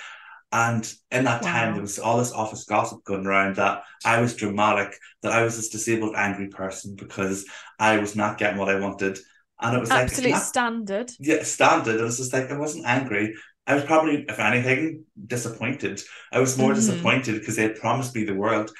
And 0.53 0.89
in 1.11 1.25
that 1.25 1.43
time, 1.43 1.73
there 1.73 1.81
was 1.81 1.99
all 1.99 2.19
this 2.19 2.31
office 2.31 2.65
gossip 2.65 3.03
going 3.05 3.27
around 3.27 3.57
that 3.57 3.83
I 4.05 4.21
was 4.21 4.37
dramatic, 4.37 4.97
that 5.23 5.33
I 5.33 5.43
was 5.43 5.57
this 5.57 5.69
disabled, 5.69 6.15
angry 6.15 6.49
person 6.49 6.95
because 6.95 7.45
I 7.79 7.97
was 7.97 8.15
not 8.15 8.37
getting 8.37 8.59
what 8.59 8.69
I 8.69 8.79
wanted. 8.79 9.19
And 9.61 9.75
it 9.75 9.81
was 9.81 9.93
like, 9.95 10.13
it's 10.13 10.25
Absolute 10.25 10.29
not 10.29 10.47
standard. 10.47 11.11
yeah, 11.19 11.43
standard. 11.43 11.99
It 11.99 12.03
was 12.03 12.17
just 12.17 12.33
like 12.33 12.51
I 12.51 12.57
wasn't 12.57 12.85
angry. 12.85 13.35
I 13.67 13.75
was 13.75 13.83
probably, 13.85 14.25
if 14.27 14.39
anything, 14.39 15.05
disappointed. 15.27 16.01
I 16.31 16.39
was 16.39 16.57
more 16.57 16.73
Mhm. 16.73 16.73
disappointed 16.73 17.39
because 17.39 17.55
they 17.55 17.63
had 17.63 17.75
promised 17.79 18.15
me 18.15 18.25
the 18.25 18.33
world. 18.35 18.71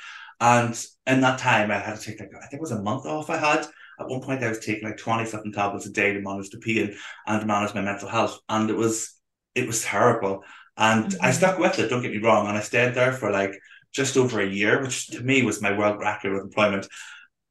And 0.42 0.74
in 1.08 1.22
that 1.22 1.40
time, 1.40 1.72
I 1.72 1.78
had 1.80 1.98
to 2.00 2.02
take 2.06 2.20
like 2.20 2.30
I 2.36 2.48
think 2.48 2.56
it 2.56 2.62
was 2.62 2.72
a 2.72 2.82
month 2.82 3.06
off. 3.06 3.30
I 3.30 3.38
had 3.38 3.66
at 4.00 4.08
one 4.08 4.22
point 4.22 4.44
I 4.44 4.50
was 4.50 4.60
taking 4.60 4.88
like 4.88 4.98
twenty 4.98 5.26
something 5.26 5.54
tablets 5.54 5.86
a 5.86 5.92
day 5.92 6.14
to 6.14 6.22
manage 6.22 6.50
the 6.50 6.58
pain 6.60 6.96
and 7.28 7.42
to 7.42 7.48
manage 7.48 7.74
my 7.74 7.82
mental 7.82 8.10
health, 8.10 8.40
and 8.50 8.70
it 8.70 8.76
was 8.76 9.14
it 9.56 9.68
was 9.68 9.84
terrible. 9.84 10.44
And 10.78 11.16
I 11.22 11.30
Mhm. 11.30 11.34
stuck 11.36 11.60
with 11.60 11.80
it. 11.80 11.90
Don't 11.90 12.02
get 12.02 12.12
me 12.12 12.18
wrong. 12.20 12.48
And 12.48 12.58
I 12.58 12.62
stayed 12.62 12.94
there 12.96 13.14
for 13.14 13.32
like 13.32 13.54
just 13.94 14.18
over 14.18 14.42
a 14.42 14.46
year, 14.46 14.82
which 14.82 15.08
to 15.08 15.22
me 15.22 15.44
was 15.44 15.62
my 15.62 15.78
world 15.78 16.00
record 16.00 16.34
with 16.34 16.44
employment. 16.44 16.88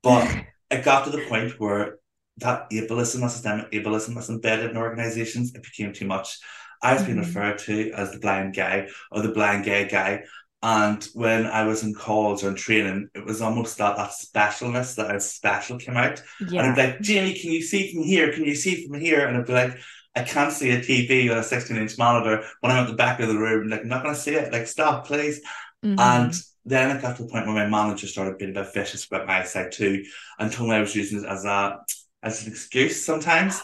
But 0.02 0.26
it 0.70 0.84
got 0.84 1.04
to 1.04 1.10
the 1.10 1.24
point 1.26 1.60
where 1.60 1.98
that 2.38 2.70
ableism, 2.70 3.28
systemic 3.30 3.70
ableism 3.72 4.16
was 4.16 4.30
embedded 4.30 4.70
in 4.70 4.76
organizations, 4.76 5.54
it 5.54 5.62
became 5.62 5.92
too 5.92 6.06
much. 6.06 6.38
I 6.82 6.94
was 6.94 7.04
being 7.04 7.18
Mhm. 7.18 7.26
referred 7.26 7.58
to 7.58 7.92
as 7.92 8.10
the 8.10 8.18
blind 8.18 8.56
guy 8.56 8.88
or 9.12 9.22
the 9.22 9.28
blind 9.28 9.64
gay 9.64 9.86
guy. 9.86 10.24
And 10.64 11.02
when 11.14 11.46
I 11.46 11.64
was 11.64 11.82
in 11.82 11.92
calls 11.94 12.42
or 12.42 12.48
in 12.48 12.54
training, 12.56 13.08
it 13.14 13.24
was 13.24 13.42
almost 13.42 13.78
that 13.78 13.96
that 13.96 14.10
specialness, 14.10 14.94
that 14.96 15.10
I 15.10 15.14
was 15.14 15.30
special 15.30 15.76
came 15.78 15.96
out. 15.96 16.22
And. 16.40 16.58
I'd 16.60 16.74
be 16.76 16.82
like, 16.82 17.00
Jamie, 17.00 17.34
can 17.38 17.52
you 17.52 17.62
see 17.62 17.92
from 17.92 18.02
here? 18.04 18.32
Can 18.32 18.44
you 18.44 18.54
see 18.54 18.86
from 18.86 18.98
here? 19.00 19.26
And 19.26 19.36
I'd 19.36 19.46
be 19.46 19.52
like, 19.52 19.78
I 20.14 20.22
can't 20.22 20.52
see 20.52 20.70
a 20.70 20.80
TV 20.80 21.30
on 21.30 21.38
a 21.38 21.42
16 21.42 21.76
inch 21.76 21.96
monitor 21.98 22.44
when 22.60 22.72
I'm 22.72 22.84
at 22.84 22.88
the 22.90 22.96
back 22.96 23.20
of 23.20 23.28
the 23.28 23.38
room. 23.38 23.68
Like, 23.68 23.80
I'm 23.82 23.88
not 23.88 24.02
going 24.02 24.14
to 24.14 24.20
see 24.20 24.34
it. 24.34 24.52
Like, 24.52 24.66
stop, 24.66 25.06
please. 25.06 25.40
Mhm. 25.84 25.98
And 25.98 26.34
then 26.64 26.96
I 26.96 27.00
got 27.00 27.16
to 27.16 27.22
the 27.24 27.28
point 27.28 27.46
where 27.46 27.54
my 27.54 27.66
manager 27.66 28.06
started 28.06 28.38
being 28.38 28.50
a 28.56 28.62
bit 28.62 28.72
vicious 28.74 29.06
about 29.06 29.26
my 29.26 29.40
eyesight 29.40 29.72
too, 29.72 30.04
and 30.38 30.52
told 30.52 30.68
me 30.70 30.76
I 30.76 30.80
was 30.80 30.94
using 30.94 31.20
it 31.22 31.26
as 31.28 31.44
a 31.44 31.78
as 32.22 32.42
an 32.46 32.52
excuse 32.52 33.04
sometimes. 33.04 33.60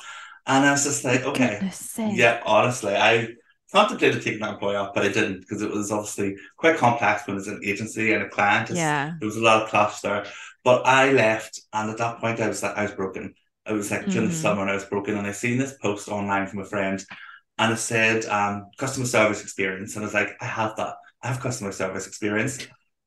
And 0.46 0.64
I 0.64 0.72
was 0.72 0.82
just 0.84 1.04
like, 1.04 1.22
okay, 1.24 1.58
yeah, 2.16 2.40
honestly, 2.44 2.96
I 2.96 3.28
contemplated 3.70 4.22
taking 4.22 4.40
that 4.40 4.54
employee 4.54 4.76
off, 4.76 4.94
but 4.94 5.04
I 5.04 5.08
didn't 5.08 5.40
because 5.40 5.60
it 5.62 5.70
was 5.70 5.92
obviously 5.92 6.36
quite 6.56 6.78
complex 6.78 7.26
when 7.26 7.36
it's 7.36 7.46
an 7.46 7.60
agency 7.62 8.14
and 8.14 8.22
a 8.22 8.28
client. 8.28 8.70
It's- 8.70 8.78
Yeah. 8.78 9.12
There 9.20 9.26
was 9.26 9.36
a 9.36 9.40
lot 9.42 9.62
of 9.62 9.68
clash 9.68 10.00
there. 10.00 10.24
But 10.64 10.86
I 10.86 11.12
left, 11.12 11.60
and 11.72 11.90
at 11.90 11.98
that 11.98 12.18
point, 12.18 12.40
I 12.40 12.48
was 12.48 12.62
like, 12.62 12.76
I 12.76 12.82
was 12.82 12.92
broken. 12.92 13.34
I 13.68 13.72
was 13.72 13.90
like 13.90 14.08
during 14.10 14.28
the 14.28 14.34
Mhm. 14.34 14.34
summer, 14.34 14.62
and 14.62 14.70
I 14.70 14.74
was 14.74 14.84
broken, 14.84 15.16
and 15.16 15.26
I 15.26 15.32
seen 15.32 15.58
this 15.58 15.76
post 15.82 16.08
online 16.08 16.46
from 16.46 16.60
a 16.60 16.64
friend, 16.64 17.04
and 17.58 17.72
it 17.72 17.78
said 17.78 18.24
um, 18.26 18.70
customer 18.78 19.06
service 19.06 19.42
experience, 19.42 19.94
and 19.96 20.04
I 20.04 20.06
was 20.06 20.14
like, 20.14 20.30
I 20.40 20.46
have 20.46 20.76
that. 20.76 20.94
I 21.22 21.28
have 21.28 21.40
customer 21.40 21.72
service 21.72 22.06
experience, 22.06 22.58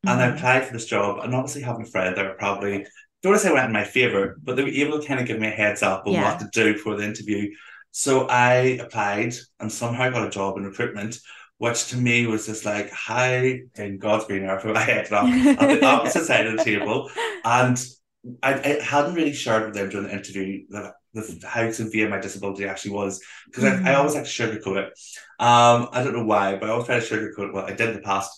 and 0.06 0.22
I 0.22 0.28
Mhm. 0.28 0.36
applied 0.36 0.66
for 0.66 0.74
this 0.74 0.86
job. 0.86 1.20
And 1.24 1.34
obviously, 1.36 1.62
having 1.62 1.84
a 1.84 1.90
friend, 1.90 2.16
they 2.16 2.24
were 2.24 2.36
probably 2.36 2.86
don't 3.24 3.32
want 3.34 3.42
to 3.42 3.48
say 3.48 3.54
went 3.54 3.68
in 3.68 3.72
my 3.72 3.84
favor, 3.84 4.38
but 4.44 4.56
they 4.56 4.64
were 4.64 4.70
able 4.70 5.00
to 5.00 5.08
kind 5.08 5.20
of 5.20 5.28
give 5.28 5.40
me 5.40 5.48
a 5.48 5.52
heads 5.52 5.84
up 5.84 6.08
on 6.08 6.14
Yeah. 6.14 6.24
what 6.24 6.40
to 6.40 6.50
do 6.52 6.76
for 6.78 6.96
the 6.98 7.04
interview. 7.06 7.52
So 7.92 8.28
I 8.28 8.54
applied 8.82 9.36
and 9.60 9.72
somehow 9.72 10.10
got 10.10 10.26
a 10.26 10.30
job 10.32 10.58
in 10.58 10.64
recruitment, 10.66 11.20
which 11.60 11.90
to 11.90 11.98
me 11.98 12.26
was 12.26 12.48
just 12.48 12.66
like, 12.66 12.90
hi, 12.92 13.60
in 13.76 14.00
God's 14.00 14.26
green 14.26 14.44
earth, 14.44 14.66
I 14.76 14.80
headed 14.80 15.14
off 15.14 15.38
at 15.60 15.70
the 15.70 15.86
opposite 15.86 16.26
side 16.26 16.48
of 16.48 16.58
the 16.58 16.64
table. 16.64 17.12
And 17.44 17.80
I, 18.44 18.54
I 18.54 18.84
hadn't 18.84 19.16
really 19.16 19.34
shared 19.34 19.66
with 19.66 19.74
them 19.74 19.90
during 19.90 20.08
the 20.08 20.14
interview 20.14 20.64
that 20.70 20.94
the, 21.14 21.44
how 21.48 21.70
severe 21.72 22.08
my 22.08 22.20
disability 22.20 22.66
actually 22.66 22.92
was 22.92 23.20
because 23.46 23.64
I, 23.64 23.70
I 23.76 23.94
Mhm. 23.94 23.98
always 23.98 24.16
like 24.16 24.26
to 24.26 24.30
sugarcoat 24.30 24.78
it. 24.78 25.00
Um, 25.40 25.90
I 25.92 26.04
don't 26.04 26.14
know 26.14 26.26
why, 26.26 26.56
but 26.56 26.70
I 26.70 26.72
always 26.72 26.86
try 26.86 27.00
to 27.00 27.06
sugarcoat. 27.06 27.54
Well, 27.54 27.66
I 27.66 27.74
did 27.74 27.90
in 27.90 27.96
the 27.96 28.02
past. 28.02 28.32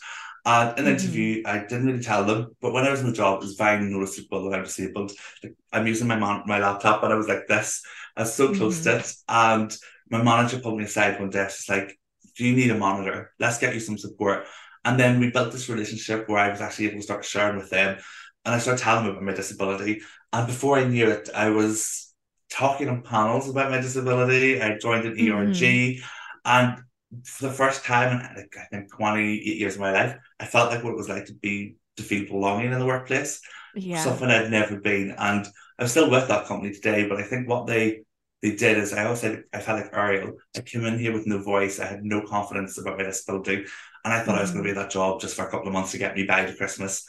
And 0.46 0.78
in 0.78 0.86
the 0.86 0.92
Mhm. 0.92 1.00
interview, 1.00 1.44
I 1.46 1.60
didn't 1.60 1.86
really 1.86 2.04
tell 2.04 2.26
them, 2.26 2.48
but 2.62 2.74
when 2.74 2.86
I 2.86 2.92
was 2.92 3.00
in 3.02 3.08
the 3.08 3.14
job, 3.14 3.42
it 3.42 3.46
was 3.46 3.56
very 3.56 3.84
noticeable 3.86 4.50
that 4.50 4.58
I'm 4.58 4.66
disabled. 4.66 5.14
Like, 5.42 5.54
I'm 5.72 5.88
using 5.88 6.08
my 6.08 6.18
man- 6.18 6.44
my 6.46 6.60
laptop, 6.60 7.04
and 7.04 7.14
I 7.14 7.16
was 7.16 7.28
like 7.30 7.48
this. 7.48 7.82
I 8.18 8.22
was 8.22 8.34
so 8.34 8.54
close 8.54 8.84
to 8.84 8.98
it, 8.98 9.14
and 9.30 9.76
my 10.10 10.22
manager 10.22 10.60
pulled 10.60 10.78
me 10.80 10.86
aside 10.86 11.20
one 11.20 11.30
day. 11.30 11.48
She's 11.50 11.70
like, 11.70 11.98
"Do 12.36 12.46
you 12.46 12.56
need 12.56 12.72
a 12.72 12.78
monitor? 12.78 13.32
Let's 13.40 13.58
get 13.58 13.74
you 13.74 13.80
some 13.80 13.98
support." 13.98 14.46
And 14.86 15.00
then 15.00 15.22
we 15.22 15.30
built 15.32 15.54
this 15.54 15.70
relationship 15.70 16.28
where 16.28 16.40
I 16.40 16.50
was 16.50 16.60
actually 16.60 16.88
able 16.88 17.00
to 17.00 17.04
start 17.04 17.24
sharing 17.24 17.56
with 17.58 17.70
them, 17.70 18.00
and 18.46 18.56
I 18.56 18.60
started 18.60 18.84
telling 18.84 19.06
them 19.06 19.14
about 19.14 19.24
my 19.24 19.34
disability. 19.34 20.02
And 20.32 20.48
before 20.48 20.78
I 20.78 20.86
knew 20.86 21.10
it, 21.10 21.30
I 21.34 21.50
was 21.50 22.14
talking 22.50 22.90
on 22.90 23.02
panels 23.02 23.50
about 23.50 23.72
my 23.72 23.80
disability. 23.80 24.62
I 24.62 24.78
joined 24.78 25.06
an 25.06 25.14
ERG, 25.14 25.56
mm-hmm. 25.56 26.04
and 26.46 26.84
for 27.26 27.48
the 27.48 27.54
first 27.54 27.86
time 27.86 28.20
in 28.20 28.36
like, 28.36 28.56
I 28.60 28.66
think 28.66 28.92
28 28.92 29.46
years 29.58 29.76
of 29.76 29.82
my 29.82 29.92
life, 29.92 30.18
I 30.40 30.46
felt 30.46 30.72
like 30.72 30.84
what 30.84 30.94
it 30.94 30.98
was 30.98 31.10
like 31.10 31.26
to 31.26 31.34
be 31.34 31.76
to 31.98 32.04
feel 32.04 32.26
belonging 32.26 32.72
in 32.72 32.80
the 32.80 32.86
workplace. 32.86 33.40
Yeah. 33.76 34.04
Something 34.04 34.30
I'd 34.30 34.52
never 34.52 34.80
been. 34.80 35.12
And 35.18 35.48
I'm 35.78 35.88
still 35.88 36.10
with 36.10 36.28
that 36.28 36.48
company 36.48 36.74
today, 36.74 37.08
but 37.08 37.20
I 37.20 37.24
think 37.24 37.48
what 37.48 37.68
they 37.68 38.02
they 38.42 38.56
did 38.56 38.78
is 38.78 38.92
I 38.92 39.06
always 39.06 39.22
said 39.22 39.44
I 39.54 39.60
felt 39.62 39.82
like 39.82 39.94
Ariel. 39.94 40.34
I 40.56 40.62
came 40.62 40.84
in 40.86 41.00
here 41.00 41.14
with 41.14 41.26
no 41.26 41.42
voice. 41.42 41.80
I 41.80 41.86
had 41.86 42.04
no 42.04 42.22
confidence 42.22 42.78
about 42.78 42.98
my 42.98 43.06
disability. 43.06 43.66
And 44.04 44.14
I 44.14 44.20
thought 44.20 44.38
I 44.38 44.42
was 44.42 44.50
mm-hmm. 44.50 44.60
going 44.60 44.68
to 44.68 44.74
be 44.74 44.80
at 44.80 44.84
that 44.84 44.92
job 44.92 45.22
just 45.22 45.36
for 45.36 45.48
a 45.48 45.50
couple 45.50 45.68
of 45.68 45.74
months 45.74 45.92
to 45.92 45.98
get 45.98 46.16
me 46.16 46.26
by 46.26 46.46
to 46.46 46.54
Christmas. 46.54 47.08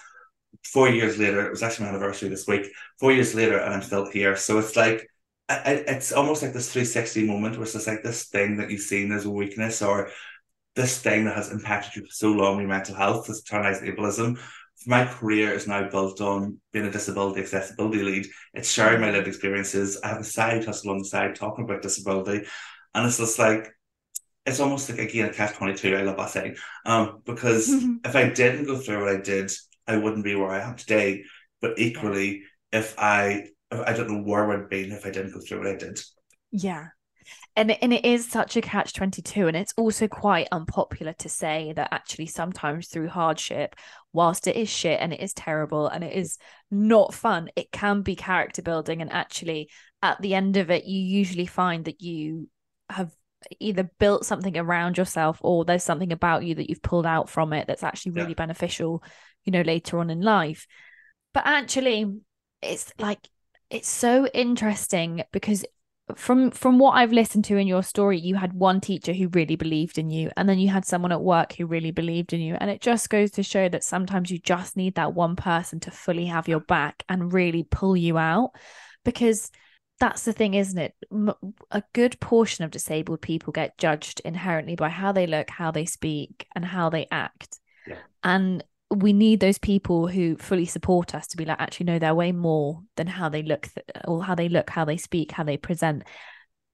Four 0.64 0.88
years 0.88 1.18
later, 1.18 1.44
it 1.46 1.50
was 1.50 1.62
actually 1.62 1.86
my 1.86 1.90
anniversary 1.90 2.28
this 2.28 2.46
week. 2.46 2.66
Four 2.98 3.12
years 3.12 3.34
later, 3.34 3.58
and 3.58 3.74
I'm 3.74 3.82
still 3.82 4.10
here. 4.10 4.36
So 4.36 4.58
it's 4.58 4.76
like 4.76 5.06
I, 5.48 5.84
it's 5.86 6.12
almost 6.12 6.42
like 6.42 6.52
this 6.52 6.72
360 6.72 7.26
moment 7.26 7.56
where 7.56 7.64
it's 7.64 7.74
just 7.74 7.86
like 7.86 8.02
this 8.02 8.28
thing 8.28 8.56
that 8.56 8.70
you've 8.70 8.80
seen 8.80 9.12
as 9.12 9.26
a 9.26 9.30
weakness 9.30 9.82
or 9.82 10.10
this 10.74 10.98
thing 11.00 11.26
that 11.26 11.36
has 11.36 11.52
impacted 11.52 11.96
you 11.96 12.02
for 12.02 12.12
so 12.12 12.32
long, 12.32 12.58
your 12.58 12.68
mental 12.68 12.94
health, 12.94 13.26
this 13.26 13.42
internalized 13.42 13.82
ableism. 13.82 14.40
My 14.86 15.04
career 15.04 15.52
is 15.52 15.66
now 15.66 15.88
built 15.88 16.20
on 16.20 16.60
being 16.72 16.86
a 16.86 16.90
disability 16.90 17.40
accessibility 17.40 18.02
lead. 18.02 18.26
It's 18.54 18.70
sharing 18.70 19.00
my 19.00 19.10
lived 19.10 19.28
experiences. 19.28 20.00
I 20.02 20.08
have 20.08 20.20
a 20.20 20.24
side 20.24 20.64
hustle 20.64 20.90
on 20.90 20.98
the 20.98 21.04
side 21.04 21.34
talking 21.34 21.64
about 21.64 21.82
disability. 21.82 22.46
And 22.94 23.06
it's 23.06 23.18
just 23.18 23.38
like, 23.38 23.70
it's 24.46 24.60
almost 24.60 24.90
like 24.90 24.98
again 24.98 25.30
a 25.30 25.32
catch 25.32 25.54
22. 25.56 25.96
I 25.96 26.02
love 26.02 26.16
that 26.16 26.30
saying. 26.30 26.56
Um, 26.84 27.20
because 27.24 27.68
if 28.04 28.16
I 28.16 28.30
didn't 28.30 28.64
go 28.64 28.78
through 28.78 29.04
what 29.04 29.14
I 29.14 29.20
did, 29.20 29.52
I 29.86 29.96
wouldn't 29.96 30.24
be 30.24 30.34
where 30.34 30.50
I 30.50 30.60
am 30.60 30.76
today. 30.76 31.24
But 31.60 31.78
equally, 31.78 32.42
if 32.72 32.94
I 32.98 33.48
if 33.70 33.80
I 33.80 33.92
don't 33.92 34.10
know 34.10 34.22
where 34.22 34.50
I'd 34.52 34.68
been 34.68 34.92
if 34.92 35.06
I 35.06 35.10
didn't 35.10 35.32
go 35.32 35.40
through 35.40 35.58
what 35.58 35.68
I 35.68 35.76
did. 35.76 36.00
Yeah. 36.50 36.88
And 37.56 37.70
and 37.70 37.92
it 37.92 38.04
is 38.04 38.28
such 38.28 38.56
a 38.56 38.60
catch 38.60 38.92
22 38.92 39.48
and 39.48 39.56
it's 39.56 39.72
also 39.76 40.08
quite 40.08 40.48
unpopular 40.52 41.14
to 41.14 41.28
say 41.28 41.72
that 41.74 41.88
actually 41.92 42.26
sometimes 42.26 42.88
through 42.88 43.08
hardship 43.08 43.76
whilst 44.12 44.46
it 44.46 44.56
is 44.56 44.68
shit 44.68 45.00
and 45.00 45.12
it 45.12 45.20
is 45.20 45.32
terrible 45.32 45.88
and 45.88 46.04
it 46.04 46.12
is 46.12 46.36
not 46.70 47.14
fun 47.14 47.48
it 47.56 47.72
can 47.72 48.02
be 48.02 48.16
character 48.16 48.60
building 48.60 49.00
and 49.00 49.10
actually 49.12 49.70
at 50.02 50.20
the 50.20 50.34
end 50.34 50.56
of 50.56 50.70
it 50.70 50.84
you 50.84 51.00
usually 51.00 51.46
find 51.46 51.86
that 51.86 52.02
you 52.02 52.48
have 52.90 53.10
either 53.60 53.90
built 53.98 54.24
something 54.24 54.56
around 54.56 54.96
yourself 54.98 55.38
or 55.42 55.64
there's 55.64 55.84
something 55.84 56.12
about 56.12 56.44
you 56.44 56.54
that 56.54 56.68
you've 56.68 56.82
pulled 56.82 57.06
out 57.06 57.28
from 57.28 57.52
it 57.52 57.66
that's 57.66 57.82
actually 57.82 58.12
really 58.12 58.30
Yeah. 58.30 58.34
beneficial 58.34 59.02
you 59.44 59.52
know 59.52 59.62
later 59.62 59.98
on 59.98 60.10
in 60.10 60.20
life 60.20 60.66
but 61.32 61.44
actually 61.46 62.20
it's 62.62 62.92
like 62.98 63.18
it's 63.70 63.88
so 63.88 64.26
interesting 64.28 65.22
because 65.32 65.64
from 66.16 66.50
from 66.50 66.78
what 66.78 66.92
I've 66.92 67.12
listened 67.12 67.46
to 67.46 67.56
in 67.56 67.66
your 67.66 67.82
story, 67.82 68.18
you 68.18 68.34
had 68.34 68.52
one 68.52 68.80
teacher 68.80 69.14
who 69.14 69.28
really 69.28 69.56
believed 69.56 69.96
in 69.96 70.10
you, 70.10 70.30
and 70.36 70.46
then 70.46 70.58
you 70.58 70.68
had 70.68 70.84
someone 70.84 71.12
at 71.12 71.22
work 71.22 71.54
who 71.54 71.64
really 71.64 71.92
believed 71.92 72.34
in 72.34 72.42
you. 72.42 72.56
And 72.60 72.70
it 72.70 72.82
just 72.82 73.08
goes 73.08 73.30
to 73.32 73.42
show 73.42 73.70
that 73.70 73.82
sometimes 73.82 74.30
you 74.30 74.38
just 74.38 74.76
need 74.76 74.96
that 74.96 75.14
one 75.14 75.34
person 75.34 75.80
to 75.80 75.90
fully 75.90 76.26
have 76.26 76.46
your 76.46 76.60
back 76.60 77.02
and 77.08 77.32
really 77.32 77.62
pull 77.62 77.96
you 77.96 78.18
out. 78.18 78.50
Because 79.02 79.50
that's 80.00 80.24
the 80.24 80.32
thing, 80.32 80.54
isn't 80.54 80.78
it? 80.78 80.94
A 81.70 81.82
good 81.92 82.18
portion 82.20 82.64
of 82.64 82.70
disabled 82.70 83.20
people 83.20 83.52
get 83.52 83.78
judged 83.78 84.20
inherently 84.24 84.74
by 84.74 84.88
how 84.88 85.12
they 85.12 85.26
look, 85.26 85.50
how 85.50 85.70
they 85.70 85.84
speak, 85.84 86.46
and 86.54 86.64
how 86.64 86.90
they 86.90 87.06
act. 87.10 87.58
Yeah. 87.86 87.98
And 88.22 88.64
we 88.90 89.12
need 89.12 89.40
those 89.40 89.58
people 89.58 90.06
who 90.06 90.36
fully 90.36 90.64
support 90.64 91.14
us 91.14 91.26
to 91.28 91.36
be 91.36 91.44
like 91.44 91.60
actually 91.60 91.86
know 91.86 91.98
their 91.98 92.14
way 92.14 92.32
more 92.32 92.82
than 92.96 93.06
how 93.06 93.28
they 93.28 93.42
look 93.42 93.68
th- 93.74 93.86
or 94.06 94.22
how 94.22 94.34
they 94.34 94.48
look 94.48 94.70
how 94.70 94.84
they 94.84 94.96
speak 94.96 95.32
how 95.32 95.42
they 95.42 95.56
present 95.56 96.02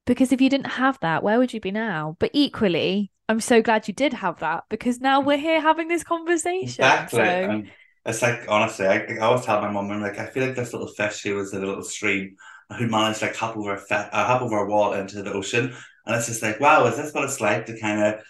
because 0.07 0.33
if 0.33 0.41
you 0.41 0.51
didn't 0.51 0.67
have 0.67 0.99
that 1.01 1.23
where 1.23 1.39
would 1.39 1.53
you 1.53 1.61
be 1.61 1.71
now 1.71 2.17
but 2.19 2.31
equally 2.33 3.11
i'm 3.29 3.41
so 3.41 3.63
glad 3.63 3.87
you 3.89 3.95
did 3.95 4.13
have 4.13 4.39
that 4.41 4.65
because 4.69 5.01
now 5.01 5.21
mm. 5.21 5.27
we're 5.27 5.39
here 5.39 5.61
having 5.61 5.89
this 5.89 6.05
conversation 6.05 6.85
exactly 6.85 7.19
so... 7.19 7.25
and 7.25 7.71
it's 8.07 8.23
like 8.23 8.45
honestly 8.49 8.87
I, 8.87 9.05
I 9.05 9.19
always 9.19 9.45
tell 9.45 9.61
my 9.61 9.71
mom 9.71 9.91
i'm 9.91 10.03
like 10.03 10.19
i 10.19 10.27
feel 10.27 10.47
like 10.47 10.57
this 10.57 10.73
little 10.73 10.89
fish 10.89 11.23
who 11.23 11.37
was 11.37 11.53
in 11.53 11.63
a 11.63 11.67
little 11.67 11.85
stream 11.85 12.37
who 12.79 12.87
managed 12.87 13.23
like 13.23 13.37
hop 13.37 13.57
over 13.57 13.75
a 13.75 13.79
fe- 13.79 14.09
uh, 14.13 14.27
hop 14.27 14.43
over 14.43 14.59
a 14.59 14.67
wall 14.67 14.93
into 14.95 15.23
the 15.23 15.33
ocean 15.33 15.75
and 16.07 16.17
it's 16.17 16.27
just 16.27 16.43
like 16.43 16.61
wow 16.61 16.87
is 16.87 16.97
this 16.97 17.13
what 17.13 17.25
it's 17.25 17.41
like 17.41 17.67
to 17.67 17.79
kind 17.79 18.01
of 18.01 18.21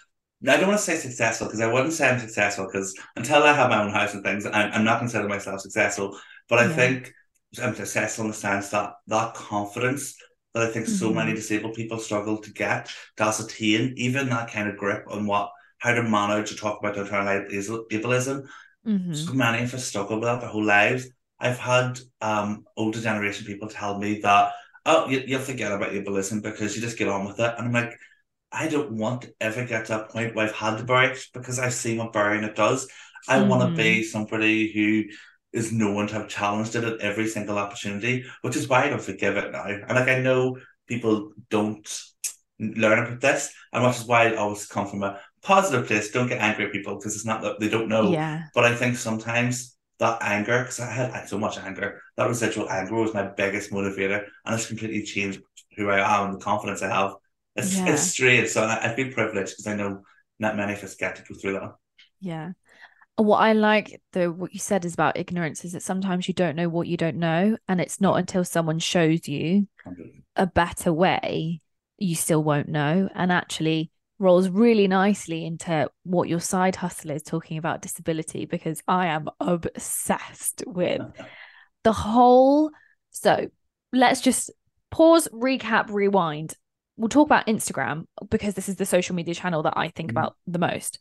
I 0.47 0.57
don't 0.57 0.69
want 0.69 0.79
to 0.79 0.85
say 0.85 0.95
successful 0.95 1.47
because 1.47 1.61
I 1.61 1.71
wouldn't 1.71 1.93
say 1.93 2.09
I'm 2.09 2.19
successful 2.19 2.65
because 2.65 2.95
until 3.15 3.43
I 3.43 3.53
have 3.53 3.69
my 3.69 3.83
own 3.83 3.91
house 3.91 4.15
and 4.15 4.23
things, 4.23 4.45
I'm, 4.45 4.71
I'm 4.71 4.83
not 4.83 4.99
considering 4.99 5.29
myself 5.29 5.61
successful. 5.61 6.17
But 6.49 6.59
I 6.59 6.65
yeah. 6.65 6.75
think 6.75 7.13
I'm 7.61 7.75
successful 7.75 8.25
in 8.25 8.31
the 8.31 8.37
sense 8.37 8.69
that 8.69 8.93
that 9.07 9.35
confidence 9.35 10.15
that 10.53 10.63
I 10.63 10.71
think 10.71 10.87
mm-hmm. 10.87 10.95
so 10.95 11.13
many 11.13 11.33
disabled 11.33 11.75
people 11.75 11.99
struggle 11.99 12.37
to 12.39 12.51
get 12.53 12.89
to 13.17 13.23
ascertain, 13.23 13.93
even 13.97 14.29
that 14.29 14.51
kind 14.51 14.67
of 14.67 14.77
grip 14.77 15.05
on 15.09 15.27
what 15.27 15.51
how 15.77 15.93
to 15.93 16.03
manage 16.03 16.49
to 16.49 16.55
talk 16.55 16.79
about 16.79 16.97
internal 16.97 17.45
ableism. 17.91 18.47
Mm-hmm. 18.85 19.13
So 19.13 19.33
many 19.33 19.63
of 19.63 19.73
us 19.75 19.85
struggle 19.85 20.19
with 20.19 20.25
that 20.25 20.41
their 20.41 20.49
whole 20.49 20.63
lives. 20.63 21.07
I've 21.41 21.57
had 21.57 21.99
um, 22.21 22.65
older 22.77 23.01
generation 23.01 23.45
people 23.45 23.67
tell 23.67 23.97
me 23.97 24.19
that, 24.21 24.53
oh, 24.85 25.09
you, 25.09 25.23
will 25.27 25.43
forget 25.43 25.71
about 25.71 25.93
your 25.93 26.03
ableism 26.03 26.41
because 26.43 26.75
you 26.75 26.81
just 26.81 26.97
get 26.97 27.07
on 27.07 27.25
with 27.25 27.39
it. 27.39 27.55
And 27.57 27.67
I'm 27.67 27.73
like, 27.73 27.97
I 28.51 28.67
don't 28.67 28.91
want 28.91 29.23
to 29.23 29.33
ever 29.41 29.65
get 29.65 29.87
to 29.87 30.01
a 30.01 30.07
point 30.07 30.35
where 30.35 30.47
I've 30.47 30.55
had 30.55 30.77
to 30.77 30.83
bury 30.83 31.07
it 31.07 31.25
because 31.33 31.57
I've 31.57 31.73
seen 31.73 31.97
what 31.97 32.13
burying 32.13 32.43
it 32.43 32.55
does. 32.55 32.87
I 33.27 33.39
mm. 33.39 33.47
want 33.47 33.69
to 33.69 33.75
be 33.75 34.03
somebody 34.03 34.71
who 34.71 35.05
is 35.51 35.71
known 35.71 36.07
to 36.07 36.13
have 36.13 36.29
challenged 36.29 36.75
it 36.75 36.83
at 36.83 36.99
every 36.99 37.27
single 37.27 37.57
opportunity, 37.57 38.25
which 38.41 38.55
is 38.55 38.67
why 38.67 38.83
I 38.83 38.89
don't 38.89 39.01
forgive 39.01 39.37
it 39.37 39.51
now. 39.51 39.65
And 39.65 39.89
like 39.89 40.07
I 40.07 40.19
know 40.19 40.57
people 40.87 41.31
don't 41.49 41.87
learn 42.59 42.99
about 42.99 43.21
this, 43.21 43.51
and 43.73 43.83
which 43.83 43.97
is 43.97 44.05
why 44.05 44.27
I 44.27 44.35
always 44.35 44.65
come 44.67 44.87
from 44.87 45.03
a 45.03 45.19
positive 45.41 45.87
place. 45.87 46.11
Don't 46.11 46.27
get 46.27 46.41
angry 46.41 46.65
at 46.65 46.71
people 46.71 46.95
because 46.95 47.15
it's 47.15 47.25
not 47.25 47.41
that 47.41 47.59
they 47.59 47.69
don't 47.69 47.89
know. 47.89 48.11
Yeah. 48.11 48.43
But 48.53 48.65
I 48.65 48.75
think 48.75 48.95
sometimes 48.97 49.70
that 50.01 50.17
anger, 50.21 50.63
because 50.63 50.81
I 50.81 50.91
had 50.91 51.29
so 51.29 51.39
much 51.39 51.57
anger, 51.57 52.01
that 52.17 52.27
residual 52.27 52.69
anger 52.69 52.95
was 52.95 53.13
my 53.13 53.23
biggest 53.23 53.71
motivator, 53.71 54.25
and 54.45 54.55
it's 54.55 54.67
completely 54.67 55.03
changed 55.03 55.39
who 55.77 55.89
I 55.89 55.99
am 55.99 56.25
and 56.31 56.33
the 56.39 56.43
confidence 56.43 56.81
I 56.81 56.89
have 56.89 57.13
it's, 57.55 57.75
yeah. 57.75 57.87
it's 57.87 58.03
strange. 58.03 58.49
So 58.49 58.63
I, 58.63 58.91
I 58.91 58.95
feel 58.95 59.11
privileged 59.11 59.51
because 59.51 59.67
I 59.67 59.75
know 59.75 60.03
not 60.39 60.55
many 60.55 60.73
of 60.73 60.83
us 60.83 60.95
get 60.95 61.15
to 61.17 61.23
go 61.23 61.39
through 61.39 61.53
that. 61.53 61.75
Yeah. 62.19 62.51
What 63.17 63.37
I 63.37 63.53
like 63.53 64.01
the 64.13 64.31
what 64.31 64.53
you 64.53 64.59
said 64.59 64.85
is 64.85 64.93
about 64.93 65.17
ignorance 65.17 65.63
is 65.65 65.73
that 65.73 65.83
sometimes 65.83 66.27
you 66.27 66.33
don't 66.33 66.55
know 66.55 66.69
what 66.69 66.87
you 66.87 66.97
don't 66.97 67.17
know, 67.17 67.57
and 67.67 67.81
it's 67.81 68.01
not 68.01 68.17
until 68.17 68.43
someone 68.43 68.79
shows 68.79 69.27
you 69.27 69.67
a 70.35 70.47
better 70.47 70.93
way 70.93 71.61
you 71.97 72.15
still 72.15 72.41
won't 72.41 72.69
know. 72.69 73.09
And 73.13 73.31
actually 73.31 73.91
rolls 74.21 74.47
really 74.49 74.87
nicely 74.87 75.45
into 75.45 75.89
what 76.03 76.29
your 76.29 76.39
side 76.39 76.75
hustle 76.75 77.11
is 77.11 77.23
talking 77.23 77.57
about 77.57 77.81
disability 77.81 78.45
because 78.45 78.81
I 78.87 79.07
am 79.07 79.27
obsessed 79.39 80.63
with 80.65 81.01
the 81.83 81.93
whole. 81.93 82.71
So 83.09 83.47
let's 83.91 84.21
just 84.21 84.51
pause, 84.91 85.27
recap, 85.33 85.89
rewind 85.89 86.55
we'll 87.01 87.09
talk 87.09 87.25
about 87.25 87.47
Instagram 87.47 88.05
because 88.29 88.53
this 88.53 88.69
is 88.69 88.75
the 88.75 88.85
social 88.85 89.15
media 89.15 89.33
channel 89.33 89.63
that 89.63 89.73
I 89.75 89.89
think 89.89 90.09
mm. 90.09 90.11
about 90.11 90.35
the 90.45 90.59
most. 90.59 90.99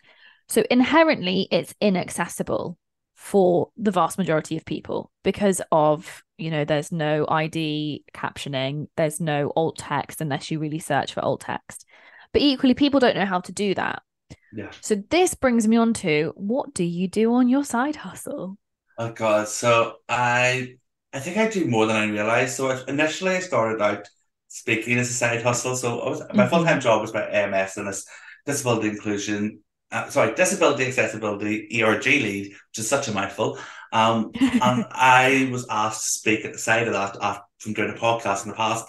So 0.48 0.64
inherently, 0.70 1.46
it's 1.50 1.74
inaccessible 1.80 2.76
for 3.14 3.68
the 3.76 3.90
vast 3.90 4.16
majority 4.16 4.56
of 4.56 4.64
people 4.64 5.12
because 5.22 5.60
of 5.70 6.22
you 6.38 6.50
know 6.50 6.64
there's 6.64 6.90
no 6.90 7.26
ID 7.28 8.04
captioning, 8.14 8.88
there's 8.96 9.20
no 9.20 9.52
alt 9.54 9.76
text 9.76 10.22
unless 10.22 10.50
you 10.50 10.58
really 10.58 10.78
search 10.78 11.12
for 11.12 11.24
alt 11.24 11.42
text. 11.42 11.84
But 12.32 12.42
equally, 12.42 12.74
people 12.74 13.00
don't 13.00 13.16
know 13.16 13.26
how 13.26 13.40
to 13.40 13.52
do 13.52 13.74
that. 13.74 14.02
Yeah. 14.52 14.70
So 14.80 14.96
this 15.10 15.34
brings 15.34 15.66
me 15.66 15.76
on 15.76 15.94
to 15.94 16.32
what 16.36 16.74
do 16.74 16.84
you 16.84 17.08
do 17.08 17.34
on 17.34 17.48
your 17.48 17.64
side 17.64 17.96
hustle? 17.96 18.58
Oh 18.98 19.12
god, 19.12 19.48
so 19.48 19.96
I 20.08 20.76
I 21.12 21.20
think 21.20 21.36
I 21.36 21.48
do 21.48 21.66
more 21.66 21.86
than 21.86 21.96
I 21.96 22.06
realized. 22.06 22.56
So 22.56 22.70
initially 22.86 23.32
I 23.32 23.40
started 23.40 23.82
out 23.82 24.08
speaking 24.48 24.98
as 24.98 25.08
a 25.08 25.12
side 25.12 25.42
hustle. 25.42 25.76
So 25.76 25.96
was, 26.04 26.20
my 26.20 26.26
mm-hmm. 26.26 26.50
full 26.50 26.64
time 26.64 26.80
job 26.80 27.00
was 27.00 27.14
my 27.14 27.22
AMS 27.22 27.76
and 27.76 27.88
this 27.88 28.06
disability 28.46 28.88
inclusion. 28.88 29.60
Uh, 29.92 30.08
sorry, 30.08 30.34
disability 30.34 30.86
accessibility 30.86 31.82
ERG 31.82 32.04
lead, 32.06 32.46
which 32.48 32.78
is 32.78 32.88
such 32.88 33.08
a 33.08 33.12
mouthful. 33.12 33.58
Um, 33.92 34.30
and 34.40 34.86
I 34.90 35.48
was 35.50 35.66
asked 35.68 36.04
to 36.04 36.18
speak 36.18 36.44
at 36.44 36.52
the 36.52 36.58
side 36.58 36.86
of 36.86 36.92
that 36.92 37.16
after, 37.20 37.42
from 37.58 37.72
doing 37.72 37.90
a 37.90 37.94
podcast 37.94 38.44
in 38.44 38.50
the 38.50 38.56
past. 38.56 38.86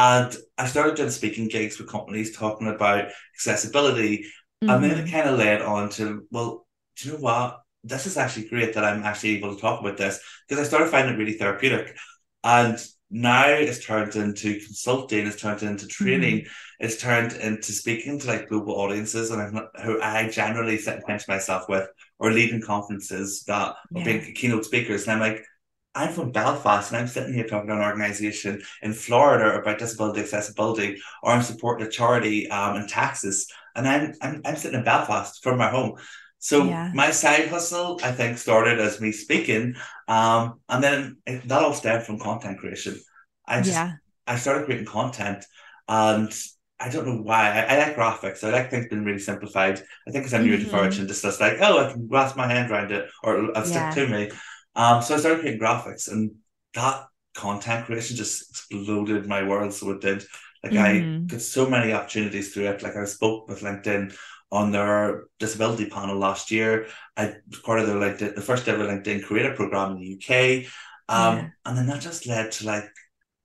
And 0.00 0.34
I 0.56 0.66
started 0.66 0.96
doing 0.96 1.10
speaking 1.10 1.48
gigs 1.48 1.78
with 1.78 1.90
companies 1.90 2.34
talking 2.34 2.68
about 2.68 3.10
accessibility. 3.36 4.24
Mm-hmm. 4.62 4.70
And 4.70 4.82
then 4.82 4.90
it 4.92 5.04
mm-hmm. 5.04 5.14
kind 5.14 5.28
of 5.28 5.38
led 5.38 5.60
on 5.60 5.90
to, 5.90 6.26
well, 6.30 6.66
do 6.96 7.08
you 7.08 7.14
know 7.14 7.20
what? 7.20 7.60
This 7.84 8.06
is 8.06 8.16
actually 8.16 8.48
great 8.48 8.72
that 8.74 8.84
I'm 8.84 9.02
actually 9.02 9.36
able 9.36 9.54
to 9.54 9.60
talk 9.60 9.78
about 9.78 9.98
this 9.98 10.18
because 10.48 10.64
I 10.64 10.66
started 10.66 10.90
finding 10.90 11.14
it 11.14 11.18
really 11.18 11.34
therapeutic. 11.34 11.94
And 12.42 12.78
now 13.10 13.48
it's 13.48 13.84
turned 13.84 14.16
into 14.16 14.58
consulting, 14.60 15.26
it's 15.26 15.40
turned 15.40 15.62
into 15.62 15.86
training, 15.86 16.38
mm-hmm. 16.38 16.84
it's 16.86 16.98
turned 16.98 17.34
into 17.34 17.72
speaking 17.72 18.18
to 18.20 18.26
like 18.26 18.48
global 18.48 18.80
audiences 18.80 19.30
and 19.30 19.42
I'm, 19.42 19.68
who 19.84 20.00
I 20.00 20.30
generally 20.30 20.78
sit 20.78 20.94
and 20.94 21.04
pinch 21.04 21.28
myself 21.28 21.68
with 21.68 21.86
or 22.18 22.32
leading 22.32 22.62
conferences 22.62 23.44
that 23.48 23.74
yeah. 23.90 24.04
being 24.04 24.34
keynote 24.34 24.64
speakers. 24.64 25.02
And 25.02 25.12
I'm 25.12 25.20
like, 25.20 25.44
I'm 25.94 26.12
from 26.12 26.30
Belfast 26.30 26.92
and 26.92 27.00
I'm 27.00 27.08
sitting 27.08 27.34
here 27.34 27.46
talking 27.46 27.68
to 27.68 27.74
an 27.74 27.82
organization 27.82 28.62
in 28.82 28.92
Florida 28.92 29.60
about 29.60 29.78
disability 29.78 30.20
accessibility, 30.20 31.00
or 31.22 31.32
I'm 31.32 31.42
supporting 31.42 31.86
a 31.86 31.90
charity 31.90 32.48
um, 32.48 32.76
in 32.76 32.86
Texas, 32.86 33.46
and 33.74 33.88
I'm, 33.88 34.14
I'm 34.22 34.40
I'm 34.44 34.56
sitting 34.56 34.78
in 34.78 34.84
Belfast 34.84 35.42
from 35.42 35.58
my 35.58 35.68
home. 35.68 35.96
So 36.38 36.64
yeah. 36.64 36.90
my 36.94 37.10
side 37.10 37.48
hustle, 37.48 38.00
I 38.02 38.12
think, 38.12 38.38
started 38.38 38.78
as 38.78 39.00
me 39.00 39.12
speaking, 39.12 39.74
um, 40.08 40.60
and 40.68 40.82
then 40.82 41.16
it, 41.26 41.46
that 41.48 41.62
all 41.62 41.74
stemmed 41.74 42.04
from 42.04 42.18
content 42.18 42.58
creation. 42.58 42.98
I 43.46 43.58
just 43.58 43.72
yeah. 43.72 43.94
I 44.26 44.36
started 44.36 44.66
creating 44.66 44.86
content, 44.86 45.44
and 45.88 46.32
I 46.78 46.88
don't 46.88 47.06
know 47.06 47.20
why. 47.20 47.50
I, 47.50 47.74
I 47.74 47.78
like 47.78 47.96
graphics. 47.96 48.42
I 48.42 48.52
like 48.52 48.70
things 48.70 48.86
being 48.88 49.04
really 49.04 49.18
simplified. 49.18 49.82
I 50.06 50.12
think 50.12 50.24
because 50.24 50.34
I'm 50.34 50.46
mm-hmm. 50.46 50.70
neurodivergent, 50.70 51.08
just 51.08 51.22
just 51.22 51.40
like 51.40 51.58
oh, 51.60 51.84
I 51.84 51.92
can 51.92 52.06
grasp 52.06 52.36
my 52.36 52.46
hand 52.46 52.70
around 52.70 52.92
it, 52.92 53.10
or 53.24 53.36
it'll 53.36 53.68
yeah. 53.68 53.90
stick 53.90 54.08
to 54.08 54.12
me. 54.12 54.30
Um, 54.74 55.02
so 55.02 55.14
I 55.14 55.18
started 55.18 55.40
creating 55.40 55.60
graphics, 55.60 56.10
and 56.10 56.32
that 56.74 57.04
content 57.34 57.86
creation 57.86 58.16
just 58.16 58.50
exploded 58.50 59.26
my 59.26 59.42
world. 59.42 59.72
So 59.72 59.90
it 59.90 60.00
did. 60.00 60.24
Like 60.62 60.72
mm-hmm. 60.72 61.24
I 61.24 61.26
got 61.26 61.40
so 61.40 61.68
many 61.68 61.92
opportunities 61.92 62.52
through 62.52 62.68
it. 62.68 62.82
Like 62.82 62.96
I 62.96 63.04
spoke 63.04 63.48
with 63.48 63.60
LinkedIn 63.62 64.14
on 64.52 64.72
their 64.72 65.24
disability 65.38 65.88
panel 65.88 66.16
last 66.16 66.50
year. 66.50 66.86
I 67.16 67.34
part 67.64 67.80
of 67.80 67.86
their 67.86 67.96
LinkedIn, 67.96 68.34
the 68.34 68.40
first 68.40 68.68
ever 68.68 68.84
LinkedIn 68.84 69.24
creator 69.24 69.54
program 69.54 69.92
in 69.92 70.00
the 70.00 70.16
UK. 70.16 70.66
Um, 71.08 71.36
yeah. 71.36 71.48
and 71.66 71.78
then 71.78 71.86
that 71.86 72.00
just 72.00 72.26
led 72.26 72.52
to 72.52 72.66
like 72.66 72.88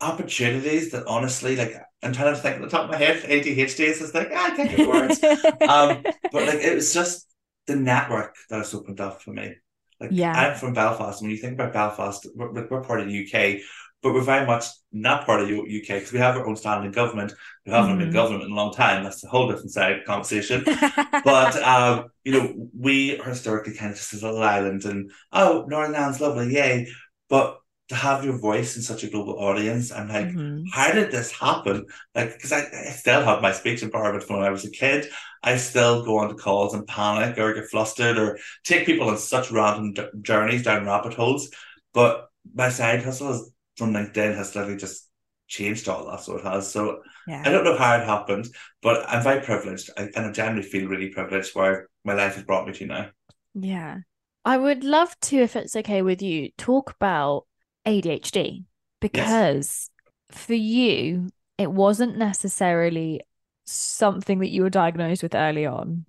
opportunities 0.01 0.91
that 0.91 1.07
honestly, 1.07 1.55
like 1.55 1.75
I'm 2.03 2.13
trying 2.13 2.35
to 2.35 2.39
think 2.39 2.57
at 2.57 2.61
the 2.61 2.69
top 2.69 2.85
of 2.85 2.91
my 2.91 2.97
head, 2.97 3.23
ADHD 3.23 3.79
is 3.79 3.99
just 3.99 4.13
like, 4.13 4.29
ah, 4.33 4.51
I 4.51 4.55
can't 4.55 4.75
get 4.75 4.87
words. 4.87 5.23
um, 5.67 6.03
but 6.31 6.47
like 6.47 6.59
it 6.59 6.75
was 6.75 6.93
just 6.93 7.27
the 7.67 7.75
network 7.75 8.35
that 8.49 8.57
has 8.57 8.73
opened 8.73 8.99
up 8.99 9.21
for 9.21 9.31
me. 9.31 9.55
Like 9.99 10.09
yeah. 10.13 10.33
I'm 10.33 10.57
from 10.57 10.73
Belfast. 10.73 11.21
When 11.21 11.31
you 11.31 11.37
think 11.37 11.53
about 11.53 11.73
Belfast, 11.73 12.27
we're, 12.35 12.67
we're 12.67 12.81
part 12.81 13.01
of 13.01 13.07
the 13.07 13.25
UK 13.25 13.61
but 14.05 14.13
we're 14.13 14.21
very 14.21 14.45
much 14.45 14.65
not 14.93 15.25
part 15.25 15.41
of 15.41 15.47
the 15.47 15.57
UK 15.57 15.87
because 15.87 16.13
we 16.13 16.19
have 16.19 16.37
our 16.37 16.45
own 16.45 16.55
standing 16.55 16.91
government. 16.91 17.33
We 17.65 17.71
haven't 17.71 17.93
mm-hmm. 17.93 17.99
been 18.01 18.11
government 18.11 18.43
in 18.43 18.51
a 18.51 18.55
long 18.55 18.71
time. 18.71 19.03
That's 19.03 19.23
a 19.23 19.27
whole 19.27 19.49
different 19.49 19.71
side 19.71 19.97
of 19.97 20.05
conversation. 20.05 20.63
but 21.25 21.55
um, 21.63 22.11
you 22.23 22.31
know, 22.31 22.69
we 22.79 23.19
are 23.19 23.29
historically 23.29 23.73
kind 23.73 23.91
of 23.91 23.97
just 23.97 24.13
a 24.13 24.17
little 24.17 24.43
island, 24.43 24.85
and 24.85 25.09
oh, 25.31 25.65
Northern 25.67 25.95
Ireland's 25.95 26.21
lovely, 26.21 26.53
yay! 26.53 26.87
But 27.29 27.57
to 27.89 27.95
have 27.95 28.25
your 28.25 28.37
voice 28.37 28.75
in 28.75 28.81
such 28.81 29.03
a 29.03 29.09
global 29.09 29.37
audience, 29.39 29.91
I'm 29.91 30.07
like, 30.09 30.27
mm-hmm. 30.27 30.63
how 30.71 30.91
did 30.91 31.11
this 31.11 31.31
happen? 31.31 31.85
Like, 32.15 32.33
because 32.33 32.51
I, 32.51 32.61
I 32.61 32.89
still 32.91 33.23
have 33.23 33.41
my 33.41 33.51
speech 33.51 33.83
impairment 33.83 34.23
from 34.23 34.37
when 34.37 34.45
I 34.45 34.51
was 34.51 34.65
a 34.65 34.71
kid. 34.71 35.07
I 35.43 35.57
still 35.57 36.03
go 36.03 36.17
on 36.17 36.29
to 36.29 36.35
calls 36.35 36.73
and 36.73 36.87
panic 36.87 37.37
or 37.37 37.53
get 37.53 37.69
flustered 37.69 38.17
or 38.17 38.39
take 38.63 38.87
people 38.87 39.09
on 39.09 39.17
such 39.17 39.51
random 39.51 39.93
d- 39.93 40.07
journeys 40.21 40.63
down 40.63 40.85
rabbit 40.85 41.13
holes. 41.13 41.49
But 41.93 42.27
my 42.53 42.69
side 42.69 43.03
hustle 43.03 43.33
is 43.33 43.51
from 43.77 43.93
LinkedIn 43.93 44.35
has 44.35 44.55
literally 44.55 44.77
just 44.77 45.07
changed 45.47 45.87
all 45.87 46.09
that, 46.09 46.21
so 46.21 46.37
it 46.37 46.43
has. 46.43 46.71
So 46.71 47.01
Yeah. 47.27 47.43
I 47.45 47.49
don't 47.49 47.63
know 47.63 47.77
how 47.77 47.97
it 47.97 48.05
happened, 48.05 48.47
but 48.81 49.07
I'm 49.07 49.23
very 49.23 49.41
privileged. 49.41 49.89
And 49.97 50.11
I 50.15 50.31
generally 50.31 50.63
feel 50.63 50.87
really 50.87 51.09
privileged 51.09 51.55
where 51.55 51.87
my 52.03 52.13
life 52.13 52.35
has 52.35 52.43
brought 52.43 52.67
me 52.67 52.73
to 52.73 52.85
now. 52.85 53.09
Yeah. 53.53 53.99
I 54.43 54.57
would 54.57 54.83
love 54.83 55.19
to, 55.21 55.37
if 55.37 55.55
it's 55.55 55.75
okay 55.75 56.01
with 56.01 56.21
you, 56.21 56.49
talk 56.57 56.91
about 56.91 57.45
ADHD 57.85 58.65
because 58.99 59.89
for 60.31 60.53
you, 60.53 61.29
it 61.57 61.71
wasn't 61.71 62.17
necessarily 62.17 63.21
something 63.65 64.39
that 64.39 64.49
you 64.49 64.63
were 64.63 64.69
diagnosed 64.69 65.23
with 65.23 65.35
early 65.35 65.65
on. 65.65 66.05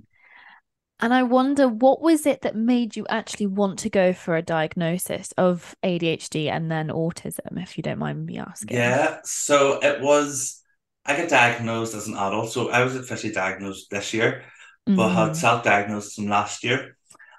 And 0.98 1.12
I 1.12 1.22
wonder 1.24 1.68
what 1.68 2.00
was 2.00 2.24
it 2.24 2.40
that 2.40 2.56
made 2.56 2.96
you 2.96 3.06
actually 3.10 3.46
want 3.46 3.78
to 3.80 3.90
go 3.90 4.14
for 4.14 4.34
a 4.34 4.42
diagnosis 4.42 5.32
of 5.36 5.74
ADHD 5.82 6.48
and 6.48 6.70
then 6.70 6.88
autism, 6.88 7.62
if 7.62 7.76
you 7.76 7.82
don't 7.82 7.98
mind 7.98 8.24
me 8.24 8.38
asking? 8.38 8.78
Yeah, 8.78 9.18
so 9.22 9.78
it 9.82 10.00
was, 10.00 10.62
I 11.04 11.16
got 11.16 11.28
diagnosed 11.28 11.94
as 11.94 12.08
an 12.08 12.14
adult. 12.14 12.50
So 12.50 12.70
I 12.70 12.82
was 12.82 12.96
officially 12.96 13.32
diagnosed 13.32 13.90
this 13.90 14.14
year, 14.14 14.44
but 14.86 15.10
had 15.10 15.32
Mhm. 15.32 15.36
self 15.36 15.62
diagnosed 15.64 16.16
from 16.16 16.28
last 16.28 16.64
year. 16.64 16.96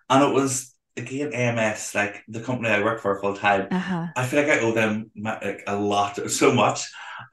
And 0.08 0.24
it 0.24 0.34
was, 0.34 0.76
again, 0.98 1.34
AMS, 1.34 1.94
like 1.96 2.24
the 2.28 2.42
company 2.42 2.70
I 2.70 2.84
work 2.84 3.02
for 3.02 3.20
full 3.20 3.36
time. 3.36 3.68
Uh-huh. 3.72 4.08
I 4.16 4.26
feel 4.26 4.42
like 4.42 4.52
I 4.52 4.60
owe 4.62 4.74
them 4.74 5.12
like 5.18 5.64
a 5.68 5.76
lot, 5.76 6.16
so 6.32 6.54
much. 6.54 6.82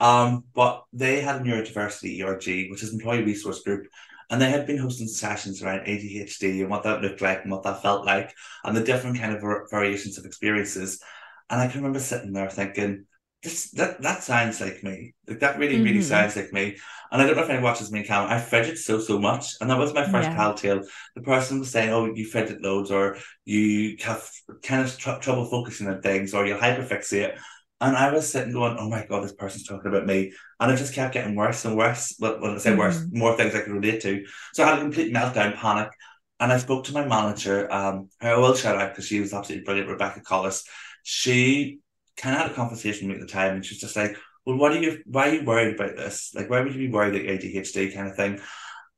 Um, 0.01 0.45
but 0.55 0.85
they 0.93 1.21
had 1.21 1.37
a 1.37 1.41
neurodiversity 1.41 2.23
ERG, 2.23 2.71
which 2.71 2.83
is 2.83 2.93
employee 2.93 3.25
resource 3.25 3.63
group, 3.63 3.87
and 4.31 4.41
they 4.41 4.51
had 4.51 4.67
been 4.67 4.79
hosting 4.79 5.09
sessions 5.09 5.63
around 5.63 5.87
ADHD 5.87 6.61
and 6.61 6.71
what 6.71 6.83
that 6.85 7.03
looked 7.03 7.21
like 7.21 7.43
and 7.43 7.53
what 7.53 7.63
that 7.65 7.83
felt 7.83 8.07
like, 8.07 8.35
and 8.65 8.77
the 8.77 8.85
different 8.85 9.19
kind 9.19 9.35
of 9.35 9.43
variations 9.71 10.19
of 10.19 10.25
experiences. 10.25 11.03
And 11.51 11.61
I 11.61 11.69
can 11.69 11.81
remember 11.81 12.01
sitting 12.01 12.33
there 12.33 12.51
thinking, 12.51 13.05
this 13.45 13.71
that 13.73 14.03
that 14.03 14.23
sounds 14.25 14.61
like 14.61 14.83
me. 14.83 15.15
Like 15.29 15.41
that 15.41 15.59
really, 15.59 15.81
really 15.83 16.01
Mhm. 16.01 16.03
sounds 16.03 16.37
like 16.37 16.53
me. 16.53 16.79
And 17.13 17.23
I 17.23 17.27
don't 17.27 17.37
know 17.37 17.43
if 17.45 17.51
anyone 17.51 17.65
watches 17.65 17.93
me 17.93 18.01
in 18.01 18.07
camera. 18.07 18.35
I 18.35 18.41
fidget 18.41 18.79
so 18.79 18.99
so 19.01 19.19
much, 19.21 19.47
and 19.61 19.71
that 19.71 19.79
was 19.79 19.95
my 19.95 20.09
first 20.11 20.31
Yeah. 20.31 20.37
telltale. 20.37 20.83
The 21.15 21.23
person 21.23 21.61
was 21.61 21.71
saying, 21.71 21.91
"Oh, 21.91 22.07
you 22.15 22.27
fidget 22.27 22.63
loads, 22.63 22.91
or 22.91 23.19
you 23.45 23.97
have 24.03 24.29
kind 24.63 24.83
of 24.83 24.99
tr- 24.99 25.21
trouble 25.21 25.47
focusing 25.47 25.89
on 25.89 26.03
things, 26.03 26.35
or 26.35 26.47
you'll 26.47 26.59
hyperfixate." 26.59 27.39
And 27.81 27.97
I 27.97 28.13
was 28.13 28.31
sitting 28.31 28.53
going, 28.53 28.77
"Oh 28.79 28.89
my 28.89 29.05
god, 29.07 29.25
this 29.25 29.35
person's 29.35 29.67
talking 29.67 29.89
about 29.89 30.07
me," 30.07 30.33
and 30.61 30.73
it 30.73 30.77
just 30.77 30.95
kept 30.95 31.15
getting 31.15 31.35
worse 31.37 31.65
and 31.65 31.77
worse. 31.77 32.17
Well, 32.19 32.41
when 32.41 32.55
I 32.55 32.59
say 32.59 32.75
worse, 32.75 32.99
Mhm. 32.99 33.13
more 33.13 33.37
things 33.37 33.55
I 33.55 33.61
could 33.61 33.73
relate 33.73 34.01
to. 34.03 34.25
So 34.55 34.65
I 34.65 34.69
had 34.71 34.79
a 34.79 34.83
complete 34.83 35.13
meltdown, 35.13 35.55
panic, 35.57 35.91
and 36.41 36.53
I 36.53 36.59
spoke 36.59 36.85
to 36.85 36.93
my 36.95 37.05
manager. 37.07 37.71
Um, 37.73 38.09
who 38.21 38.29
I 38.29 38.37
will 38.39 38.55
shout 38.55 38.77
out 38.81 38.91
because 38.91 39.07
she 39.07 39.21
was 39.21 39.35
absolutely 39.35 39.65
brilliant, 39.65 39.91
Rebecca 39.91 40.21
Collis. 40.23 40.65
She 41.03 41.81
kind 42.17 42.35
of 42.37 42.43
had 42.43 42.51
a 42.51 42.55
conversation 42.55 43.09
with 43.09 43.17
me 43.17 43.23
at 43.23 43.27
the 43.27 43.33
time, 43.33 43.55
and 43.57 43.65
she's 43.65 43.81
just 43.81 43.97
like, 43.97 44.17
"Well, 44.47 44.57
what 44.57 44.73
are 44.73 44.81
you? 44.81 45.03
Why 45.07 45.29
are 45.31 45.35
you 45.35 45.45
worried 45.45 45.75
about 45.77 45.97
this? 45.97 46.33
Like, 46.35 46.51
why 46.51 46.61
would 46.61 46.75
you 46.75 46.79
be 46.89 46.93
worried 46.93 47.15
about 47.15 47.27
ADHD 47.29 47.91
kind 47.95 48.09
of 48.09 48.17
thing?" 48.17 48.41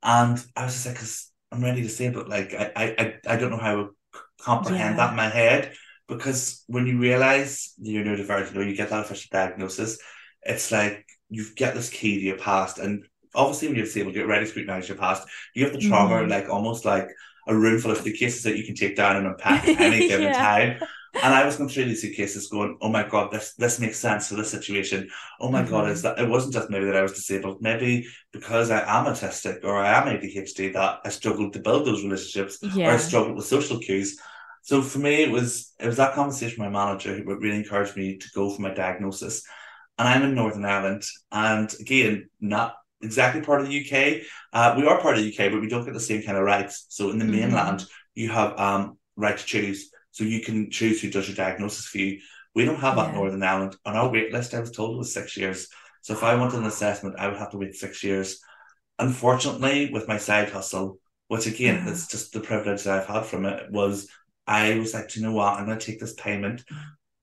And 0.03 0.43
I 0.55 0.65
was 0.65 0.73
just 0.73 0.85
like, 0.85 0.97
"Cause 0.97 1.31
I'm 1.51 1.63
ready 1.63 1.81
to 1.83 1.89
say, 1.89 2.09
but 2.09 2.29
like, 2.29 2.53
I, 2.53 2.71
I, 2.75 2.95
I, 2.99 3.13
I 3.33 3.37
don't 3.37 3.51
know 3.51 3.57
how 3.57 3.75
to 3.75 3.89
c- 4.13 4.21
comprehend 4.41 4.95
Yeah. 4.97 4.97
that 4.97 5.11
in 5.11 5.15
my 5.15 5.29
head 5.29 5.73
because 6.07 6.63
when 6.67 6.87
you 6.87 6.99
realize 6.99 7.73
you're 7.81 8.03
neurodivergent 8.03 8.55
or 8.55 8.63
you 8.63 8.75
get 8.75 8.89
that 8.89 9.05
official 9.05 9.29
diagnosis, 9.31 9.99
it's 10.43 10.71
like 10.71 11.05
you 11.29 11.45
get 11.55 11.73
this 11.73 11.89
key 11.89 12.19
to 12.19 12.25
your 12.25 12.37
past, 12.37 12.79
and 12.79 13.05
obviously 13.35 13.67
when 13.67 13.77
you're 13.77 13.85
disabled, 13.85 14.15
you're 14.15 14.27
ready 14.27 14.45
to 14.45 14.51
scrutinize 14.51 14.87
your 14.87 14.97
past. 14.97 15.27
You 15.53 15.65
have 15.65 15.73
the 15.73 15.79
trauma, 15.79 16.15
Mhm. 16.15 16.29
like 16.29 16.49
almost 16.49 16.85
like 16.85 17.07
a 17.47 17.55
room 17.55 17.79
full 17.79 17.91
of 17.91 17.97
suitcases 17.99 18.43
that 18.43 18.57
you 18.57 18.65
can 18.65 18.75
take 18.75 18.95
down 18.95 19.15
and 19.17 19.27
unpack 19.27 19.67
at 19.67 19.79
any 19.81 20.07
given 20.07 20.27
Yeah. 20.27 20.33
time. 20.33 20.79
And 21.23 21.33
I 21.33 21.45
was 21.45 21.57
going 21.57 21.69
through 21.69 21.85
these 21.85 22.01
suitcases 22.01 22.47
going, 22.47 22.77
oh 22.81 22.89
my 22.89 23.03
God, 23.07 23.31
this 23.31 23.53
this 23.55 23.79
makes 23.79 23.97
sense 23.99 24.27
for 24.27 24.35
this 24.35 24.51
situation. 24.51 25.09
Oh 25.39 25.49
my 25.49 25.63
God, 25.63 25.85
Mhm. 25.85 25.91
is 25.91 26.01
that 26.03 26.19
it 26.19 26.29
wasn't 26.29 26.53
just 26.53 26.69
maybe 26.69 26.85
that 26.85 26.95
I 26.95 27.01
was 27.01 27.13
disabled, 27.13 27.61
maybe 27.61 28.07
because 28.31 28.69
I 28.71 28.81
am 28.81 29.05
autistic 29.05 29.63
or 29.63 29.75
I 29.77 29.89
am 29.97 30.07
ADHD 30.07 30.69
that 30.69 30.99
I 31.05 31.09
struggled 31.09 31.53
to 31.53 31.59
build 31.59 31.85
those 31.85 32.03
relationships 32.03 32.59
or 32.83 32.93
I 32.93 32.97
struggled 32.97 33.35
with 33.35 33.45
social 33.45 33.79
cues. 33.79 34.19
So 34.61 34.81
for 34.81 34.99
me, 34.99 35.23
it 35.23 35.31
was 35.31 35.73
it 35.79 35.87
was 35.87 35.97
that 35.97 36.13
conversation 36.13 36.61
with 36.63 36.71
my 36.71 36.85
manager 36.85 37.15
who 37.15 37.23
really 37.39 37.57
encouraged 37.57 37.95
me 37.97 38.17
to 38.17 38.27
go 38.35 38.49
for 38.49 38.61
my 38.61 38.73
diagnosis. 38.73 39.43
And 39.97 40.07
I'm 40.07 40.23
in 40.23 40.35
Northern 40.35 40.65
Ireland, 40.65 41.03
and 41.31 41.73
again, 41.79 42.29
not 42.39 42.75
exactly 43.01 43.41
part 43.41 43.61
of 43.61 43.67
the 43.67 43.73
UK. 43.73 44.23
Uh, 44.53 44.75
we 44.77 44.85
are 44.85 45.01
part 45.01 45.17
of 45.17 45.23
the 45.23 45.27
UK, 45.29 45.49
but 45.49 45.61
we 45.61 45.67
don't 45.69 45.85
get 45.85 45.93
the 45.93 45.99
same 45.99 46.21
kind 46.23 46.37
of 46.37 46.43
rights. 46.43 46.85
So 46.89 47.09
in 47.09 47.17
the 47.17 47.25
Mhm. 47.25 47.31
mainland, 47.31 47.85
you 48.13 48.29
have 48.29 48.59
um 48.59 48.97
right 49.15 49.37
to 49.37 49.45
choose. 49.45 49.91
So 50.17 50.23
you 50.23 50.41
can 50.41 50.71
choose 50.71 50.99
who 50.99 51.11
does 51.11 51.27
your 51.27 51.35
diagnosis 51.35 51.85
for 51.85 51.99
you. 51.99 52.19
We 52.55 52.65
don't 52.65 52.79
have 52.79 52.95
that 52.95 53.09
in 53.09 53.13
Yeah. 53.13 53.19
Northern 53.19 53.43
Ireland. 53.43 53.75
On 53.85 53.95
our 53.95 54.09
wait 54.09 54.33
list, 54.33 54.53
I 54.55 54.59
was 54.59 54.71
told 54.71 54.97
was 54.97 55.13
six 55.13 55.37
years. 55.37 55.67
So 56.01 56.13
if 56.13 56.23
I 56.23 56.35
wanted 56.35 56.59
an 56.59 56.65
assessment, 56.65 57.19
I 57.19 57.27
would 57.27 57.37
have 57.37 57.51
to 57.51 57.57
wait 57.57 57.75
six 57.75 58.03
years. 58.03 58.39
Unfortunately, 58.97 59.91
with 59.91 60.07
my 60.07 60.17
side 60.17 60.49
hustle, 60.49 60.99
which 61.27 61.45
again, 61.45 61.77
Uh-huh. 61.77 61.91
it's 61.91 62.07
just 62.07 62.33
the 62.33 62.39
privilege 62.39 62.83
that 62.83 62.99
I've 62.99 63.07
had 63.07 63.25
from 63.25 63.45
it, 63.45 63.71
was 63.71 64.07
I 64.47 64.75
was 64.79 64.93
like, 64.93 65.15
you 65.15 65.21
know 65.21 65.33
what? 65.33 65.53
I'm 65.53 65.65
going 65.67 65.77
to 65.77 65.85
take 65.85 65.99
this 65.99 66.13
payment 66.13 66.63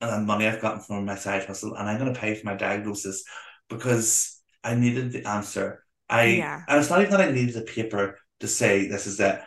and 0.01 0.13
the 0.13 0.21
money 0.21 0.47
I've 0.47 0.61
gotten 0.61 0.81
from 0.81 1.05
my 1.05 1.17
side 1.17 1.45
hustle, 1.47 1.75
and 1.75 1.89
I'm 1.89 1.99
going 1.99 2.13
to 2.13 2.21
pay 2.21 2.35
for 2.35 2.47
my 2.47 2.55
diagnosis 2.57 3.25
because 3.69 4.41
I 4.63 4.75
needed 4.75 5.13
the 5.13 5.27
answer. 5.27 5.85
I 6.09 6.25
Yeah. 6.25 6.63
and 6.69 6.79
it's 6.81 6.91
not 6.91 7.01
even 7.01 7.13
that 7.13 7.29
I 7.29 7.31
needed 7.33 7.57
a 7.57 7.63
paper 7.63 8.19
to 8.41 8.49
say 8.49 8.89
this 8.89 9.07
is 9.07 9.21
it. 9.21 9.41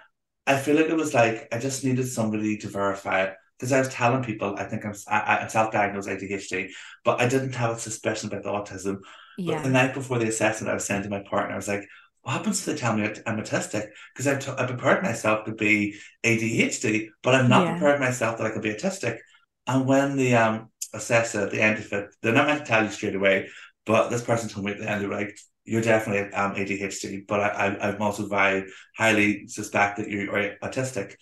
I 0.47 0.57
feel 0.57 0.75
like 0.75 0.87
it 0.87 0.95
was 0.97 1.13
like 1.13 1.47
I 1.53 1.59
just 1.59 1.83
needed 1.83 2.07
somebody 2.07 2.57
to 2.59 2.69
verify 2.69 3.23
it 3.23 3.35
because 3.59 3.73
I 3.73 3.79
was 3.79 3.89
telling 3.89 4.23
people 4.23 4.55
I 4.57 4.65
think 4.65 4.85
I'm 4.85 4.95
I, 5.07 5.39
I'm 5.39 5.49
self-diagnosed 5.49 6.09
ADHD, 6.09 6.69
but 7.05 7.21
I 7.21 7.27
didn't 7.27 7.55
have 7.55 7.77
a 7.77 7.79
suspicion 7.79 8.29
about 8.33 8.43
the 8.43 8.49
autism. 8.51 8.99
But 9.45 9.63
the 9.63 9.69
night 9.69 9.93
before 9.93 10.19
the 10.19 10.27
assessment, 10.27 10.71
I 10.71 10.73
was 10.75 10.85
saying 10.85 11.03
to 11.03 11.09
my 11.09 11.21
partner, 11.29 11.53
I 11.53 11.57
was 11.57 11.67
like, 11.67 11.87
"What 12.21 12.33
happens 12.33 12.59
if 12.59 12.65
they 12.65 12.75
tell 12.75 12.95
me 12.95 13.03
I'm 13.25 13.37
autistic? 13.39 13.89
Because 14.13 14.27
I've 14.27 14.39
t- 14.39 14.51
I 14.57 14.65
prepared 14.65 15.03
myself 15.03 15.45
to 15.45 15.53
be 15.53 15.99
ADHD, 16.23 17.09
but 17.23 17.35
I'm 17.35 17.49
not 17.49 17.65
Yeah. 17.65 17.73
prepared 17.73 17.99
myself 17.99 18.37
that 18.37 18.47
I 18.47 18.51
could 18.51 18.61
be 18.63 18.73
autistic." 18.73 19.19
And 19.67 19.85
when 19.87 20.15
the 20.17 20.35
um 20.35 20.69
assessor 20.93 21.41
at 21.41 21.51
the 21.51 21.61
end 21.61 21.79
of 21.79 21.91
it, 21.93 22.15
they're 22.21 22.33
not 22.33 22.47
meant 22.47 22.59
to 22.59 22.65
tell 22.65 22.83
you 22.83 22.91
straight 22.91 23.15
away, 23.15 23.49
but 23.85 24.09
this 24.09 24.23
person 24.23 24.49
told 24.49 24.65
me 24.65 24.71
at 24.73 24.79
the 24.79 24.89
end, 24.89 25.01
they're 25.01 25.09
like, 25.09 25.37
"You're 25.67 25.81
definitely 25.81 26.33
um 26.33 26.53
ADHD, 26.55 27.21
but 27.27 27.39
I, 27.41 27.47
I 27.49 27.87
I'm 27.89 28.01
also 28.01 28.27
very 28.27 28.65
highly 28.97 29.47
suspect 29.47 29.97
that 29.97 30.09
you're 30.09 30.27
autistic." 30.63 31.15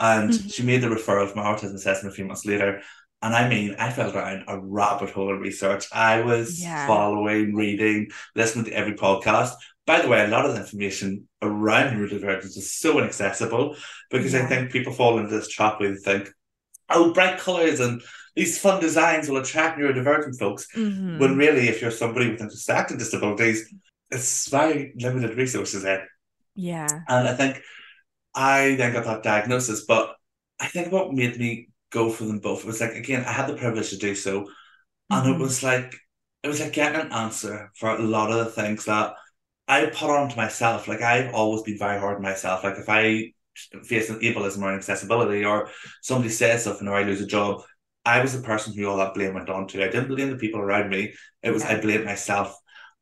And 0.00 0.32
she 0.34 0.62
Mhm. 0.62 0.66
made 0.66 0.80
the 0.82 0.88
referral 0.88 1.28
from 1.28 1.42
my 1.42 1.48
autism 1.52 1.74
assessment 1.74 2.12
a 2.12 2.16
few 2.16 2.24
months 2.24 2.44
later. 2.46 2.82
And 3.22 3.34
I 3.34 3.48
mean, 3.48 3.74
I 3.78 3.90
fell 3.90 4.12
down 4.12 4.44
a 4.46 4.58
rabbit 4.58 5.10
hole 5.10 5.32
of 5.34 5.40
research. 5.40 5.86
I 5.92 6.20
was 6.20 6.60
Yeah. 6.60 6.86
following, 6.86 7.54
reading, 7.54 8.08
listening 8.36 8.66
to 8.66 8.72
every 8.72 8.94
podcast. 8.94 9.52
By 9.86 10.00
the 10.00 10.08
way, 10.08 10.24
a 10.24 10.28
lot 10.28 10.44
of 10.46 10.54
the 10.54 10.60
information 10.60 11.28
around 11.42 11.94
neurodivergence 11.96 12.56
is 12.56 12.74
so 12.74 12.98
inaccessible 12.98 13.76
because 14.10 14.34
I 14.34 14.46
think 14.46 14.70
people 14.70 14.92
fall 14.92 15.18
into 15.18 15.34
this 15.34 15.48
trap 15.48 15.80
where 15.80 15.90
they 15.90 15.96
think, 15.96 16.30
oh, 16.90 17.12
bright 17.12 17.38
colours 17.38 17.80
and 17.80 18.02
these 18.36 18.58
fun 18.60 18.80
designs 18.80 19.28
will 19.28 19.38
attract 19.38 19.78
neurodivergent 19.78 20.38
folks. 20.38 20.66
Mhm. 20.76 21.18
When 21.18 21.36
really, 21.36 21.68
if 21.68 21.82
you're 21.82 21.90
somebody 21.90 22.30
with 22.30 22.40
intersecting 22.40 22.96
disabilities, 22.98 23.72
it's 24.10 24.48
very 24.48 24.92
limited 24.96 25.36
resources 25.36 25.82
there. 25.82 26.08
Yeah. 26.54 26.86
And 27.08 27.28
I 27.28 27.34
think 27.34 27.62
I 28.34 28.74
then 28.76 28.92
got 28.92 29.04
that 29.04 29.22
diagnosis, 29.22 29.84
but 29.86 30.14
I 30.60 30.66
think 30.68 30.92
what 30.92 31.12
made 31.12 31.38
me 31.38 31.68
go 31.90 32.10
for 32.10 32.24
them 32.24 32.38
both 32.40 32.64
was 32.64 32.80
like 32.80 32.92
again, 32.92 33.24
I 33.24 33.32
had 33.32 33.48
the 33.48 33.56
privilege 33.56 33.90
to 33.90 33.96
do 33.98 34.14
so, 34.14 34.46
and 35.10 35.28
it 35.28 35.36
Mhm. 35.36 35.40
was 35.40 35.62
like 35.62 35.94
it 36.42 36.48
was 36.48 36.60
like 36.60 36.72
getting 36.72 37.00
an 37.00 37.12
answer 37.12 37.70
for 37.76 37.90
a 37.90 37.98
lot 38.02 38.30
of 38.30 38.38
the 38.44 38.52
things 38.52 38.84
that 38.84 39.14
I 39.66 39.86
put 39.86 40.10
on 40.10 40.28
to 40.30 40.36
myself. 40.36 40.88
Like 40.88 41.02
I've 41.02 41.34
always 41.34 41.62
been 41.62 41.78
very 41.78 41.98
hard 41.98 42.16
on 42.16 42.22
myself. 42.22 42.64
Like 42.64 42.78
if 42.78 42.88
I 42.88 43.32
face 43.84 44.10
an 44.10 44.20
ableism 44.20 44.62
or 44.62 44.70
inaccessibility, 44.70 45.44
or 45.44 45.70
somebody 46.02 46.30
says 46.30 46.64
something, 46.64 46.88
or 46.88 46.94
I 46.94 47.02
lose 47.02 47.20
a 47.20 47.26
job, 47.26 47.62
I 48.04 48.20
was 48.20 48.34
the 48.34 48.42
person 48.42 48.72
who 48.74 48.86
all 48.86 48.96
that 48.98 49.14
blame 49.14 49.34
went 49.34 49.50
on 49.50 49.66
to. 49.68 49.84
I 49.84 49.88
didn't 49.88 50.08
blame 50.08 50.30
the 50.30 50.36
people 50.36 50.60
around 50.60 50.90
me. 50.90 51.14
It 51.42 51.50
was 51.50 51.62
Yeah. 51.62 51.72
I 51.72 51.80
blamed 51.80 52.04
myself. 52.04 52.56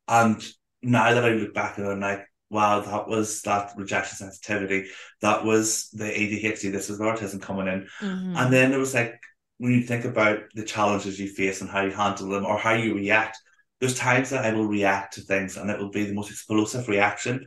And 0.08 0.44
now 0.82 1.14
that 1.14 1.24
I 1.24 1.30
look 1.30 1.54
back 1.54 1.78
and 1.78 1.86
I'm 1.86 2.00
like, 2.00 2.24
wow, 2.50 2.80
that 2.80 3.08
was 3.08 3.42
that 3.42 3.72
rejection 3.76 4.16
sensitivity. 4.16 4.88
That 5.20 5.44
was 5.44 5.88
the 5.92 6.04
ADHD. 6.04 6.70
This 6.70 6.88
was 6.88 6.98
the 6.98 7.04
autism 7.04 7.40
coming 7.42 7.66
in. 7.66 7.88
Mhm. 8.00 8.36
And 8.36 8.52
then 8.52 8.72
it 8.72 8.78
was 8.78 8.94
like 8.94 9.18
when 9.58 9.72
you 9.72 9.82
think 9.82 10.04
about 10.04 10.40
the 10.54 10.62
challenges 10.62 11.18
you 11.18 11.28
face 11.28 11.60
and 11.60 11.70
how 11.70 11.82
you 11.82 11.90
handle 11.90 12.28
them 12.28 12.44
or 12.44 12.58
how 12.58 12.74
you 12.74 12.94
react, 12.94 13.38
there's 13.80 13.98
times 13.98 14.30
that 14.30 14.44
I 14.44 14.52
will 14.52 14.66
react 14.68 15.14
to 15.14 15.20
things 15.22 15.56
and 15.56 15.70
it 15.70 15.78
will 15.78 15.90
be 15.90 16.04
the 16.04 16.14
most 16.14 16.30
explosive 16.30 16.88
reaction. 16.88 17.46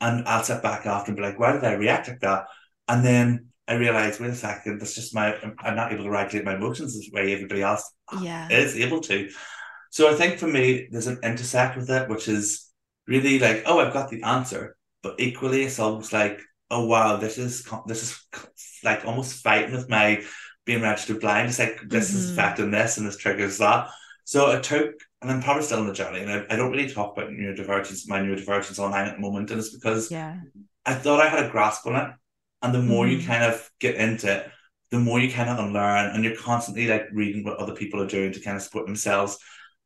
And 0.00 0.26
I'll 0.28 0.44
sit 0.44 0.62
back 0.62 0.86
after 0.86 1.10
and 1.10 1.16
be 1.16 1.22
like, 1.22 1.38
why 1.38 1.52
did 1.52 1.64
I 1.64 1.72
react 1.72 2.08
like 2.08 2.20
that? 2.20 2.46
And 2.86 3.04
then 3.04 3.46
I 3.66 3.74
realize, 3.74 4.18
wait 4.18 4.30
a 4.30 4.34
second, 4.34 4.80
that's 4.80 4.94
just 4.94 5.14
my 5.14 5.36
I'm 5.60 5.76
not 5.76 5.92
able 5.92 6.04
to 6.04 6.10
regulate 6.10 6.44
my 6.44 6.54
emotions 6.54 6.94
the 6.94 7.10
way 7.12 7.34
everybody 7.34 7.62
else 7.62 7.92
yeah. 8.22 8.48
is 8.50 8.76
able 8.76 9.00
to. 9.02 9.28
So 9.90 10.10
I 10.10 10.14
think 10.14 10.38
for 10.38 10.46
me, 10.46 10.88
there's 10.90 11.06
an 11.06 11.20
intersect 11.22 11.76
with 11.76 11.90
it, 11.90 12.08
which 12.08 12.28
is 12.28 12.70
really 13.06 13.38
like, 13.38 13.64
oh, 13.66 13.80
I've 13.80 13.92
got 13.92 14.10
the 14.10 14.22
answer, 14.22 14.76
but 15.02 15.16
equally, 15.18 15.64
it's 15.64 15.78
almost 15.78 16.12
like, 16.12 16.40
oh 16.70 16.86
wow, 16.86 17.16
this 17.16 17.38
is 17.38 17.66
this 17.86 18.02
is 18.02 18.20
like 18.84 19.04
almost 19.04 19.42
fighting 19.42 19.72
with 19.72 19.88
my 19.88 20.22
being 20.64 20.82
registered 20.82 21.20
blind. 21.20 21.48
It's 21.48 21.58
like 21.58 21.80
this 21.86 22.14
is 22.14 22.30
Mhm. 22.30 22.32
affecting 22.32 22.70
this 22.70 22.98
and 22.98 23.06
this 23.06 23.16
triggers 23.16 23.58
that. 23.58 23.90
So 24.28 24.54
I 24.54 24.60
took, 24.60 24.92
and 25.22 25.30
I'm 25.30 25.40
probably 25.40 25.62
still 25.62 25.78
on 25.80 25.86
the 25.86 25.94
journey, 25.94 26.20
and 26.20 26.30
I, 26.30 26.44
I 26.50 26.56
don't 26.56 26.70
really 26.70 26.90
talk 26.92 27.16
about 27.16 27.30
neurodivergence, 27.30 28.06
my 28.08 28.20
neurodivergence 28.20 28.78
online 28.78 29.06
at 29.06 29.14
the 29.14 29.22
moment, 29.22 29.50
and 29.50 29.58
it's 29.58 29.74
because 29.74 30.10
yeah. 30.10 30.36
I 30.84 30.92
thought 30.92 31.22
I 31.22 31.30
had 31.30 31.46
a 31.46 31.48
grasp 31.48 31.86
on 31.86 31.96
it. 31.96 32.14
And 32.60 32.74
the 32.74 32.82
more 32.82 33.06
you 33.08 33.16
Mhm. 33.16 33.26
kind 33.26 33.42
of 33.42 33.70
get 33.80 33.94
into 33.94 34.30
it, 34.30 34.50
the 34.90 34.98
more 34.98 35.18
you 35.18 35.32
kind 35.32 35.48
of 35.48 35.58
unlearn, 35.58 36.14
and 36.14 36.22
you're 36.22 36.36
constantly 36.36 36.88
like 36.88 37.06
reading 37.10 37.42
what 37.42 37.56
other 37.56 37.74
people 37.74 38.02
are 38.02 38.06
doing 38.06 38.30
to 38.32 38.40
kind 38.40 38.56
of 38.58 38.62
support 38.62 38.84
themselves. 38.84 39.38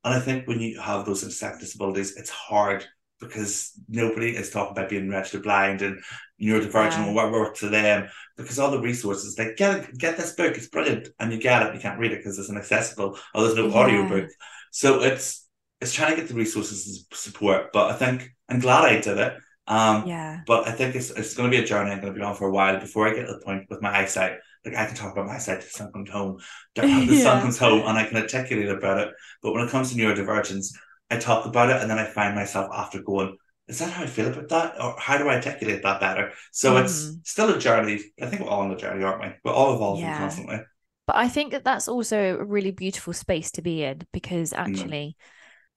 And 0.02 0.12
I 0.12 0.18
think 0.18 0.48
when 0.48 0.58
you 0.58 0.80
have 0.80 1.06
those 1.06 1.22
intersect 1.22 1.60
disabilities, 1.60 2.16
it's 2.16 2.30
hard 2.30 2.84
because 3.20 3.70
nobody 3.88 4.34
is 4.34 4.50
talking 4.50 4.72
about 4.72 4.88
being 4.88 5.08
registered 5.08 5.44
blind 5.44 5.82
and 5.82 6.02
neurodivergent 6.42 7.06
Yeah. 7.06 7.06
or 7.06 7.14
what 7.14 7.32
works 7.32 7.60
to 7.60 7.68
them 7.68 8.08
because 8.36 8.58
all 8.58 8.70
the 8.70 8.80
resources 8.80 9.38
like 9.38 9.56
get 9.56 9.96
get 9.98 10.16
this 10.16 10.32
book, 10.34 10.56
it's 10.56 10.68
brilliant, 10.68 11.08
and 11.18 11.32
you 11.32 11.38
get 11.38 11.62
it, 11.66 11.74
you 11.74 11.80
can't 11.80 11.98
read 12.00 12.12
it 12.12 12.18
because 12.18 12.38
it's 12.38 12.50
inaccessible 12.50 13.18
or 13.34 13.42
there's 13.42 13.56
no 13.56 13.68
Yeah. 13.68 13.78
audio 13.80 14.08
book. 14.08 14.28
So 14.70 15.02
it's 15.02 15.48
it's 15.80 15.92
trying 15.94 16.10
to 16.14 16.16
get 16.20 16.28
the 16.28 16.34
resources 16.34 16.86
and 17.10 17.18
support. 17.18 17.72
But 17.72 17.90
I 17.90 17.94
think 17.94 18.30
I'm 18.48 18.60
glad 18.60 18.84
I 18.84 19.00
did 19.00 19.18
it. 19.18 19.34
Um, 19.66 20.06
Yeah. 20.06 20.40
but 20.46 20.66
I 20.68 20.72
think 20.72 20.94
it's 20.96 21.10
it's 21.10 21.34
going 21.34 21.50
to 21.50 21.56
be 21.56 21.62
a 21.62 21.66
journey. 21.66 21.90
I'm 21.92 22.00
going 22.00 22.12
to 22.12 22.18
be 22.18 22.24
on 22.24 22.34
for 22.34 22.48
a 22.48 22.52
while 22.52 22.78
before 22.80 23.08
I 23.08 23.14
get 23.14 23.26
to 23.26 23.32
the 23.34 23.44
point 23.44 23.66
with 23.70 23.82
my 23.82 23.96
eyesight. 24.00 24.34
Like 24.64 24.76
I 24.76 24.86
can 24.86 24.94
talk 24.96 25.12
about 25.12 25.26
my 25.26 25.34
eyesight 25.36 25.60
the 25.60 25.66
sun 25.68 25.92
comes 25.92 26.10
home. 26.10 26.38
The 26.74 26.82
the 27.10 27.16
sun 27.16 27.42
comes 27.42 27.58
home, 27.58 27.82
and 27.86 27.96
I 27.98 28.04
can 28.04 28.16
articulate 28.16 28.68
about 28.68 28.98
it. 28.98 29.08
But 29.42 29.52
when 29.52 29.64
it 29.64 29.70
comes 29.70 29.92
to 29.92 29.96
neurodivergence, 29.98 30.66
I 31.10 31.16
talk 31.18 31.46
about 31.46 31.70
it, 31.70 31.80
and 31.82 31.90
then 31.90 31.98
I 31.98 32.06
find 32.06 32.34
myself 32.34 32.70
after 32.72 33.02
going, 33.02 33.36
"Is 33.72 33.78
that 33.78 33.90
how 33.90 34.02
I 34.02 34.06
feel 34.06 34.28
about 34.28 34.48
that, 34.50 34.80
or 34.80 34.94
how 34.98 35.18
do 35.18 35.28
I 35.28 35.36
articulate 35.36 35.82
that 35.82 36.00
better?" 36.00 36.32
So 36.52 36.76
it's 36.76 37.08
Mhm. 37.08 37.20
still 37.24 37.54
a 37.54 37.58
journey. 37.58 38.00
I 38.20 38.26
think 38.26 38.42
we're 38.42 38.48
all 38.48 38.60
on 38.60 38.68
the 38.68 38.76
journey, 38.76 39.02
aren't 39.02 39.22
we? 39.22 39.32
We're 39.44 39.56
all 39.56 39.74
evolving 39.74 40.04
Yeah. 40.04 40.18
constantly. 40.18 40.60
But 41.06 41.16
I 41.16 41.28
think 41.28 41.52
that 41.52 41.64
that's 41.64 41.88
also 41.88 42.38
a 42.38 42.44
really 42.44 42.70
beautiful 42.70 43.12
space 43.12 43.50
to 43.52 43.62
be 43.62 43.82
in 43.82 44.02
because 44.12 44.52
actually, 44.52 45.16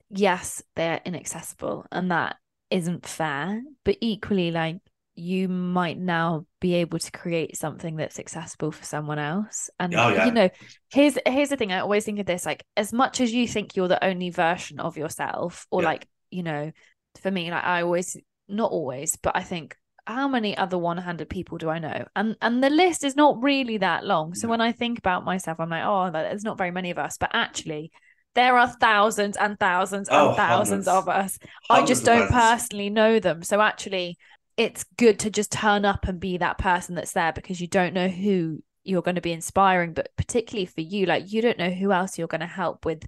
yes, 0.09 0.61
they're 0.75 1.01
inaccessible 1.05 1.85
and 1.91 2.11
that 2.11 2.35
isn't 2.69 3.07
fair. 3.07 3.61
But 3.83 3.97
equally, 4.01 4.51
like 4.51 4.77
you 5.15 5.47
might 5.47 5.97
now 5.97 6.45
be 6.59 6.75
able 6.75 6.99
to 6.99 7.11
create 7.11 7.55
something 7.55 7.95
that's 7.95 8.19
accessible 8.19 8.71
for 8.71 8.83
someone 8.83 9.17
else. 9.17 9.69
And 9.79 9.93
Oh, 9.95 10.09
yeah. 10.09 10.25
you 10.25 10.31
know, 10.31 10.49
here's 10.91 11.17
here's 11.25 11.49
the 11.49 11.57
thing. 11.57 11.71
I 11.71 11.79
always 11.79 12.03
think 12.05 12.19
of 12.19 12.25
this 12.25 12.45
like 12.45 12.65
as 12.75 12.91
much 12.91 13.21
as 13.21 13.33
you 13.33 13.47
think 13.47 13.75
you're 13.75 13.87
the 13.87 14.03
only 14.03 14.29
version 14.29 14.79
of 14.79 14.97
yourself, 14.97 15.65
or 15.71 15.81
Yeah. 15.81 15.89
like 15.89 16.07
you 16.31 16.43
know, 16.43 16.71
for 17.19 17.31
me, 17.31 17.51
like 17.51 17.63
I 17.63 17.81
always 17.81 18.17
not 18.47 18.71
always, 18.71 19.15
but 19.17 19.35
I 19.35 19.43
think 19.43 19.75
how 20.07 20.27
many 20.27 20.55
other 20.55 20.77
one-handed 20.77 21.29
people 21.29 21.57
do 21.57 21.69
I 21.69 21.79
know? 21.79 22.05
And 22.15 22.35
and 22.41 22.63
the 22.63 22.69
list 22.69 23.03
is 23.03 23.15
not 23.15 23.41
really 23.41 23.77
that 23.77 24.05
long. 24.05 24.35
So 24.35 24.47
No. 24.47 24.51
when 24.51 24.61
I 24.61 24.71
think 24.71 24.99
about 24.99 25.25
myself, 25.25 25.59
I'm 25.59 25.69
like, 25.69 25.83
oh, 25.85 26.11
there's 26.11 26.43
not 26.43 26.57
very 26.57 26.71
many 26.71 26.91
of 26.91 26.99
us. 26.99 27.17
But 27.17 27.31
actually, 27.33 27.91
there 28.35 28.57
are 28.57 28.67
thousands 28.79 29.37
and 29.37 29.59
thousands 29.59 30.09
and 30.09 30.17
Oh, 30.17 30.33
thousands 30.35 30.87
hundreds. 30.87 31.07
of 31.07 31.09
us. 31.09 31.39
I 31.69 31.83
just 31.85 32.05
don't 32.05 32.29
personally 32.29 32.89
know 32.89 33.19
them. 33.19 33.41
So 33.43 33.61
actually, 33.61 34.17
it's 34.57 34.83
good 34.97 35.19
to 35.19 35.29
just 35.29 35.51
turn 35.51 35.85
up 35.85 36.07
and 36.07 36.19
be 36.19 36.37
that 36.37 36.57
person 36.57 36.95
that's 36.95 37.13
there 37.13 37.33
because 37.33 37.59
you 37.59 37.67
don't 37.67 37.93
know 37.93 38.07
who 38.07 38.61
you're 38.83 39.01
going 39.01 39.15
to 39.15 39.21
be 39.21 39.31
inspiring. 39.33 39.93
But 39.93 40.09
particularly 40.17 40.67
for 40.67 40.81
you, 40.81 41.07
like 41.07 41.31
you 41.31 41.41
don't 41.41 41.57
know 41.57 41.71
who 41.71 41.91
else 41.91 42.17
you're 42.19 42.27
going 42.27 42.41
to 42.41 42.47
help 42.47 42.85
with 42.85 43.03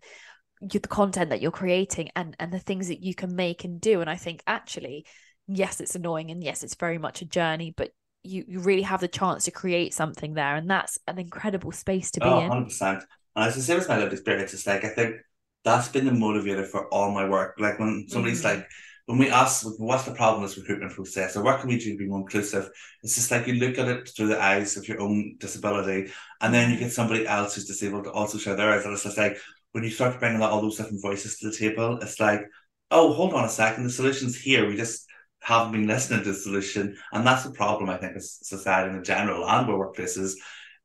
the 0.61 0.79
content 0.79 1.29
that 1.29 1.41
you're 1.41 1.51
creating 1.51 2.09
and 2.15 2.35
and 2.39 2.51
the 2.51 2.59
things 2.59 2.87
that 2.87 3.03
you 3.03 3.13
can 3.15 3.35
make 3.35 3.63
and 3.63 3.79
do. 3.81 4.01
And 4.01 4.09
I 4.09 4.15
think 4.15 4.43
actually, 4.47 5.05
yes, 5.47 5.79
it's 5.81 5.95
annoying 5.95 6.31
and 6.31 6.43
yes, 6.43 6.63
it's 6.63 6.75
very 6.75 6.97
much 6.97 7.21
a 7.21 7.25
journey, 7.25 7.73
but 7.75 7.91
you 8.23 8.43
you 8.47 8.59
really 8.59 8.81
have 8.83 9.01
the 9.01 9.07
chance 9.07 9.45
to 9.45 9.51
create 9.51 9.93
something 9.93 10.33
there, 10.33 10.55
and 10.55 10.69
that's 10.69 10.97
an 11.07 11.19
incredible 11.19 11.71
space 11.71 12.11
to 12.11 12.21
be 12.21 12.29
Oh, 12.29 12.35
in. 12.39 12.41
100%. 12.41 13.03
And 13.35 13.47
it's 13.47 13.55
the 13.55 13.61
same 13.61 13.77
as 13.79 13.87
my 13.87 13.97
lived 13.97 14.13
experience. 14.13 14.53
It's 14.53 14.65
like, 14.65 14.83
I 14.83 14.89
think 14.89 15.17
that's 15.63 15.89
been 15.89 16.05
the 16.05 16.11
motivator 16.11 16.65
for 16.65 16.87
all 16.93 17.11
my 17.11 17.27
work. 17.29 17.55
Like 17.59 17.79
when 17.79 18.07
somebody's 18.09 18.39
Mhm. 18.39 18.43
like, 18.43 18.67
when 19.05 19.19
we 19.19 19.29
ask, 19.29 19.65
what's 19.77 20.03
the 20.03 20.11
problem 20.13 20.41
with 20.41 20.51
this 20.51 20.57
recruitment 20.57 20.93
process 20.93 21.37
or 21.37 21.43
what 21.43 21.59
can 21.59 21.69
we 21.69 21.77
do 21.77 21.91
to 21.91 21.97
be 21.97 22.07
more 22.07 22.19
inclusive? 22.19 22.69
It's 23.03 23.15
just 23.15 23.31
like 23.31 23.47
you 23.47 23.53
look 23.53 23.77
at 23.77 23.87
it 23.87 24.09
through 24.09 24.27
the 24.27 24.41
eyes 24.41 24.75
of 24.75 24.87
your 24.87 24.99
own 24.99 25.35
disability 25.39 26.11
and 26.41 26.53
then 26.53 26.71
you 26.71 26.79
get 26.79 26.91
somebody 26.91 27.25
else 27.27 27.55
who's 27.55 27.65
disabled 27.67 28.05
to 28.05 28.11
also 28.11 28.37
share 28.37 28.55
their 28.55 28.71
eyes. 28.71 28.83
And 28.83 28.93
it's 28.93 29.03
just 29.03 29.17
like, 29.17 29.37
when 29.77 29.83
you 29.83 29.91
start 29.91 30.19
bringing 30.19 30.41
all 30.41 30.59
those 30.59 30.77
different 30.77 31.03
voices 31.03 31.37
to 31.37 31.51
the 31.51 31.55
table, 31.55 31.99
it's 32.01 32.19
like, 32.19 32.41
oh, 32.89 33.13
hold 33.13 33.35
on 33.35 33.45
a 33.45 33.49
second, 33.49 33.83
the 33.83 33.91
solution's 33.91 34.35
here. 34.35 34.67
We 34.67 34.75
just 34.75 35.05
haven't 35.39 35.71
been 35.71 35.85
listening 35.85 36.23
to 36.23 36.31
the 36.31 36.35
solution. 36.35 36.97
And 37.13 37.23
that's 37.23 37.43
the 37.43 37.51
problem, 37.51 37.87
I 37.87 37.97
think, 37.97 38.15
with 38.15 38.23
society 38.23 38.97
in 38.97 39.03
general 39.03 39.47
and 39.47 39.67
with 39.67 39.77
workplaces, 39.77 40.33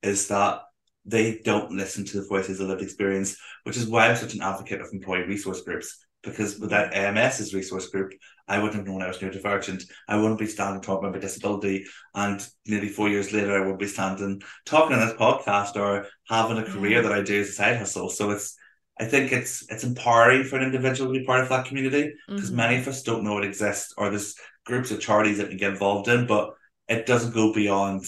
is 0.02 0.28
that 0.28 0.60
they 1.06 1.38
don't 1.38 1.72
listen 1.72 2.04
to 2.04 2.20
the 2.20 2.28
voices 2.28 2.60
of 2.60 2.68
lived 2.68 2.82
experience, 2.82 3.38
which 3.64 3.78
is 3.78 3.86
why 3.86 4.08
I'm 4.08 4.16
such 4.16 4.34
an 4.34 4.42
advocate 4.42 4.82
of 4.82 4.92
employee 4.92 5.22
resource 5.22 5.62
groups. 5.62 6.04
Because 6.22 6.58
without 6.58 6.92
AMS's 6.92 7.54
resource 7.54 7.88
group, 7.88 8.12
I 8.46 8.58
wouldn't 8.58 8.76
have 8.76 8.86
known 8.86 9.00
I 9.00 9.08
was 9.08 9.20
neurodivergent. 9.20 9.84
I 10.06 10.16
wouldn't 10.18 10.38
be 10.38 10.46
standing 10.46 10.82
talking 10.82 11.08
about 11.08 11.14
my 11.14 11.18
disability. 11.18 11.86
And 12.14 12.46
nearly 12.66 12.90
four 12.90 13.08
years 13.08 13.32
later, 13.32 13.56
I 13.56 13.66
would 13.66 13.78
be 13.78 13.88
standing 13.88 14.42
talking 14.66 14.94
on 14.94 15.00
this 15.00 15.16
podcast 15.16 15.76
or 15.76 16.06
having 16.28 16.58
a 16.58 16.64
career 16.64 17.00
Yeah. 17.00 17.08
that 17.08 17.12
I 17.12 17.22
do 17.22 17.40
as 17.40 17.48
a 17.48 17.52
side 17.52 17.78
hustle. 17.78 18.10
So 18.10 18.32
it's, 18.32 18.54
I 19.00 19.06
think 19.06 19.32
it's 19.32 19.64
it's 19.70 19.84
empowering 19.84 20.44
for 20.44 20.56
an 20.56 20.64
individual 20.64 21.12
to 21.12 21.18
be 21.18 21.24
part 21.24 21.40
of 21.40 21.48
that 21.48 21.66
community 21.66 22.12
because 22.34 22.50
Mhm. 22.50 22.56
many 22.56 22.76
of 22.76 22.88
us 22.88 23.02
don't 23.02 23.24
know 23.24 23.38
it 23.38 23.44
exists 23.44 23.94
or 23.96 24.10
there's 24.10 24.34
groups 24.64 24.90
of 24.90 25.00
charities 25.00 25.38
that 25.38 25.48
we 25.48 25.56
get 25.56 25.72
involved 25.72 26.08
in, 26.08 26.26
but 26.26 26.50
it 26.88 27.06
doesn't 27.06 27.34
go 27.34 27.52
beyond 27.52 28.04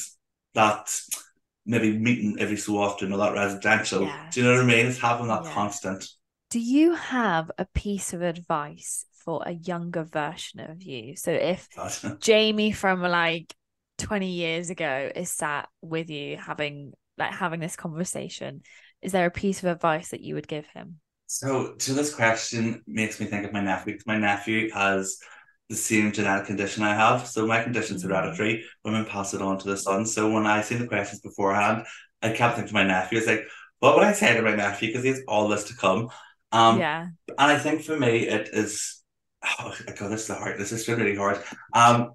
that 0.55 0.91
maybe 1.67 1.97
meeting 1.99 2.37
every 2.39 2.57
so 2.57 2.79
often 2.79 3.13
or 3.13 3.19
that 3.19 3.33
residential. 3.33 4.07
Yeah. 4.07 4.31
Do 4.31 4.41
you 4.41 4.47
know 4.47 4.55
what 4.55 4.65
I 4.65 4.67
mean? 4.67 4.87
It's 4.87 4.99
having 4.99 5.29
that 5.29 5.45
Yeah. 5.45 5.55
constant. 5.55 6.07
Do 6.51 6.61
you 6.61 6.95
have 6.95 7.51
a 7.59 7.65
piece 7.65 8.13
of 8.13 8.23
advice 8.23 9.07
for 9.25 9.43
a 9.45 9.53
younger 9.53 10.05
version 10.05 10.61
of 10.61 10.83
you? 10.83 11.17
So 11.17 11.33
if 11.33 11.69
Jamie 12.21 12.73
from 12.73 13.01
like 13.03 13.55
20 13.99 14.33
years 14.33 14.71
ago 14.71 15.11
is 15.15 15.31
sat 15.33 15.69
with 15.81 16.11
you 16.11 16.37
having 16.37 16.93
like 17.17 17.33
having 17.33 17.61
this 17.61 17.77
conversation, 17.77 18.63
is 19.05 19.13
there 19.13 19.27
a 19.27 19.31
piece 19.31 19.63
of 19.63 19.71
advice 19.71 20.09
that 20.09 20.23
you 20.23 20.35
would 20.35 20.49
give 20.49 20.67
him? 20.67 21.01
So, 21.27 21.75
to 21.75 21.93
this 21.93 22.15
question 22.15 22.83
makes 22.87 23.21
me 23.21 23.27
think 23.27 23.45
of 23.45 23.53
my 23.53 23.61
nephew. 23.61 23.99
My 24.07 24.19
nephew 24.19 24.71
has 24.73 25.19
the 25.69 25.77
same 25.77 26.13
genetic 26.13 26.47
condition 26.47 26.83
I 26.83 26.95
have. 26.95 27.27
So, 27.27 27.47
my 27.47 27.63
condition's 27.63 28.05
Mhm. 28.05 28.09
hereditary. 28.09 28.65
Women 28.85 29.05
pass 29.05 29.35
it 29.35 29.43
on 29.43 29.59
to 29.59 29.69
the 29.69 29.77
son. 29.77 30.07
So, 30.07 30.31
when 30.31 30.47
I 30.47 30.63
see 30.63 30.77
the 30.77 30.87
questions 30.87 31.21
beforehand, 31.21 31.87
I 32.23 32.31
kept 32.31 32.57
thinking 32.57 32.69
to 32.69 32.75
my 32.75 32.85
nephew, 32.85 33.19
it's 33.19 33.27
like, 33.27 33.45
what 33.81 33.97
would 33.97 34.05
I 34.05 34.13
say 34.13 34.35
to 34.35 34.43
my 34.43 34.55
nephew? 34.55 34.89
Because 34.89 35.03
he 35.03 35.11
has 35.11 35.23
all 35.29 35.49
this 35.49 35.65
to 35.65 35.77
come. 35.77 36.11
Um, 36.53 36.79
yeah. 36.79 37.09
and 37.29 37.51
I 37.53 37.59
think 37.59 37.83
for 37.83 37.97
me, 37.99 38.29
it 38.29 38.49
is. 38.53 39.03
Oh, 39.61 39.75
God, 39.99 40.11
this 40.11 40.29
is 40.31 40.37
hard. 40.37 40.59
This 40.59 40.73
is 40.73 40.89
really 40.89 41.17
hard. 41.17 41.43
Um, 41.75 42.13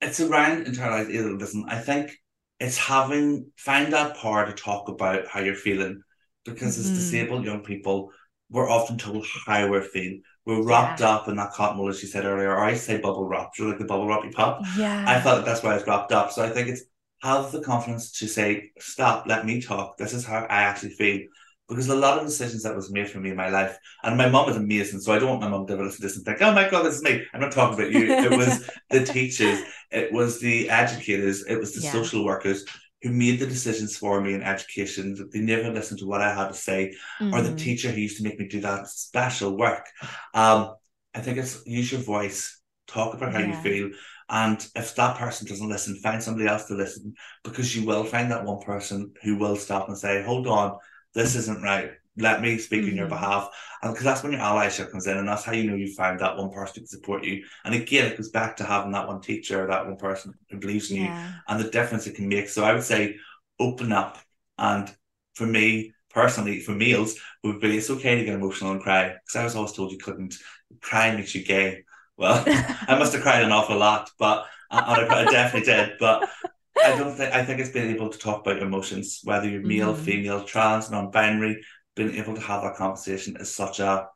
it's 0.00 0.20
around 0.20 0.66
internalized 0.66 1.10
ableism. 1.10 1.64
I 1.68 1.78
think 1.78 2.16
it's 2.60 2.76
having 2.76 3.50
find 3.56 3.92
that 3.92 4.16
power 4.16 4.46
to 4.46 4.52
talk 4.52 4.88
about 4.88 5.26
how 5.28 5.40
you're 5.40 5.54
feeling, 5.54 6.02
because 6.44 6.78
as 6.78 6.90
Mhm. 6.90 6.94
disabled 6.94 7.44
young 7.44 7.62
people, 7.62 8.10
we're 8.50 8.68
often 8.70 8.98
told 8.98 9.26
how 9.46 9.68
we're 9.68 9.82
feeling. 9.82 10.22
We're 10.46 10.62
wrapped 10.62 11.00
Yeah. 11.00 11.08
up 11.10 11.28
in 11.28 11.36
that 11.36 11.52
cotton 11.52 11.78
wool, 11.78 11.88
as 11.88 12.02
you 12.02 12.08
said 12.08 12.24
earlier, 12.24 12.50
or 12.50 12.64
I 12.64 12.74
say 12.74 12.98
bubble 12.98 13.26
wrap, 13.26 13.50
so 13.54 13.64
like 13.64 13.78
the 13.78 13.84
bubble 13.84 14.08
wrap 14.08 14.24
you 14.24 14.30
pop. 14.30 14.62
Yeah. 14.76 15.04
I 15.06 15.20
felt 15.20 15.36
that 15.38 15.44
that's 15.44 15.62
why 15.62 15.72
I 15.72 15.74
was 15.74 15.86
wrapped 15.86 16.12
up. 16.12 16.32
So 16.32 16.42
I 16.42 16.50
think 16.50 16.68
it's 16.68 16.82
have 17.22 17.50
the 17.52 17.60
confidence 17.60 18.12
to 18.20 18.28
say, 18.28 18.70
stop, 18.78 19.26
let 19.26 19.44
me 19.44 19.60
talk. 19.60 19.96
This 19.98 20.14
is 20.14 20.24
how 20.24 20.38
I 20.48 20.62
actually 20.62 20.90
feel. 20.90 21.26
Because 21.68 21.88
a 21.88 21.94
lot 21.96 22.18
of 22.18 22.26
decisions 22.26 22.62
that 22.62 22.74
was 22.74 22.90
made 22.90 23.10
for 23.10 23.18
me 23.20 23.30
in 23.30 23.36
my 23.36 23.50
life, 23.50 23.76
and 24.02 24.16
my 24.16 24.28
mom 24.28 24.48
is 24.48 24.56
amazing, 24.56 25.00
so 25.00 25.12
I 25.12 25.18
don't 25.18 25.28
want 25.28 25.42
my 25.42 25.48
mom 25.48 25.66
to 25.66 25.76
listen 25.76 26.00
to 26.00 26.06
this 26.06 26.16
and 26.16 26.24
think, 26.24 26.40
oh 26.40 26.52
my 26.52 26.68
God, 26.68 26.84
this 26.84 26.96
is 26.96 27.02
me. 27.02 27.22
I'm 27.34 27.40
not 27.40 27.52
talking 27.52 27.78
about 27.78 27.92
you. 27.92 28.16
It 28.22 28.34
was 28.34 28.64
the 28.90 29.04
teachers, 29.04 29.64
it 29.90 30.10
was 30.12 30.40
the 30.40 30.70
educators, 30.70 31.44
it 31.46 31.56
was 31.58 31.74
the 31.74 31.82
Yeah. 31.82 31.92
social 31.92 32.24
workers 32.24 32.64
who 33.02 33.10
made 33.10 33.38
the 33.38 33.46
decisions 33.46 33.96
for 33.96 34.20
me 34.20 34.34
in 34.34 34.42
education. 34.42 35.14
that 35.14 35.30
They 35.32 35.40
never 35.40 35.70
listened 35.70 36.00
to 36.00 36.06
what 36.06 36.22
I 36.22 36.34
had 36.34 36.48
to 36.48 36.54
say, 36.54 36.94
or 37.32 37.42
the 37.42 37.52
Mhm. 37.52 37.58
teacher 37.58 37.90
who 37.90 38.00
used 38.00 38.16
to 38.16 38.24
make 38.24 38.38
me 38.38 38.48
do 38.48 38.60
that 38.62 38.88
special 38.88 39.56
work. 39.56 39.86
Um, 40.34 40.74
I 41.14 41.20
think 41.20 41.38
it's 41.38 41.62
use 41.66 41.92
your 41.92 42.00
voice, 42.00 42.60
talk 42.86 43.14
about 43.14 43.32
how 43.32 43.40
you 43.40 43.54
feel, 43.54 43.90
and 44.30 44.64
if 44.74 44.94
that 44.96 45.16
person 45.18 45.46
doesn't 45.46 45.68
listen, 45.68 45.96
find 45.96 46.22
somebody 46.22 46.46
else 46.48 46.64
to 46.66 46.74
listen 46.74 47.14
because 47.44 47.74
you 47.74 47.86
will 47.86 48.04
find 48.04 48.30
that 48.30 48.44
one 48.44 48.60
person 48.60 49.12
who 49.22 49.36
will 49.36 49.56
stop 49.56 49.88
and 49.88 49.98
say, 49.98 50.22
"Hold 50.22 50.46
on, 50.46 50.78
this 51.14 51.34
isn't 51.36 51.62
right. 51.62 51.92
Let 52.16 52.42
me 52.42 52.58
speak 52.58 52.86
on 52.88 52.96
your 52.96 53.06
Mhm. 53.06 53.08
behalf." 53.08 53.48
And 53.82 53.92
because 53.92 54.04
that's 54.04 54.22
when 54.22 54.32
your 54.32 54.40
allyship 54.40 54.90
comes 54.90 55.06
in, 55.06 55.16
and 55.16 55.28
that's 55.28 55.44
how 55.44 55.52
you 55.52 55.70
know 55.70 55.76
you 55.76 55.94
found 55.94 56.20
that 56.20 56.36
one 56.36 56.50
person 56.50 56.74
who 56.76 56.80
can 56.82 56.86
support 56.88 57.24
you. 57.24 57.44
And 57.64 57.74
again, 57.74 58.10
it 58.12 58.16
goes 58.16 58.30
back 58.30 58.56
to 58.56 58.64
having 58.64 58.92
that 58.92 59.06
one 59.08 59.20
teacher, 59.20 59.66
that 59.66 59.86
one 59.86 59.96
person 59.96 60.34
who 60.50 60.58
believes 60.58 60.90
in 60.90 60.96
you, 60.98 61.14
and 61.48 61.60
the 61.60 61.70
difference 61.70 62.06
it 62.06 62.16
can 62.16 62.28
make. 62.28 62.48
So 62.48 62.64
I 62.64 62.72
would 62.72 62.82
say, 62.84 63.16
open 63.60 63.92
up. 63.92 64.18
And 64.58 64.94
for 65.34 65.46
me 65.46 65.92
personally, 66.10 66.60
for 66.60 66.72
males, 66.72 67.16
would 67.44 67.60
be 67.60 67.76
it's 67.76 67.90
okay 67.90 68.16
to 68.16 68.24
get 68.24 68.34
emotional 68.34 68.72
and 68.72 68.82
cry 68.82 69.08
because 69.10 69.36
I 69.36 69.44
was 69.44 69.54
always 69.56 69.72
told 69.72 69.92
you 69.92 69.98
couldn't. 69.98 70.34
Crying 70.80 71.16
makes 71.16 71.34
you 71.34 71.44
gay. 71.44 71.84
Well, 72.16 72.44
I 72.88 72.98
must 72.98 73.12
have 73.12 73.22
cried 73.22 73.42
an 73.44 73.52
awful 73.52 73.76
lot, 73.76 74.10
but 74.18 74.46
I, 74.70 75.06
I 75.22 75.26
definitely 75.26 75.66
did. 75.72 75.92
But 75.98 76.28
I 76.84 76.96
don't 76.96 77.14
think 77.16 77.34
I 77.34 77.44
think 77.44 77.60
it's 77.60 77.70
being 77.70 77.90
able 77.90 78.08
to 78.10 78.18
talk 78.18 78.42
about 78.46 78.62
emotions, 78.62 79.20
whether 79.24 79.48
you're 79.48 79.62
male, 79.62 79.94
Mhm. 79.94 80.04
female, 80.04 80.44
trans, 80.44 80.90
non-binary. 80.90 81.62
being 81.96 82.14
able 82.14 82.32
to 82.34 82.40
have 82.40 82.62
that 82.62 82.76
conversation 82.76 83.36
is 83.38 83.52
such 83.52 83.80
a 83.80 84.06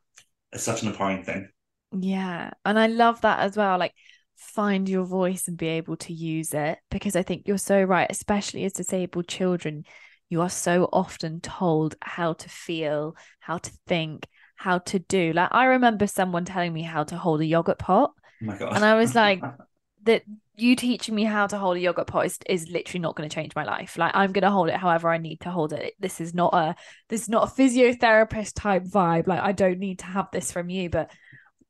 is 0.53 0.63
such 0.63 0.83
an 0.83 0.87
empowering 0.89 1.23
thing. 1.23 1.49
Yeah. 1.91 2.51
And 2.65 2.79
I 2.79 2.87
love 2.87 3.21
that 3.21 3.39
as 3.39 3.57
well. 3.57 3.77
Like 3.77 3.93
find 4.35 4.87
your 4.89 5.03
voice 5.05 5.47
and 5.47 5.57
be 5.57 5.67
able 5.67 5.97
to 5.97 6.13
use 6.13 6.53
it 6.53 6.79
because 6.89 7.15
I 7.15 7.23
think 7.23 7.47
you're 7.47 7.57
so 7.57 7.81
right, 7.83 8.07
especially 8.09 8.63
as 8.65 8.73
disabled 8.73 9.27
children. 9.27 9.83
You 10.29 10.41
are 10.41 10.49
so 10.49 10.89
often 10.91 11.41
told 11.41 11.95
how 12.01 12.33
to 12.33 12.49
feel, 12.49 13.15
how 13.39 13.57
to 13.59 13.71
think, 13.85 14.27
how 14.55 14.79
to 14.79 14.99
do. 14.99 15.33
Like 15.33 15.49
I 15.51 15.65
remember 15.65 16.07
someone 16.07 16.45
telling 16.45 16.73
me 16.73 16.81
how 16.83 17.03
to 17.03 17.17
hold 17.17 17.41
a 17.41 17.45
yogurt 17.45 17.79
pot. 17.79 18.13
Oh 18.41 18.45
my 18.45 18.57
god. 18.57 18.75
And 18.75 18.85
I 18.85 18.95
was 18.95 19.13
like, 19.13 19.41
that 20.03 20.23
you 20.55 20.75
teaching 20.75 21.15
me 21.15 21.23
how 21.23 21.47
to 21.47 21.57
hold 21.57 21.77
a 21.77 21.79
yogurt 21.79 22.07
pot 22.07 22.25
is, 22.25 22.37
is 22.47 22.69
literally 22.69 23.01
not 23.01 23.15
going 23.15 23.27
to 23.27 23.33
change 23.33 23.55
my 23.55 23.63
life. 23.63 23.97
Like 23.97 24.11
I'm 24.15 24.31
going 24.31 24.43
to 24.43 24.51
hold 24.51 24.69
it 24.69 24.75
however 24.75 25.09
I 25.09 25.17
need 25.17 25.41
to 25.41 25.49
hold 25.51 25.73
it. 25.73 25.93
This 25.99 26.21
is 26.21 26.33
not 26.33 26.53
a 26.53 26.75
this 27.09 27.23
is 27.23 27.29
not 27.29 27.49
a 27.49 27.51
physiotherapist 27.61 28.53
type 28.55 28.83
vibe. 28.83 29.27
Like 29.27 29.41
I 29.41 29.51
don't 29.51 29.79
need 29.79 29.99
to 29.99 30.05
have 30.05 30.27
this 30.31 30.51
from 30.51 30.69
you, 30.69 30.89
but 30.89 31.11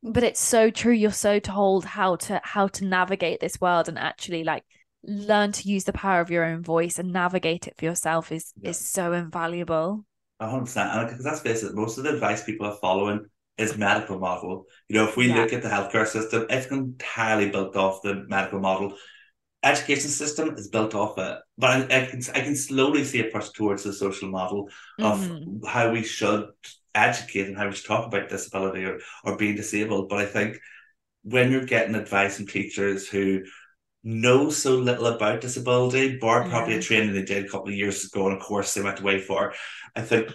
but 0.02 0.24
it's 0.24 0.42
so 0.42 0.70
true. 0.70 0.92
You're 0.94 1.12
so 1.12 1.40
told 1.40 1.86
how 1.86 2.18
to 2.18 2.42
how 2.44 2.68
to 2.68 2.86
navigate 2.86 3.40
this 3.40 3.62
world 3.62 3.88
and 3.88 3.98
actually 3.98 4.44
like 4.44 4.64
learn 5.06 5.52
to 5.54 5.68
use 5.70 5.84
the 5.86 5.94
power 5.94 6.22
of 6.22 6.32
your 6.32 6.44
own 6.44 6.62
voice 6.62 7.00
and 7.00 7.12
navigate 7.12 7.68
it 7.68 7.76
for 7.78 7.86
yourself 7.86 8.32
is 8.32 8.54
Yeah. 8.62 8.72
is 8.72 8.80
so 8.80 9.14
invaluable. 9.14 10.06
A 10.40 10.50
hundred 10.50 10.66
percent. 10.66 11.08
Because 11.08 11.24
that's 11.24 11.40
basically 11.40 11.76
most 11.76 11.98
of 11.98 12.04
the 12.04 12.14
advice 12.14 12.44
people 12.44 12.66
are 12.68 12.78
following 12.82 13.26
is 13.58 13.78
medical 13.78 14.20
model. 14.20 14.66
You 14.90 14.98
know, 14.98 15.08
if 15.08 15.16
we 15.18 15.28
Yeah. 15.28 15.38
look 15.38 15.54
at 15.54 15.62
the 15.62 15.70
healthcare 15.70 16.08
system, 16.08 16.46
it's 16.50 16.68
entirely 16.68 17.50
built 17.50 17.76
off 17.76 18.02
the 18.02 18.26
medical 18.28 18.60
model. 18.60 18.98
Education 19.64 20.10
system 20.10 20.56
is 20.58 20.68
built 20.68 20.94
off 20.94 21.18
it, 21.18 21.40
but 21.58 21.70
I, 21.92 22.02
I 22.02 22.06
can 22.08 22.22
I 22.36 22.42
can 22.42 22.56
slowly 22.56 23.06
see 23.06 23.22
a 23.22 23.32
push 23.32 23.50
towards 23.50 23.84
the 23.84 23.94
social 23.94 24.30
model 24.30 24.70
of 25.00 25.20
Mhm. 25.20 25.66
how 25.66 25.92
we 25.92 26.04
should 26.04 26.50
educate 26.94 27.48
and 27.48 27.58
how 27.58 27.68
we 27.68 27.74
should 27.74 27.86
talk 27.86 28.06
about 28.08 28.30
disability 28.30 28.84
or, 28.86 29.00
or 29.24 29.38
being 29.38 29.56
disabled. 29.56 30.10
But 30.10 30.20
I 30.20 30.26
think 30.26 30.60
when 31.24 31.52
you're 31.52 31.66
getting 31.66 31.96
advice 31.96 32.38
from 32.38 32.48
teachers 32.48 33.08
who 33.08 33.44
know 34.04 34.50
so 34.50 34.76
little 34.78 35.08
about 35.08 35.40
disability, 35.42 36.18
bar 36.18 36.44
probably 36.50 36.74
Yeah. 36.74 36.80
a 36.80 36.82
training 36.82 37.14
they 37.14 37.24
did 37.24 37.46
a 37.46 37.50
couple 37.50 37.70
of 37.70 37.76
years 37.76 38.04
ago 38.04 38.28
and 38.28 38.38
a 38.38 38.40
course 38.44 38.74
they 38.74 38.82
went 38.82 39.00
away 39.00 39.20
for, 39.20 39.54
I 39.96 40.02
think 40.02 40.34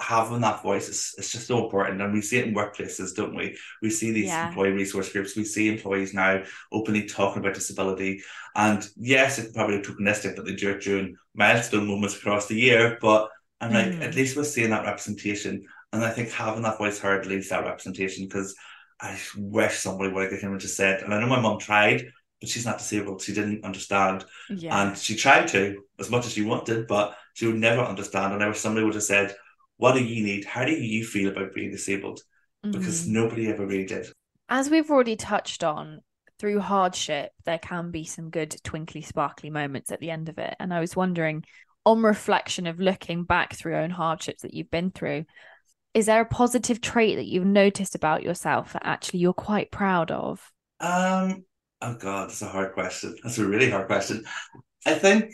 having 0.00 0.40
that 0.40 0.62
voice 0.62 0.88
is, 0.88 1.14
is 1.18 1.32
just 1.32 1.46
so 1.46 1.64
important. 1.64 2.00
And 2.00 2.12
we 2.12 2.20
see 2.20 2.38
it 2.38 2.46
in 2.46 2.54
workplaces, 2.54 3.14
don't 3.14 3.34
we? 3.34 3.56
We 3.82 3.90
see 3.90 4.12
these 4.12 4.26
Yeah. 4.26 4.48
employee 4.48 4.72
resource 4.72 5.10
groups, 5.12 5.36
we 5.36 5.44
see 5.44 5.68
employees 5.68 6.14
now 6.14 6.42
openly 6.72 7.06
talking 7.06 7.40
about 7.40 7.54
disability. 7.54 8.22
And 8.54 8.86
yes, 8.96 9.38
it's 9.38 9.52
probably 9.52 9.80
tokenistic 9.80 10.36
that 10.36 10.44
they 10.44 10.54
do 10.54 10.70
it 10.70 10.82
during 10.82 11.16
milestone 11.34 11.86
moments 11.86 12.16
across 12.16 12.46
the 12.46 12.56
year, 12.56 12.98
but 13.00 13.30
I'm 13.60 13.72
like, 13.72 13.86
at 13.86 14.12
mm. 14.12 14.14
least 14.14 14.36
we're 14.36 14.44
seeing 14.44 14.70
that 14.70 14.84
representation. 14.84 15.64
And 15.92 16.04
I 16.04 16.10
think 16.10 16.30
having 16.30 16.62
that 16.62 16.78
voice 16.78 16.98
heard 16.98 17.26
leads 17.26 17.48
to 17.48 17.54
that 17.54 17.64
representation 17.64 18.24
because 18.26 18.54
I 19.00 19.18
wish 19.36 19.78
somebody 19.78 20.12
would 20.12 20.30
have 20.30 20.40
came 20.40 20.50
and 20.50 20.60
just 20.60 20.76
said, 20.76 21.02
and 21.02 21.12
I 21.12 21.20
know 21.20 21.26
my 21.26 21.40
mum 21.40 21.58
tried, 21.58 22.06
but 22.40 22.50
she's 22.50 22.66
not 22.66 22.78
disabled. 22.78 23.22
She 23.22 23.32
didn't 23.32 23.64
understand. 23.64 24.24
Yeah. 24.50 24.82
And 24.88 24.98
she 24.98 25.16
tried 25.16 25.48
to 25.48 25.82
as 25.98 26.10
much 26.10 26.26
as 26.26 26.32
she 26.32 26.42
wanted, 26.42 26.86
but 26.86 27.16
she 27.34 27.46
would 27.46 27.56
never 27.56 27.82
understand. 27.82 28.34
And 28.34 28.42
I 28.42 28.48
wish 28.48 28.58
somebody 28.58 28.84
would 28.84 28.94
have 28.94 29.02
said, 29.02 29.34
What 29.78 29.92
do 29.94 30.04
you 30.04 30.24
need? 30.24 30.44
How 30.44 30.64
do 30.64 30.72
you 30.72 31.04
feel 31.04 31.30
about 31.30 31.54
being 31.54 31.70
disabled? 31.70 32.20
Because 32.62 33.06
Mhm. 33.06 33.12
nobody 33.12 33.48
ever 33.48 33.66
really 33.66 33.86
did. 33.86 34.06
as 34.48 34.70
we've 34.70 34.90
already 34.90 35.16
touched 35.16 35.64
on, 35.64 36.00
through 36.38 36.60
hardship, 36.60 37.32
there 37.44 37.58
can 37.58 37.90
be 37.90 38.04
some 38.04 38.30
good 38.30 38.54
twinkly, 38.62 39.02
sparkly 39.02 39.50
moments 39.50 39.90
at 39.90 40.00
the 40.00 40.10
end 40.10 40.28
of 40.28 40.38
it. 40.38 40.54
And 40.60 40.72
I 40.72 40.80
was 40.80 40.94
wondering, 40.94 41.44
on 41.84 42.02
reflection 42.02 42.66
of 42.66 42.78
looking 42.78 43.24
back 43.24 43.54
through 43.54 43.72
your 43.72 43.80
own 43.80 43.90
hardships 43.90 44.42
that 44.42 44.54
you've 44.54 44.70
been 44.70 44.90
through, 44.90 45.24
is 45.94 46.06
there 46.06 46.20
a 46.20 46.26
positive 46.26 46.80
trait 46.80 47.16
that 47.16 47.26
you've 47.26 47.46
noticed 47.46 47.94
about 47.94 48.22
yourself 48.22 48.74
that 48.74 48.82
actually 48.84 49.20
you're 49.20 49.32
quite 49.32 49.70
proud 49.70 50.10
of? 50.10 50.52
Um, 50.78 51.44
oh 51.80 51.94
God, 51.94 52.28
that's 52.28 52.42
a 52.42 52.46
hard 52.46 52.74
question. 52.74 53.16
That's 53.22 53.38
a 53.38 53.46
really 53.46 53.70
hard 53.70 53.86
question. 53.86 54.24
I 54.84 54.94
think 54.94 55.32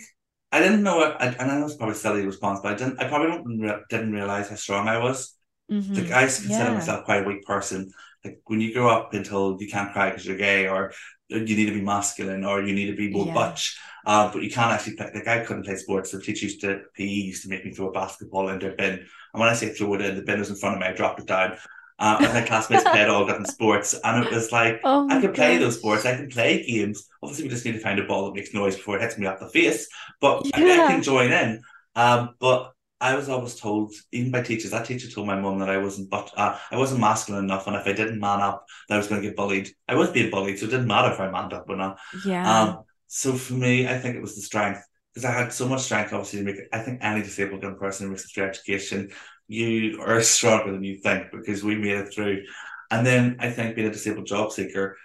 I 0.53 0.61
didn't 0.61 0.83
know 0.83 1.01
it, 1.03 1.17
and 1.21 1.37
I 1.51 1.59
know 1.59 1.65
it's 1.67 1.77
probably 1.77 1.95
a 1.95 1.99
silly 1.99 2.27
response, 2.27 2.61
but 2.63 2.73
I 2.73 2.77
didn't. 2.77 3.01
I 3.01 3.09
probably 3.09 3.29
don't, 3.29 3.59
re- 3.59 3.83
didn't 3.89 4.13
realize 4.13 4.51
how 4.51 4.57
strong 4.57 4.89
I 4.89 4.99
was. 4.99 5.35
Mhm. 5.71 5.97
Like 5.97 6.11
I 6.13 6.23
used 6.25 6.37
to 6.37 6.43
consider 6.43 6.71
Yeah. 6.71 6.75
myself 6.75 7.05
quite 7.05 7.25
a 7.25 7.29
weak 7.29 7.45
person. 7.45 7.91
Like 8.25 8.41
when 8.45 8.61
you 8.61 8.73
grow 8.75 8.89
up 8.91 9.11
being 9.11 9.25
told 9.25 9.61
you 9.61 9.69
can't 9.69 9.93
cry 9.93 10.11
because 10.11 10.27
you're 10.27 10.37
gay, 10.37 10.69
or 10.69 10.93
you 11.29 11.41
need 11.41 11.67
to 11.67 11.75
be 11.75 11.81
masculine, 11.81 12.45
or 12.45 12.63
you 12.63 12.75
need 12.75 12.91
to 12.91 12.97
be 12.97 13.11
more 13.11 13.27
Yeah. 13.27 13.35
butch, 13.35 13.79
uh, 14.07 14.31
but 14.33 14.43
you 14.43 14.51
can't 14.51 14.73
actually 14.73 14.97
play. 14.97 15.11
Like 15.15 15.27
I 15.29 15.45
couldn't 15.45 15.65
play 15.65 15.77
sports. 15.77 16.11
The 16.11 16.21
teacher 16.21 16.45
used 16.47 16.61
to 16.61 16.83
PE 16.95 17.07
used 17.33 17.43
to 17.45 17.49
make 17.49 17.65
me 17.65 17.73
throw 17.73 17.89
a 17.89 17.93
basketball 17.93 18.51
into 18.51 18.73
a 18.73 18.77
bin, 18.77 18.95
and 19.33 19.41
when 19.41 19.49
I 19.49 19.55
say 19.55 19.71
throw 19.71 19.95
it 19.95 20.03
in, 20.03 20.17
the 20.17 20.23
bin 20.23 20.39
was 20.39 20.51
in 20.51 20.57
front 20.57 20.77
of 20.77 20.81
me. 20.83 20.87
I 20.89 20.93
dropped 20.93 21.21
it 21.21 21.27
down. 21.27 21.57
Uh, 21.99 22.17
and 22.21 22.33
my 22.33 22.43
classmates 22.43 22.85
played 22.85 23.09
all 23.09 23.27
different 23.27 23.49
sports, 23.49 23.95
and 24.05 24.25
it 24.25 24.33
was 24.33 24.51
like 24.51 24.81
Oh 24.85 25.07
I 25.09 25.21
can 25.21 25.33
play 25.33 25.59
those 25.59 25.79
sports. 25.79 26.05
I 26.05 26.17
can 26.17 26.29
play 26.29 26.65
games. 26.67 27.09
Obviously, 27.23 27.45
we 27.45 27.51
just 27.51 27.65
need 27.65 27.73
to 27.73 27.81
find 27.81 27.99
a 27.99 28.05
ball 28.05 28.27
that 28.27 28.35
makes 28.35 28.53
noise 28.55 28.77
before 28.77 28.97
it 28.97 29.03
hits 29.03 29.19
me 29.19 29.27
off 29.27 29.41
the 29.41 29.49
face. 29.49 29.89
But 30.21 30.47
I, 30.55 30.63
I 30.63 30.89
can 30.89 31.03
join 31.03 31.33
in. 31.33 31.63
Um, 31.95 32.35
but 32.41 32.73
I 33.01 33.17
was 33.17 33.29
always 33.29 33.57
told, 33.57 33.93
even 34.13 34.31
by 34.31 34.43
teachers, 34.43 34.71
that 34.71 34.87
teacher 34.87 35.11
told 35.11 35.27
my 35.27 35.39
mum 35.39 35.59
that 35.59 35.69
I 35.69 35.79
wasn't, 35.79 36.09
but 36.09 36.31
uh, 36.37 36.57
I 36.71 36.77
wasn't 36.77 37.01
masculine 37.01 37.45
enough, 37.45 37.67
and 37.67 37.75
if 37.75 37.87
I 37.87 37.93
didn't 37.93 38.21
man 38.21 38.41
up, 38.41 38.65
that 38.89 38.95
I 38.95 38.99
was 38.99 39.09
going 39.09 39.21
to 39.21 39.27
get 39.27 39.37
bullied. 39.37 39.71
I 39.89 39.97
was 39.97 40.11
being 40.11 40.31
bullied, 40.31 40.59
so 40.59 40.67
it 40.67 40.71
didn't 40.71 40.87
matter 40.87 41.13
if 41.13 41.19
I 41.19 41.29
manned 41.29 41.53
up 41.53 41.69
or 41.69 41.77
not. 41.77 41.99
Yeah. 42.25 42.63
Um, 42.63 42.85
so 43.09 43.33
for 43.35 43.55
me, 43.55 43.89
I 43.89 43.99
think 43.99 44.17
it 44.17 44.23
was 44.23 44.37
the 44.37 44.43
strength 44.43 44.81
because 45.13 45.25
I 45.25 45.33
had 45.33 45.53
so 45.53 45.69
much 45.69 45.83
strength. 45.83 46.13
Obviously, 46.13 46.39
to 46.39 46.45
make 46.45 46.57
it, 46.57 46.69
I 46.73 46.79
think 46.79 47.01
any 47.03 47.23
disabled 47.23 47.63
young 47.63 47.77
person 47.77 48.13
it 48.13 48.21
through 48.21 48.45
education, 48.45 49.11
you 49.53 50.01
are 50.01 50.23
stronger 50.37 50.73
than 50.73 50.85
you 50.85 50.97
think 50.97 51.31
because 51.33 51.63
we 51.63 51.77
made 51.77 51.99
it 51.99 52.13
through. 52.15 52.43
And 52.91 53.07
then 53.07 53.37
I 53.41 53.51
think 53.51 53.75
being 53.75 53.89
a 53.89 53.93
disabled 53.93 54.27
job 54.27 54.53
seeker, 54.53 54.97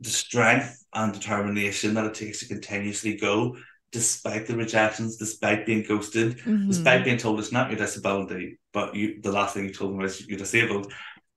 the 0.00 0.10
strength 0.10 0.84
and 0.94 1.12
determination 1.12 1.94
that 1.94 2.06
it 2.06 2.14
takes 2.14 2.40
to 2.40 2.48
continuously 2.48 3.16
go, 3.16 3.56
despite 3.92 4.46
the 4.46 4.56
rejections, 4.56 5.16
despite 5.16 5.66
being 5.66 5.84
ghosted, 5.86 6.38
Mhm. 6.38 6.68
despite 6.68 7.04
being 7.04 7.18
told 7.18 7.38
it's 7.38 7.52
not 7.52 7.70
your 7.70 7.78
disability, 7.78 8.58
but 8.72 8.94
you 8.94 9.20
the 9.22 9.32
last 9.32 9.54
thing 9.54 9.64
you 9.64 9.72
told 9.74 9.92
them 9.92 9.98
was 9.98 10.26
you're 10.26 10.38
disabled. 10.38 10.92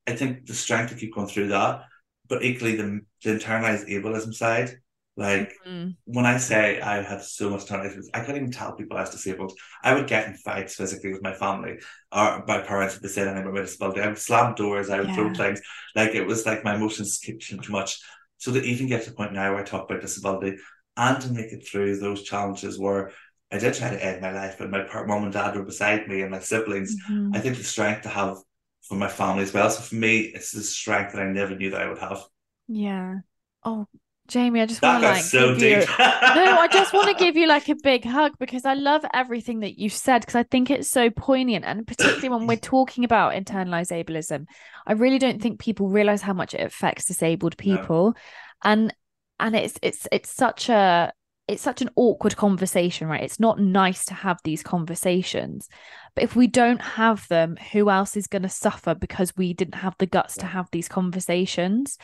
I 0.07 0.15
think 0.15 0.45
the 0.45 0.53
strength 0.53 0.89
to 0.91 0.95
keep 0.95 1.13
going 1.15 1.27
through 1.27 1.49
that, 1.49 1.83
but 2.29 2.43
equally 2.43 2.75
the, 2.75 3.01
the 3.23 3.31
internalized 3.37 3.89
ableism 3.89 4.33
side. 4.33 4.69
Like 5.15 5.53
Mhm. 5.65 5.95
when 6.05 6.25
I 6.25 6.37
say 6.37 6.79
I 6.79 7.01
have 7.01 7.23
so 7.23 7.49
much 7.49 7.65
internalized, 7.65 8.09
I 8.13 8.19
couldn't 8.19 8.37
even 8.37 8.51
tell 8.51 8.73
people 8.75 8.97
I 8.97 9.01
was 9.01 9.09
disabled. 9.09 9.53
I 9.83 9.93
would 9.93 10.07
get 10.07 10.27
in 10.27 10.35
fights 10.35 10.75
physically 10.75 11.11
with 11.11 11.23
my 11.23 11.33
family 11.33 11.77
or 12.11 12.43
my 12.47 12.59
parents 12.61 12.95
if 12.95 13.01
they 13.01 13.07
said 13.07 13.27
anything 13.27 13.43
about 13.43 13.55
my 13.55 13.61
disability. 13.61 14.01
I 14.01 14.07
would 14.07 14.17
slam 14.17 14.53
doors, 14.55 14.89
I 14.89 14.99
would 14.99 15.13
throw 15.13 15.33
things. 15.33 15.61
Like 15.95 16.13
it 16.13 16.25
was 16.27 16.45
like 16.45 16.63
my 16.63 16.75
emotions 16.75 17.17
kicked 17.23 17.51
in 17.51 17.59
too 17.59 17.71
much. 17.71 17.99
So 18.37 18.53
to 18.53 18.61
even 18.61 18.87
get 18.87 19.03
to 19.03 19.09
the 19.09 19.15
point 19.15 19.33
now 19.33 19.51
where 19.51 19.61
I 19.61 19.63
talk 19.65 19.89
about 19.89 20.01
disability 20.01 20.57
and 20.97 21.21
to 21.21 21.31
make 21.31 21.51
it 21.51 21.67
through 21.67 21.97
those 21.97 22.23
challenges 22.23 22.79
where 22.79 23.11
I 23.51 23.57
did 23.57 23.73
try 23.73 23.89
to 23.89 24.03
end 24.05 24.21
my 24.21 24.31
life, 24.31 24.57
but 24.59 24.69
my 24.69 24.85
mom 25.05 25.23
and 25.23 25.33
dad 25.33 25.55
were 25.55 25.63
beside 25.63 26.07
me 26.07 26.21
and 26.21 26.31
my 26.31 26.39
siblings. 26.39 26.95
Mhm. 27.09 27.31
I 27.33 27.39
think 27.39 27.57
the 27.57 27.63
strength 27.63 28.03
to 28.03 28.09
have 28.09 28.37
for 28.87 28.95
my 28.95 29.07
family 29.07 29.43
as 29.43 29.53
well. 29.53 29.69
So 29.69 29.81
for 29.81 29.95
me, 29.95 30.19
it's 30.19 30.51
the 30.51 30.61
strength 30.61 31.13
that 31.13 31.21
I 31.21 31.31
never 31.31 31.55
knew 31.55 31.71
that 31.71 31.81
I 31.81 31.87
would 31.89 31.99
have. 31.99 32.23
Yeah. 32.67 33.21
Oh, 33.63 33.87
Jamie, 34.27 34.61
I 34.61 34.65
just 34.65 34.81
want 34.81 35.01
to 35.03 35.07
like 35.09 35.23
so 35.23 35.53
give 35.55 35.61
you 35.61 35.85
no, 35.99 36.57
I 36.57 36.67
just 36.71 36.93
want 36.93 37.07
to 37.07 37.13
give 37.23 37.35
you 37.35 37.47
like 37.47 37.69
a 37.69 37.75
big 37.75 38.03
hug 38.03 38.33
because 38.39 38.65
I 38.65 38.73
love 38.73 39.05
everything 39.13 39.59
that 39.59 39.77
you've 39.79 39.93
said 39.93 40.21
because 40.21 40.35
I 40.35 40.43
think 40.43 40.71
it's 40.71 40.89
so 40.89 41.09
poignant 41.09 41.65
and 41.65 41.85
particularly 41.85 42.29
when 42.29 42.47
we're 42.47 42.57
talking 42.57 43.03
about 43.03 43.33
internalized 43.33 43.91
ableism, 43.91 44.45
I 44.87 44.93
really 44.93 45.19
don't 45.19 45.41
think 45.41 45.59
people 45.59 45.89
realize 45.89 46.21
how 46.21 46.33
much 46.33 46.53
it 46.53 46.61
affects 46.61 47.05
disabled 47.05 47.55
No. 47.59 47.63
people. 47.63 48.13
And 48.63 48.93
and 49.39 49.55
it's 49.55 49.77
it's 49.81 50.07
it's 50.11 50.31
such 50.33 50.69
a 50.69 51.13
it's 51.47 51.61
such 51.61 51.81
an 51.81 51.91
awkward 51.95 52.35
conversation, 52.35 53.07
right? 53.07 53.23
It's 53.23 53.39
not 53.39 53.59
nice 53.59 54.05
to 54.05 54.13
have 54.15 54.39
these 54.43 54.63
conversations. 54.63 55.69
But 56.15 56.23
if 56.23 56.35
we 56.35 56.47
don't 56.47 56.81
have 56.81 57.27
them, 57.27 57.55
who 57.71 57.89
else 57.89 58.17
is 58.17 58.27
going 58.27 58.41
to 58.41 58.49
suffer 58.49 58.95
because 58.95 59.35
we 59.37 59.53
didn't 59.53 59.75
have 59.75 59.95
the 59.99 60.07
guts 60.07 60.37
to 60.37 60.47
have 60.47 60.67
these 60.71 60.87
conversations? 60.89 61.97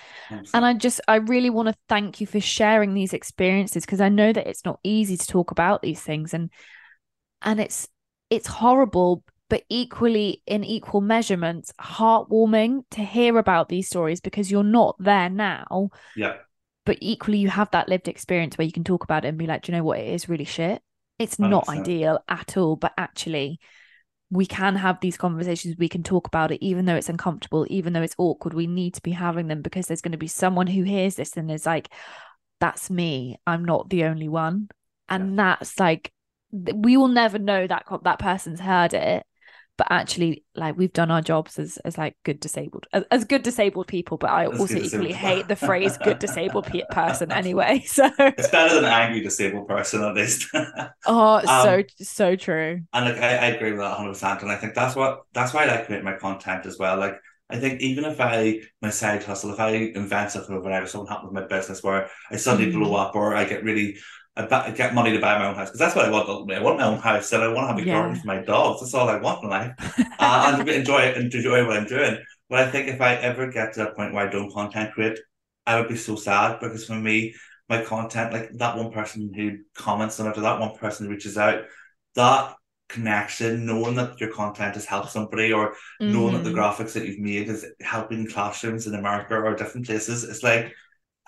And 0.53 0.65
I 0.65 0.73
just, 0.73 1.01
I 1.07 1.17
really 1.17 1.49
want 1.49 1.69
to 1.69 1.75
thank 1.89 2.21
you 2.21 2.27
for 2.27 2.39
sharing 2.39 2.93
these 2.93 3.13
experiences 3.13 3.85
because 3.85 4.01
I 4.01 4.09
know 4.09 4.33
that 4.33 4.47
it's 4.47 4.65
not 4.65 4.79
easy 4.83 5.17
to 5.17 5.27
talk 5.27 5.51
about 5.51 5.81
these 5.81 6.01
things 6.01 6.33
and 6.33 6.49
and 7.41 7.59
it's 7.59 7.87
it's 8.29 8.47
horrible, 8.47 9.23
but 9.49 9.63
equally 9.69 10.41
in 10.45 10.63
equal 10.63 11.01
measurements, 11.01 11.73
heartwarming 11.81 12.83
to 12.91 13.01
hear 13.03 13.37
about 13.37 13.69
these 13.69 13.87
stories 13.87 14.21
because 14.21 14.49
you're 14.51 14.63
not 14.63 14.95
there 14.99 15.29
now, 15.29 15.89
yeah, 16.15 16.37
but 16.91 16.97
equally 16.99 17.37
you 17.37 17.47
have 17.47 17.71
that 17.71 17.87
lived 17.87 18.09
experience 18.09 18.57
where 18.57 18.65
you 18.65 18.71
can 18.73 18.83
talk 18.83 19.05
about 19.05 19.23
it 19.23 19.29
and 19.29 19.37
be 19.37 19.47
like, 19.47 19.61
do 19.61 19.71
you 19.71 19.77
know 19.77 19.83
what, 19.85 19.99
it 19.99 20.13
is 20.13 20.27
really 20.27 20.43
shit. 20.43 20.81
It's 21.19 21.39
not 21.39 21.69
ideal 21.69 22.19
at 22.27 22.57
all, 22.57 22.75
but 22.75 22.91
actually 22.97 23.61
we 24.29 24.45
can 24.45 24.75
have 24.75 24.99
these 24.99 25.15
conversations 25.15 25.77
we 25.77 25.87
can 25.87 26.03
talk 26.03 26.27
about 26.27 26.51
it 26.51 26.61
even 26.61 26.83
though 26.83 26.97
it's 26.97 27.07
uncomfortable 27.07 27.65
even 27.69 27.93
though 27.93 28.01
it's 28.01 28.15
awkward 28.17 28.53
we 28.53 28.67
need 28.67 28.93
to 28.95 29.01
be 29.01 29.11
having 29.11 29.47
them 29.47 29.61
because 29.61 29.85
there's 29.85 30.01
going 30.01 30.11
to 30.11 30.17
be 30.17 30.27
someone 30.27 30.67
who 30.67 30.83
hears 30.83 31.15
this 31.15 31.37
and 31.37 31.49
is 31.49 31.65
like 31.65 31.87
that's 32.59 32.89
me 32.89 33.37
i'm 33.47 33.63
not 33.63 33.89
the 33.89 34.03
only 34.03 34.27
one. 34.27 34.67
And 35.07 35.39
that's 35.39 35.79
like 35.79 36.11
we 36.51 36.97
will 36.97 37.07
never 37.07 37.39
know 37.39 37.67
that 37.67 37.85
that 38.03 38.19
person's 38.19 38.59
heard 38.59 38.93
it 38.93 39.25
but 39.81 39.87
actually 39.89 40.43
like 40.55 40.77
we've 40.77 40.93
done 40.93 41.11
our 41.11 41.21
jobs 41.21 41.57
as 41.59 41.77
as 41.85 41.97
like 41.97 42.15
good 42.23 42.39
disabled 42.39 42.85
as, 42.93 43.03
as 43.11 43.25
good 43.25 43.41
disabled 43.43 43.87
people 43.87 44.17
but 44.17 44.29
i 44.29 44.45
As 44.51 44.69
also 44.69 44.79
equally 44.79 45.13
hate 45.13 45.47
the 45.47 45.55
phrase 45.55 45.97
good 45.97 46.19
disabled 46.19 46.67
pe- 46.67 46.83
person 46.91 47.31
anyway 47.31 47.79
so 47.87 48.09
It's 48.37 48.49
better 48.49 48.75
than 48.75 48.85
angry 48.85 49.21
disabled 49.21 49.67
person 49.67 50.03
at 50.03 50.15
least. 50.15 50.47
oh 51.05 51.45
so 51.45 51.83
Um, 51.83 51.87
so 51.99 52.35
true 52.35 52.81
And 52.93 53.05
like 53.05 53.17
I, 53.19 53.37
I 53.37 53.45
agree 53.47 53.71
with 53.71 53.79
that 53.81 53.89
100 53.89 54.13
percent 54.13 54.41
and 54.41 54.51
I 54.51 54.57
think 54.57 54.73
that's 54.75 54.95
what 54.95 55.21
that's 55.33 55.53
why 55.53 55.63
I 55.63 55.67
like 55.67 55.85
creating 55.85 56.05
my 56.05 56.17
content 56.17 56.65
as 56.65 56.77
well 56.77 56.97
like 56.97 57.15
I 57.49 57.59
think 57.59 57.81
even 57.81 58.05
if 58.05 58.19
I 58.19 58.61
my 58.81 58.89
side 58.89 59.23
hustle 59.23 59.53
if 59.53 59.59
I 59.59 59.71
invent 59.71 60.31
something 60.31 60.55
or 60.55 60.61
whatever 60.61 60.87
something 60.87 61.09
happens 61.11 61.33
with 61.33 61.41
my 61.43 61.47
business 61.47 61.83
where 61.83 62.09
I 62.29 62.37
suddenly 62.37 62.71
Mhm. 62.71 62.73
blow 62.73 62.95
up 62.95 63.15
or 63.15 63.35
I 63.35 63.45
get 63.45 63.63
really 63.63 63.97
I, 64.37 64.71
get 64.71 64.93
money 64.93 65.11
to 65.11 65.19
buy 65.19 65.37
my 65.37 65.47
own 65.47 65.55
house 65.55 65.69
because 65.69 65.79
that's 65.79 65.95
what 65.95 66.05
I 66.05 66.09
want 66.09 66.29
ultimately. 66.29 66.55
I 66.55 66.63
want 66.63 66.79
my 66.79 66.85
own 66.85 66.99
house 66.99 67.31
and 67.33 67.43
I 67.43 67.47
want 67.49 67.65
to 67.65 67.73
have 67.73 67.77
a 67.77 67.85
garden 67.89 68.15
for 68.15 68.27
my 68.27 68.41
dogs. 68.41 68.79
That's 68.79 68.93
all 68.93 69.09
I 69.09 69.17
want 69.19 69.43
in 69.43 69.49
life. 69.49 69.73
Uh, 70.23 70.53
and 70.59 70.69
enjoy 70.69 70.99
it 70.99 71.17
and 71.17 71.33
enjoy 71.33 71.65
what 71.65 71.77
I'm 71.77 71.87
doing. 71.87 72.15
But 72.47 72.59
I 72.59 72.69
think 72.69 72.87
if 72.87 73.01
I 73.01 73.15
ever 73.15 73.51
get 73.51 73.73
to 73.73 73.89
a 73.89 73.95
point 73.95 74.13
where 74.13 74.27
I 74.27 74.31
don't 74.31 74.53
content 74.53 74.93
create 74.93 75.17
I 75.65 75.79
would 75.79 75.89
be 75.89 75.97
so 75.97 76.15
sad 76.15 76.59
because 76.59 76.85
for 76.85 76.93
me 76.93 77.33
my 77.69 77.83
content 77.83 78.31
like 78.31 78.51
that 78.53 78.77
one 78.77 78.91
person 78.91 79.31
who 79.35 79.57
comments 79.73 80.19
on 80.19 80.27
it 80.27 80.37
or 80.37 80.41
that 80.41 80.59
one 80.59 80.75
person 80.75 81.05
who 81.07 81.11
reaches 81.11 81.37
out 81.37 81.63
that 82.15 82.55
connection, 82.89 83.65
knowing 83.65 83.95
that 83.95 84.19
your 84.19 84.31
content 84.31 84.75
has 84.75 84.85
helped 84.85 85.11
somebody 85.11 85.53
or 85.53 85.75
knowing 86.05 86.33
that 86.33 86.43
the 86.43 86.49
Mhm. 86.49 86.55
graphics 86.55 86.93
that 86.93 87.05
you've 87.05 87.19
made 87.19 87.47
is 87.47 87.65
helping 87.79 88.27
classrooms 88.27 88.85
in 88.85 88.95
America 88.95 89.35
or 89.35 89.55
different 89.55 89.85
places, 89.87 90.23
it's 90.25 90.43
like 90.43 90.73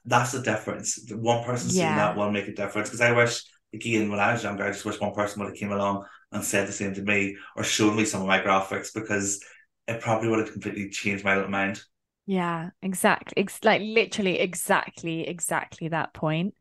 that's 0.05 0.31
the 0.33 0.41
difference. 0.41 0.99
One 1.11 1.43
person 1.43 1.69
seeing 1.69 1.95
that 1.95 2.15
will 2.17 2.31
make 2.31 2.47
a 2.47 2.53
difference. 2.53 2.89
Because 2.89 3.01
I 3.01 3.11
wish, 3.11 3.43
again, 3.73 4.09
when 4.09 4.19
I 4.19 4.33
was 4.33 4.43
younger, 4.43 4.63
I 4.65 4.71
just 4.71 4.85
wish 4.85 4.99
one 4.99 5.13
person 5.13 5.41
would 5.41 5.49
have 5.49 5.57
came 5.57 5.71
along 5.71 6.05
and 6.31 6.43
said 6.43 6.67
the 6.67 6.71
same 6.73 6.93
to 6.95 7.01
me 7.01 7.37
or 7.55 7.63
showed 7.63 7.95
me 7.95 8.05
some 8.05 8.21
of 8.21 8.27
my 8.27 8.39
graphics 8.39 8.93
because 8.93 9.43
it 9.87 10.01
probably 10.01 10.29
would 10.29 10.39
have 10.39 10.51
completely 10.51 10.89
changed 10.89 11.23
my 11.23 11.35
little 11.35 11.49
mind. 11.51 11.81
Yeah, 12.25 12.69
exactly. 12.81 13.33
Ex- 13.41 13.63
like 13.63 13.81
literally 13.83 14.39
exactly, 14.39 15.27
exactly 15.27 15.89
that 15.89 16.13
point. 16.13 16.55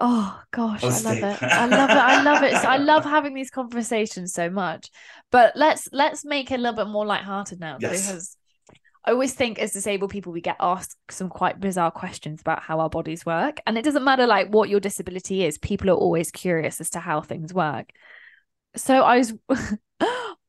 Oh 0.00 0.42
gosh, 0.52 0.90
I 0.90 0.98
love 0.98 1.22
it. 1.22 1.40
I 1.56 1.66
love 1.66 1.94
it. 1.94 2.00
I 2.00 2.16
love 2.16 2.42
it. 2.42 2.58
So 2.58 2.68
I 2.68 2.76
love 2.78 3.04
having 3.04 3.34
these 3.34 3.50
conversations 3.50 4.32
so 4.34 4.50
much. 4.50 4.90
But 5.30 5.54
let's 5.56 5.88
let's 5.92 6.24
make 6.24 6.50
it 6.50 6.56
a 6.56 6.58
little 6.62 6.76
bit 6.76 6.88
more 6.92 7.06
lighthearted 7.06 7.60
now 7.60 7.78
Yes. 7.78 7.88
because 7.88 8.36
I 9.06 9.10
always 9.10 9.34
think 9.34 9.58
as 9.58 9.72
disabled 9.72 10.10
people 10.10 10.32
we 10.32 10.40
get 10.40 10.56
asked 10.60 10.96
some 11.10 11.28
quite 11.28 11.60
bizarre 11.60 11.90
questions 11.90 12.40
about 12.40 12.62
how 12.62 12.80
our 12.80 12.88
bodies 12.88 13.26
work. 13.26 13.60
And 13.66 13.76
it 13.76 13.84
doesn't 13.84 14.04
matter 14.04 14.26
like 14.26 14.48
what 14.48 14.70
your 14.70 14.80
disability 14.80 15.44
is, 15.44 15.58
people 15.58 15.90
are 15.90 15.94
always 15.94 16.30
curious 16.30 16.80
as 16.80 16.90
to 16.90 17.00
how 17.00 17.20
things 17.20 17.52
work. 17.52 17.90
So 18.76 19.02
I 19.02 19.18
was 19.18 19.34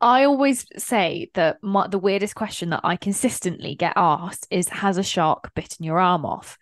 I 0.02 0.26
always 0.26 0.66
say 0.78 1.32
that 1.34 1.58
my, 1.62 1.88
the 1.88 2.00
weirdest 2.00 2.36
question 2.36 2.70
that 2.70 2.82
I 2.84 2.96
consistently 2.96 3.76
get 3.76 3.94
asked 3.96 4.48
is 4.50 4.70
has 4.70 4.98
a 4.98 5.04
shark 5.04 5.54
bitten 5.54 5.86
your 5.86 6.00
arm 6.00 6.26
off? 6.26 6.58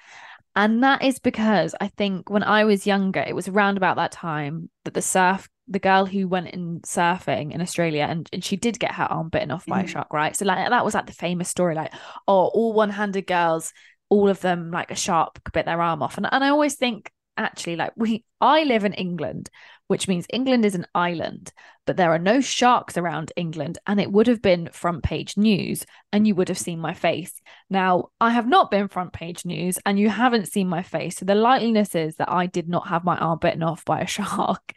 And 0.55 0.83
that 0.83 1.03
is 1.03 1.19
because 1.19 1.73
I 1.81 1.87
think 1.87 2.29
when 2.29 2.43
I 2.43 2.65
was 2.65 2.85
younger, 2.85 3.21
it 3.21 3.35
was 3.35 3.47
around 3.47 3.77
about 3.77 3.95
that 3.95 4.11
time 4.11 4.69
that 4.83 4.93
the 4.93 5.01
surf, 5.01 5.49
the 5.67 5.79
girl 5.79 6.05
who 6.05 6.27
went 6.27 6.49
in 6.49 6.81
surfing 6.81 7.53
in 7.53 7.61
Australia 7.61 8.05
and, 8.09 8.29
and 8.33 8.43
she 8.43 8.57
did 8.57 8.79
get 8.79 8.93
her 8.95 9.05
arm 9.05 9.29
bitten 9.29 9.51
off 9.51 9.65
by 9.65 9.81
a 9.81 9.83
Mhm. 9.83 9.87
shark, 9.89 10.13
right? 10.13 10.35
So 10.35 10.45
like 10.45 10.69
that 10.69 10.85
was 10.85 10.93
like 10.93 11.05
the 11.05 11.13
famous 11.13 11.49
story, 11.49 11.73
like, 11.75 11.93
oh, 12.27 12.47
all 12.47 12.73
one-handed 12.73 13.27
girls, 13.27 13.71
all 14.09 14.29
of 14.29 14.41
them 14.41 14.71
like 14.71 14.91
a 14.91 14.95
shark 14.95 15.39
bit 15.53 15.65
their 15.65 15.81
arm 15.81 16.03
off. 16.03 16.17
And 16.17 16.27
and 16.31 16.43
I 16.43 16.49
always 16.49 16.75
think 16.75 17.11
actually 17.37 17.75
like 17.77 17.93
we 17.95 18.23
I 18.41 18.63
live 18.63 18.83
in 18.83 18.93
England, 18.93 19.49
which 19.87 20.07
means 20.07 20.25
England 20.31 20.65
is 20.65 20.75
an 20.75 20.85
island, 20.93 21.51
but 21.87 21.97
there 21.97 22.11
are 22.11 22.19
no 22.19 22.41
sharks 22.41 22.97
around 22.97 23.31
England, 23.35 23.77
and 23.87 23.99
it 23.99 24.11
would 24.11 24.27
have 24.27 24.41
been 24.41 24.69
front 24.71 25.01
page 25.03 25.37
news, 25.37 25.85
and 26.11 26.27
you 26.27 26.35
would 26.35 26.49
have 26.49 26.57
seen 26.57 26.79
my 26.79 26.93
face. 26.93 27.41
Now, 27.69 28.09
I 28.19 28.31
have 28.31 28.47
not 28.47 28.69
been 28.69 28.87
front 28.89 29.13
page 29.13 29.45
news, 29.45 29.79
and 29.85 29.97
you 29.97 30.09
haven't 30.09 30.47
seen 30.49 30.67
my 30.67 30.83
face. 30.83 31.17
So 31.17 31.25
the 31.25 31.33
likeliness 31.35 31.95
is 31.95 32.17
that 32.17 32.29
I 32.29 32.45
did 32.47 32.67
not 32.69 32.87
have 32.89 33.03
my 33.03 33.17
arm 33.17 33.39
bitten 33.39 33.63
off 33.63 33.83
by 33.85 34.01
a 34.01 34.07
shark. 34.17 34.73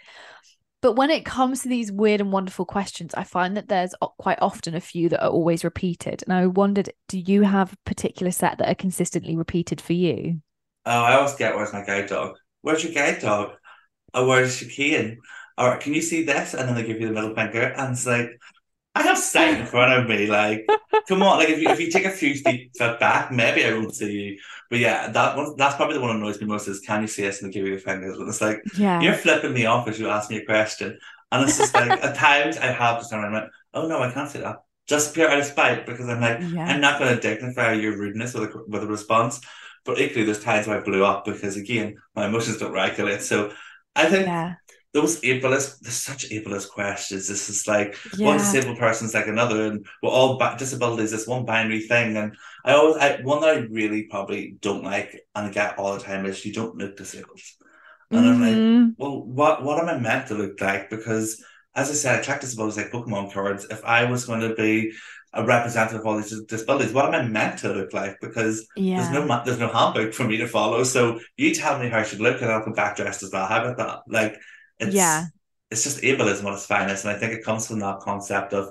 But 0.82 0.92
when 0.92 1.10
it 1.10 1.24
comes 1.24 1.62
to 1.62 1.68
these 1.68 1.90
weird 1.90 2.20
and 2.20 2.30
wonderful 2.30 2.64
questions, 2.64 3.14
I 3.14 3.24
find 3.24 3.56
that 3.56 3.68
there's 3.68 3.94
quite 4.18 4.38
often 4.40 4.74
a 4.74 4.80
few 4.80 5.08
that 5.08 5.24
are 5.24 5.30
always 5.30 5.64
repeated. 5.64 6.22
And 6.22 6.32
I 6.32 6.46
wondered, 6.46 6.90
do 7.08 7.18
you 7.18 7.42
have 7.42 7.72
a 7.72 7.76
particular 7.84 8.30
set 8.30 8.58
that 8.58 8.68
are 8.68 8.74
consistently 8.74 9.36
repeated 9.36 9.80
for 9.80 9.94
you? 9.94 10.42
Oh, 10.84 10.90
I 10.90 11.14
always 11.16 11.34
get 11.34 11.56
where's 11.56 11.72
my 11.72 11.84
guide 11.84 12.08
dog? 12.08 12.36
Where's 12.60 12.84
your 12.84 12.92
guide 12.92 13.20
dog? 13.20 13.52
Or 14.14 14.26
where's 14.26 14.60
your 14.60 14.70
cane? 14.70 15.18
Or 15.58 15.78
can 15.78 15.94
you 15.94 16.02
see 16.02 16.24
this? 16.24 16.54
And 16.54 16.68
then 16.68 16.74
they 16.76 16.84
give 16.84 17.00
you 17.00 17.08
the 17.08 17.14
middle 17.14 17.34
finger, 17.34 17.62
and 17.62 17.92
it's 17.92 18.06
like 18.06 18.38
I 18.96 19.02
have 19.02 19.18
sight 19.18 19.58
in 19.60 19.66
front 19.66 19.92
of 19.92 20.08
me. 20.08 20.26
Like, 20.26 20.66
come 21.08 21.22
on, 21.22 21.38
like 21.38 21.50
if 21.50 21.60
you 21.60 21.68
if 21.70 21.80
you 21.80 21.90
take 21.90 22.06
a 22.06 22.10
few 22.10 22.34
feet 22.34 22.72
back, 22.78 23.30
maybe 23.32 23.64
I 23.64 23.74
won't 23.74 23.94
see 23.94 24.12
you. 24.12 24.38
But 24.70 24.78
yeah, 24.80 25.08
that 25.10 25.36
one 25.36 25.54
that's 25.56 25.76
probably 25.76 25.94
the 25.96 26.00
one 26.00 26.10
that 26.10 26.16
annoys 26.16 26.40
me 26.40 26.46
most 26.46 26.68
is 26.68 26.80
can 26.80 27.02
you 27.02 27.08
see 27.08 27.28
us? 27.28 27.42
And 27.42 27.50
they 27.50 27.54
give 27.54 27.66
you 27.66 27.76
the 27.76 27.80
fingers. 27.82 28.18
And 28.18 28.28
it's 28.28 28.40
like 28.40 28.62
Yeah. 28.72 29.00
you're 29.00 29.14
flipping 29.14 29.52
me 29.52 29.66
off 29.66 29.88
as 29.88 29.98
you 29.98 30.08
ask 30.08 30.30
me 30.30 30.38
a 30.38 30.44
question. 30.44 30.98
And 31.32 31.44
it's 31.44 31.58
just 31.58 31.74
like 31.74 31.90
at 32.02 32.16
times 32.16 32.56
I 32.56 32.66
have 32.66 33.02
to 33.02 33.08
turned 33.08 33.22
around 33.24 33.34
and 33.34 33.42
went, 33.42 33.52
oh 33.74 33.88
no, 33.88 34.02
I 34.02 34.12
can't 34.12 34.30
see 34.30 34.40
that. 34.40 34.56
Just 34.86 35.14
pure 35.14 35.28
out 35.30 35.40
of 35.40 35.44
spite 35.44 35.86
because 35.86 36.08
I'm 36.08 36.20
like, 36.20 36.40
Yeah. 36.40 36.66
I'm 36.66 36.80
not 36.80 36.98
going 36.98 37.14
to 37.14 37.20
dignify 37.20 37.72
your 37.74 37.96
rudeness 37.98 38.34
with 38.34 38.54
a, 38.54 38.64
with 38.68 38.82
a 38.84 38.86
response. 38.86 39.40
But 39.84 40.00
equally, 40.00 40.24
there's 40.24 40.42
times 40.42 40.66
where 40.66 40.78
I 40.78 40.82
blew 40.82 41.04
up 41.04 41.24
because, 41.24 41.56
again, 41.56 41.96
my 42.16 42.26
emotions 42.26 42.58
don't 42.58 42.72
regulate. 42.72 43.22
So 43.22 43.52
I 43.94 44.06
think 44.08 44.26
Yeah. 44.26 44.54
Those 44.96 45.20
ableist, 45.20 45.80
there's 45.80 45.94
such 46.10 46.22
ableist 46.30 46.68
questions. 46.70 47.28
This 47.28 47.48
is 47.48 47.66
like 47.68 47.96
Yeah. 48.16 48.26
one 48.28 48.38
disabled 48.38 48.78
person 48.78 49.06
is 49.06 49.14
like 49.14 49.28
another, 49.28 49.58
and 49.66 49.86
we're 50.02 50.10
all 50.18 50.38
ba- 50.38 50.56
disabilities. 50.58 51.10
This 51.12 51.26
one 51.26 51.44
binary 51.44 51.80
thing, 51.92 52.16
and 52.16 52.36
I 52.64 52.72
always, 52.72 52.96
I, 52.96 53.20
one 53.22 53.40
that 53.42 53.54
I 53.56 53.58
really 53.80 54.02
probably 54.04 54.56
don't 54.60 54.84
like 54.92 55.10
and 55.34 55.46
I 55.46 55.50
get 55.50 55.78
all 55.78 55.94
the 55.94 56.00
time 56.10 56.26
is 56.26 56.44
you 56.44 56.52
don't 56.52 56.76
look 56.80 56.96
disabled, 56.96 57.40
and 58.10 58.26
I'm 58.28 58.40
like, 58.40 58.56
Mhm. 58.56 58.94
well, 58.98 59.16
what 59.38 59.62
what 59.64 59.78
am 59.80 59.88
I 59.88 59.98
meant 59.98 60.28
to 60.28 60.34
look 60.34 60.60
like? 60.60 60.90
Because 60.90 61.28
as 61.74 61.90
I 61.90 61.94
said, 61.94 62.18
I 62.18 62.22
track 62.22 62.40
disabilities 62.40 62.78
like 62.78 62.90
Pokemon 62.90 63.32
cards. 63.34 63.66
If 63.70 63.84
I 63.84 64.00
was 64.10 64.24
going 64.24 64.40
to 64.40 64.54
be 64.54 64.92
a 65.34 65.44
representative 65.44 66.00
of 66.00 66.06
all 66.06 66.16
these 66.16 66.40
disabilities, 66.44 66.94
what 66.94 67.04
am 67.06 67.14
I 67.20 67.28
meant 67.28 67.58
to 67.58 67.68
look 67.78 67.92
like? 67.92 68.16
Because 68.22 68.66
yeah. 68.76 68.96
there's 68.96 69.12
no 69.12 69.42
there's 69.44 69.58
no 69.66 69.68
handbook 69.68 70.14
for 70.14 70.24
me 70.24 70.38
to 70.38 70.48
follow. 70.48 70.82
So 70.84 71.20
you 71.36 71.54
tell 71.54 71.78
me 71.78 71.90
how 71.90 71.98
I 71.98 72.04
should 72.08 72.20
look, 72.26 72.40
and 72.40 72.50
I'll 72.50 72.64
come 72.64 72.72
back 72.82 72.96
dressed 72.96 73.22
as 73.22 73.30
well. 73.32 73.46
How 73.46 73.60
about 73.62 73.76
that? 73.82 73.98
Like, 74.08 74.34
it's 74.78 74.94
Yeah. 74.94 75.26
it's 75.70 75.84
just 75.84 76.02
ableism 76.02 76.44
at 76.44 76.54
its 76.54 76.66
finest, 76.66 77.04
and 77.04 77.14
I 77.16 77.18
think 77.18 77.32
it 77.32 77.44
comes 77.44 77.66
from 77.66 77.80
that 77.80 78.00
concept 78.00 78.52
of 78.52 78.68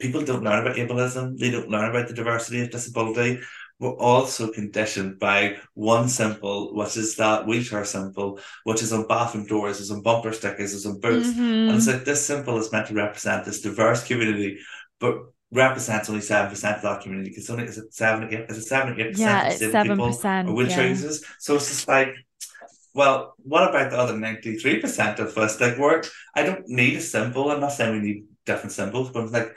people 0.00 0.22
don't 0.22 0.44
learn 0.44 0.60
about 0.60 0.76
ableism. 0.76 1.38
They 1.38 1.50
don't 1.50 1.70
learn 1.70 1.90
about 1.90 2.08
the 2.08 2.14
diversity 2.14 2.60
of 2.62 2.70
disability. 2.70 3.40
We're 3.80 3.96
also 3.96 4.50
conditioned 4.50 5.20
by 5.20 5.58
one 5.74 6.08
symbol, 6.08 6.74
which 6.74 6.96
is 6.96 7.14
that 7.16 7.46
wheelchair 7.46 7.84
symbol, 7.84 8.40
which 8.64 8.82
is 8.82 8.92
on 8.92 9.06
bathroom 9.06 9.46
doors, 9.46 9.78
is 9.78 9.92
on 9.92 10.02
bumper 10.02 10.32
stickers, 10.32 10.72
is 10.72 10.84
on 10.84 10.98
boots. 10.98 11.28
And 11.28 11.36
mm-hmm. 11.36 11.76
it's 11.76 11.86
like 11.86 12.04
this 12.04 12.26
symbol 12.26 12.58
is 12.58 12.72
meant 12.72 12.88
to 12.88 12.94
represent 12.94 13.44
this 13.44 13.60
diverse 13.60 14.04
community, 14.04 14.58
but 14.98 15.14
represents 15.52 16.08
only 16.08 16.20
seven 16.22 16.50
percent 16.50 16.76
of 16.76 16.82
that 16.82 17.02
community. 17.02 17.30
Because 17.30 17.48
only 17.50 17.64
is 17.64 17.78
it 17.78 17.94
seven, 17.94 18.28
is 18.32 18.58
it 18.58 18.62
seven, 18.62 19.00
eight 19.00 19.12
percent 19.12 19.18
Yeah, 19.18 19.46
of 19.46 19.52
it's 19.52 19.60
disabled 19.60 19.72
seven 19.72 19.96
people 19.96 20.06
percent. 20.08 20.48
or 20.48 20.54
wheelchair 20.54 20.84
Yeah. 20.84 20.90
users? 20.90 21.24
So 21.38 21.54
it's 21.54 21.68
just 21.68 21.86
like, 21.86 22.10
well, 22.98 23.34
what 23.52 23.68
about 23.68 23.90
the 23.90 23.98
other 23.98 24.16
ninety 24.18 24.56
three 24.58 24.80
percent 24.80 25.18
of 25.20 25.36
us? 25.38 25.60
Like, 25.60 25.78
we're 25.78 26.02
I 26.34 26.42
don't 26.42 26.68
need 26.68 26.96
a 26.96 27.00
symbol. 27.00 27.50
I'm 27.50 27.60
not 27.60 27.72
saying 27.72 27.92
we 27.94 28.06
need 28.08 28.24
different 28.44 28.72
symbols, 28.72 29.10
but 29.10 29.24
it's 29.24 29.32
like 29.32 29.50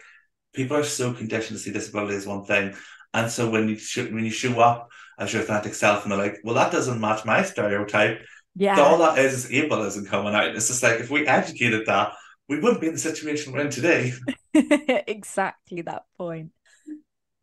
people 0.54 0.78
are 0.78 0.84
so 0.84 1.14
conditioned 1.14 1.58
to 1.58 1.64
see 1.64 1.72
disability 1.72 2.16
as 2.16 2.28
one 2.28 2.46
thing, 2.46 2.76
and 3.14 3.30
so 3.32 3.50
when 3.50 3.68
you 3.70 3.78
show, 3.78 4.06
when 4.06 4.26
you 4.26 4.32
show 4.32 4.60
up 4.60 4.90
as 5.20 5.34
your 5.34 5.42
authentic 5.44 5.74
self, 5.74 6.04
and 6.04 6.12
they're 6.12 6.20
like, 6.26 6.40
well, 6.44 6.56
that 6.56 6.72
doesn't 6.72 7.02
match 7.02 7.26
my 7.26 7.44
stereotype 7.44 8.20
Yeah. 8.56 8.80
all 8.80 8.98
that 9.00 9.18
is 9.18 9.50
is 9.50 9.52
ableism 9.52 10.08
coming 10.08 10.36
out. 10.36 10.56
It's 10.56 10.68
just 10.68 10.84
like 10.84 11.00
if 11.00 11.10
we 11.10 11.28
educated 11.28 11.86
that, 11.88 12.14
we 12.50 12.60
wouldn't 12.60 12.82
be 12.82 12.88
in 12.88 12.94
the 12.94 13.00
situation 13.00 13.54
we're 13.54 13.62
in 13.66 13.70
today. 13.72 14.14
exactly 14.54 15.82
that 15.84 16.04
point. 16.18 16.52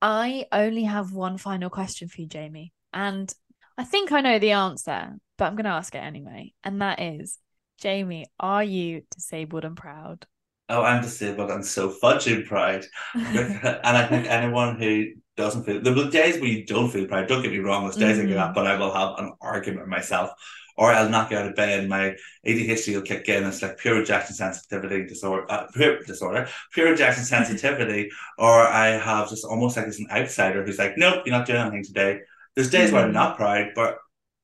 I 0.01 0.47
only 0.53 0.85
have 0.85 1.13
one 1.13 1.39
final 1.39 1.71
question 1.71 2.09
for 2.09 2.21
you, 2.21 2.27
Jamie. 2.29 2.73
And 2.93 3.33
I 3.77 3.85
think 3.85 4.13
I 4.13 4.21
know 4.21 4.39
the 4.39 4.53
answer, 4.53 5.17
but 5.39 5.47
I'm 5.47 5.55
going 5.57 5.65
to 5.65 5.71
ask 5.71 5.95
it 5.95 5.99
anyway. 5.99 6.53
And 6.65 6.83
that 6.83 7.01
is 7.01 7.39
Jamie, 7.79 8.27
are 8.39 8.65
you 8.65 9.03
disabled 9.15 9.65
and 9.65 9.77
proud? 9.77 10.27
Oh, 10.69 10.83
I'm 10.83 11.03
disabled 11.03 11.51
and 11.51 11.65
so 11.65 11.91
fudging 11.91 12.47
proud. 12.47 12.85
and 13.15 13.97
I 13.97 14.07
think 14.07 14.27
anyone 14.27 14.79
who 14.79 15.07
doesn't 15.37 15.65
feel 15.65 15.81
there 15.81 15.95
will 15.95 16.11
days 16.11 16.39
where 16.41 16.51
you 16.51 16.67
don't 16.67 16.91
feel 16.91 17.07
proud. 17.07 17.27
Don't 17.29 17.43
get 17.43 17.53
me 17.53 17.59
wrong, 17.59 17.85
there's 17.85 17.97
days 17.97 18.19
I 18.19 18.27
get 18.27 18.37
up, 18.37 18.55
but 18.55 18.67
I 18.67 18.77
will 18.77 18.93
have 18.93 19.19
an 19.19 19.33
argument 19.41 19.83
with 19.83 19.89
myself. 19.89 20.31
Or 20.77 20.93
I'll 20.93 21.09
knock 21.09 21.33
out 21.33 21.47
of 21.49 21.57
bed 21.57 21.81
and 21.81 21.89
my 21.89 22.15
ADHD 22.45 22.95
will 22.95 23.03
kick 23.03 23.29
in. 23.29 23.45
It's 23.45 23.63
like 23.63 23.79
pure 23.79 23.99
rejection 23.99 24.37
sensitivity 24.37 25.07
disorder, 25.07 25.51
uh, 25.51 25.67
pure 25.75 26.01
disorder, 26.03 26.49
pure 26.73 26.91
rejection 26.91 27.25
sensitivity. 27.37 28.11
or 28.39 28.61
I 28.61 28.89
have 28.89 29.29
just 29.31 29.45
almost 29.45 29.77
like 29.77 29.87
as 29.87 29.99
an 29.99 30.07
outsider 30.11 30.65
who's 30.65 30.79
like, 30.79 30.97
nope, 30.97 31.23
you're 31.27 31.37
not 31.37 31.47
doing 31.47 31.61
anything 31.61 31.85
today. 31.85 32.21
There's 32.55 32.71
days 32.71 32.93
where 32.93 33.03
I'm 33.05 33.11
Mhm. 33.11 33.15
not 33.15 33.37
proud, 33.37 33.69
but 33.75 33.99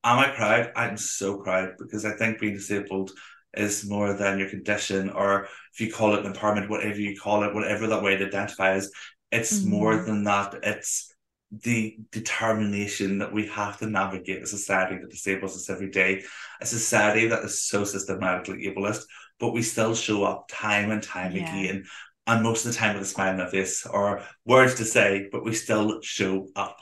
am 0.05 0.19
I 0.19 0.29
proud? 0.29 0.71
I'm 0.75 0.97
so 0.97 1.41
proud 1.41 1.73
because 1.79 2.05
I 2.05 2.11
think 2.11 2.39
being 2.39 2.53
disabled 2.53 3.11
is 3.55 3.89
more 3.89 4.13
than 4.13 4.37
your 4.39 4.49
condition, 4.49 5.09
or 5.09 5.47
if 5.73 5.79
you 5.79 5.91
call 5.91 6.15
it 6.15 6.25
impairment, 6.25 6.69
whatever 6.69 6.99
you 6.99 7.19
call 7.19 7.43
it, 7.43 7.53
whatever 7.53 7.87
that 7.87 8.03
way 8.03 8.15
to 8.15 8.27
identify 8.27 8.73
as, 8.73 8.91
it's 9.31 9.59
mm-hmm. 9.59 9.71
more 9.71 10.03
than 10.03 10.23
that. 10.25 10.55
It's 10.63 11.11
the 11.51 11.97
determination 12.11 13.19
that 13.19 13.33
we 13.33 13.47
have 13.47 13.77
to 13.79 13.87
navigate 13.87 14.43
a 14.43 14.47
society 14.47 14.97
that 14.97 15.09
disables 15.09 15.55
us 15.55 15.69
every 15.69 15.89
day, 15.89 16.23
a 16.61 16.65
society 16.65 17.27
that 17.27 17.43
is 17.43 17.61
so 17.61 17.83
systematically 17.83 18.67
ableist, 18.67 19.03
but 19.39 19.53
we 19.53 19.61
still 19.61 19.95
show 19.95 20.23
up 20.23 20.47
time 20.49 20.91
and 20.91 21.01
time 21.01 21.35
yeah. 21.35 21.43
again. 21.43 21.85
And 22.27 22.43
most 22.43 22.65
of 22.65 22.71
the 22.71 22.77
time 22.77 22.95
with 22.95 23.03
a 23.03 23.05
smile 23.05 23.33
on 23.33 23.41
our 23.41 23.49
face 23.49 23.85
or 23.85 24.23
words 24.45 24.75
to 24.75 24.85
say, 24.85 25.27
but 25.31 25.43
we 25.43 25.53
still 25.53 26.01
show 26.01 26.47
up. 26.55 26.77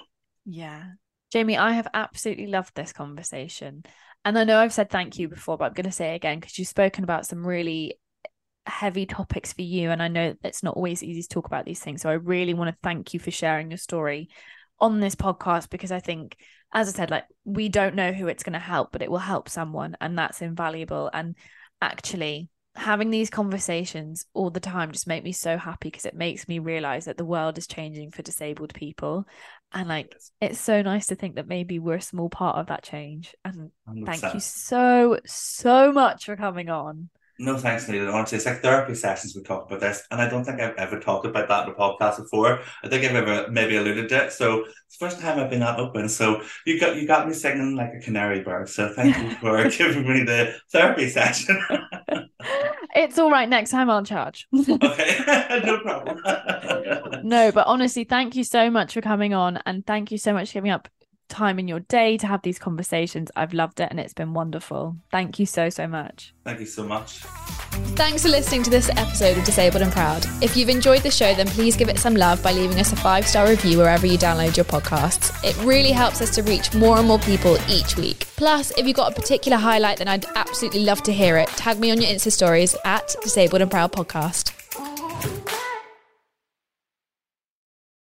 Yeah. 0.46 0.84
Jamie, 1.34 1.58
I 1.58 1.72
have 1.72 1.88
absolutely 1.96 2.46
loved 2.46 2.76
this 2.76 2.94
conversation. 2.94 3.84
And 4.24 4.38
I 4.38 4.44
know 4.44 4.60
I've 4.60 4.72
said 4.72 4.92
thank 4.92 5.18
you 5.18 5.28
before, 5.28 5.58
but 5.58 5.66
I'm 5.66 5.74
going 5.74 5.86
to 5.86 5.92
say 5.92 6.12
it 6.12 6.18
again 6.18 6.40
because 6.40 6.60
you've 6.60 6.68
spoken 6.68 7.04
about 7.04 7.26
some 7.26 7.46
really 7.46 7.96
heavy 8.68 9.08
topics 9.08 9.52
for 9.52 9.64
you. 9.64 9.90
And 9.90 10.00
I 10.00 10.10
know 10.10 10.36
it's 10.44 10.62
not 10.62 10.76
always 10.76 11.02
easy 11.02 11.24
to 11.24 11.28
talk 11.28 11.48
about 11.48 11.66
these 11.66 11.80
things. 11.80 12.04
So 12.04 12.10
I 12.12 12.14
really 12.14 12.54
want 12.54 12.70
to 12.70 12.78
thank 12.84 13.16
you 13.16 13.20
for 13.20 13.32
sharing 13.32 13.72
your 13.72 13.80
story 13.80 14.30
on 14.80 15.00
this 15.00 15.16
podcast 15.16 15.72
because 15.72 15.92
I 15.92 16.02
think, 16.02 16.38
as 16.72 16.88
I 16.88 16.92
said, 16.92 17.10
like 17.10 17.26
we 17.46 17.68
don't 17.68 17.96
know 17.96 18.12
who 18.12 18.28
it's 18.28 18.44
going 18.44 18.54
to 18.54 18.60
help, 18.60 18.92
but 18.92 19.02
it 19.02 19.10
will 19.10 19.18
help 19.18 19.50
someone. 19.50 19.98
And 20.00 20.16
that's 20.16 20.44
invaluable. 20.44 21.10
And 21.12 21.36
actually, 21.82 22.48
having 22.76 23.10
these 23.10 23.30
conversations 23.30 24.26
all 24.34 24.50
the 24.50 24.60
time 24.60 24.92
just 24.92 25.08
make 25.08 25.24
me 25.24 25.32
so 25.32 25.58
happy 25.58 25.90
because 25.90 26.06
it 26.06 26.16
makes 26.16 26.48
me 26.48 26.60
realize 26.60 27.06
that 27.06 27.18
the 27.18 27.26
world 27.26 27.58
is 27.58 27.68
changing 27.68 28.12
for 28.12 28.24
disabled 28.24 28.74
people 28.74 29.26
and 29.74 29.90
like 29.90 30.16
it's 30.40 30.60
so 30.60 30.82
nice 30.82 31.08
to 31.08 31.16
think 31.16 31.36
that 31.36 31.48
maybe 31.48 31.80
we're 31.80 31.96
a 31.96 32.02
small 32.02 32.30
part 32.30 32.58
of 32.58 32.68
that 32.68 32.84
change. 32.84 33.36
And 33.44 33.72
100%. 33.90 34.06
thank 34.06 34.34
you 34.34 34.40
so 34.40 35.20
so 35.26 35.92
much 35.92 36.26
for 36.26 36.36
coming 36.36 36.70
on 36.70 37.10
no 37.40 37.58
thanks 37.58 37.88
needed 37.88 38.08
honestly 38.08 38.38
it's 38.38 38.46
like 38.46 38.62
therapy 38.62 38.94
sessions 38.94 39.36
we 39.36 39.42
talk 39.42 39.66
about 39.66 39.80
this 39.80 40.04
and 40.12 40.22
i 40.22 40.30
don't 40.30 40.44
think 40.46 40.62
i've 40.62 40.76
ever 40.76 41.00
talked 41.00 41.26
about 41.26 41.48
that 41.48 41.68
in 41.68 41.74
a 41.74 41.78
podcast 41.78 42.18
before. 42.18 42.62
I 42.84 42.88
think 42.88 43.04
i've 43.06 43.16
ever 43.16 43.50
maybe 43.52 43.76
alluded 43.76 44.10
to 44.10 44.26
it. 44.26 44.32
So 44.32 44.66
it's 44.66 44.98
the 44.98 45.06
first 45.06 45.20
time 45.20 45.40
i've 45.40 45.50
been 45.50 45.60
that 45.60 45.80
open. 45.80 46.10
So 46.10 46.42
you 46.66 46.80
got 46.80 46.96
you 46.96 47.08
got 47.08 47.28
me 47.28 47.34
singing 47.34 47.76
like 47.76 47.94
a 47.94 48.00
canary 48.00 48.42
bird. 48.42 48.70
So 48.70 48.94
thank 48.94 49.18
you 49.18 49.36
for 49.38 49.70
giving 49.78 50.08
me 50.08 50.24
the 50.24 50.56
therapy 50.72 51.10
session. 51.10 51.62
It's 52.96 53.18
all 53.18 53.32
right. 53.32 53.50
Next 53.50 53.72
time 53.72 53.90
I'll 53.90 54.04
charge. 54.04 54.48
okay, 54.54 55.18
no 55.66 55.80
problem. 55.80 56.22
no, 57.24 57.52
but 57.52 57.66
honestly, 57.66 58.04
thank 58.04 58.36
you 58.36 58.44
so 58.44 58.70
much 58.70 58.94
for 58.94 59.02
coming 59.02 59.34
on, 59.34 59.58
and 59.66 59.84
thank 59.88 60.12
you 60.12 60.20
so 60.20 60.32
much 60.32 60.50
for 60.50 60.54
giving 60.54 60.70
up 60.70 60.88
time 61.30 61.60
in 61.60 61.68
your 61.68 61.80
day 61.82 62.18
to 62.18 62.28
have 62.28 62.42
these 62.42 62.60
conversations. 62.60 63.32
I've 63.36 63.54
loved 63.54 63.80
it 63.80 63.88
and 63.90 64.00
it's 64.00 64.14
been 64.14 64.34
wonderful. 64.34 64.98
Thank 65.12 65.40
you 65.40 65.46
so, 65.46 65.70
so 65.70 65.88
much. 65.88 66.34
Thank 66.44 66.60
you 66.60 66.66
so 66.66 66.84
much. 66.84 67.20
Thanks 67.96 68.24
for 68.24 68.30
listening 68.30 68.64
to 68.64 68.70
this 68.70 68.90
episode 68.90 69.38
of 69.38 69.44
Disabled 69.44 69.82
and 69.82 69.92
Proud. 69.92 70.26
If 70.42 70.56
you've 70.56 70.70
enjoyed 70.70 71.02
the 71.02 71.12
show, 71.12 71.34
then 71.34 71.48
please 71.48 71.76
give 71.76 71.90
it 71.90 71.98
some 71.98 72.16
love 72.16 72.42
by 72.44 72.52
leaving 72.52 72.80
us 72.80 72.94
a 72.94 72.96
five 72.96 73.28
star 73.28 73.48
review 73.48 73.78
wherever 73.78 74.06
you 74.06 74.18
download 74.18 74.56
your 74.56 74.66
podcasts. 74.66 75.32
It 75.44 75.58
really 75.66 75.92
helps 75.92 76.22
us 76.22 76.34
to 76.36 76.44
reach 76.44 76.74
more 76.74 76.98
and 76.98 77.08
more 77.08 77.20
people 77.20 77.58
each 77.70 77.98
week. 77.98 78.28
Plus, 78.36 78.72
if 78.78 78.86
you've 78.86 78.96
got 78.96 79.12
a 79.12 79.16
particular 79.16 79.58
highlight, 79.58 79.98
then 79.98 80.08
I'd 80.08 80.26
absolutely 80.36 80.84
love 80.84 81.04
to 81.04 81.14
hear 81.14 81.38
it. 81.38 81.48
Tag 81.50 81.80
me 81.80 81.92
on 81.92 82.02
your 82.02 82.12
Insta 82.12 82.32
stories 82.32 82.76
at 82.86 83.16
Disabled 83.22 83.62
and 83.62 83.72
Proud 83.72 83.92
Podcast. 83.92 85.63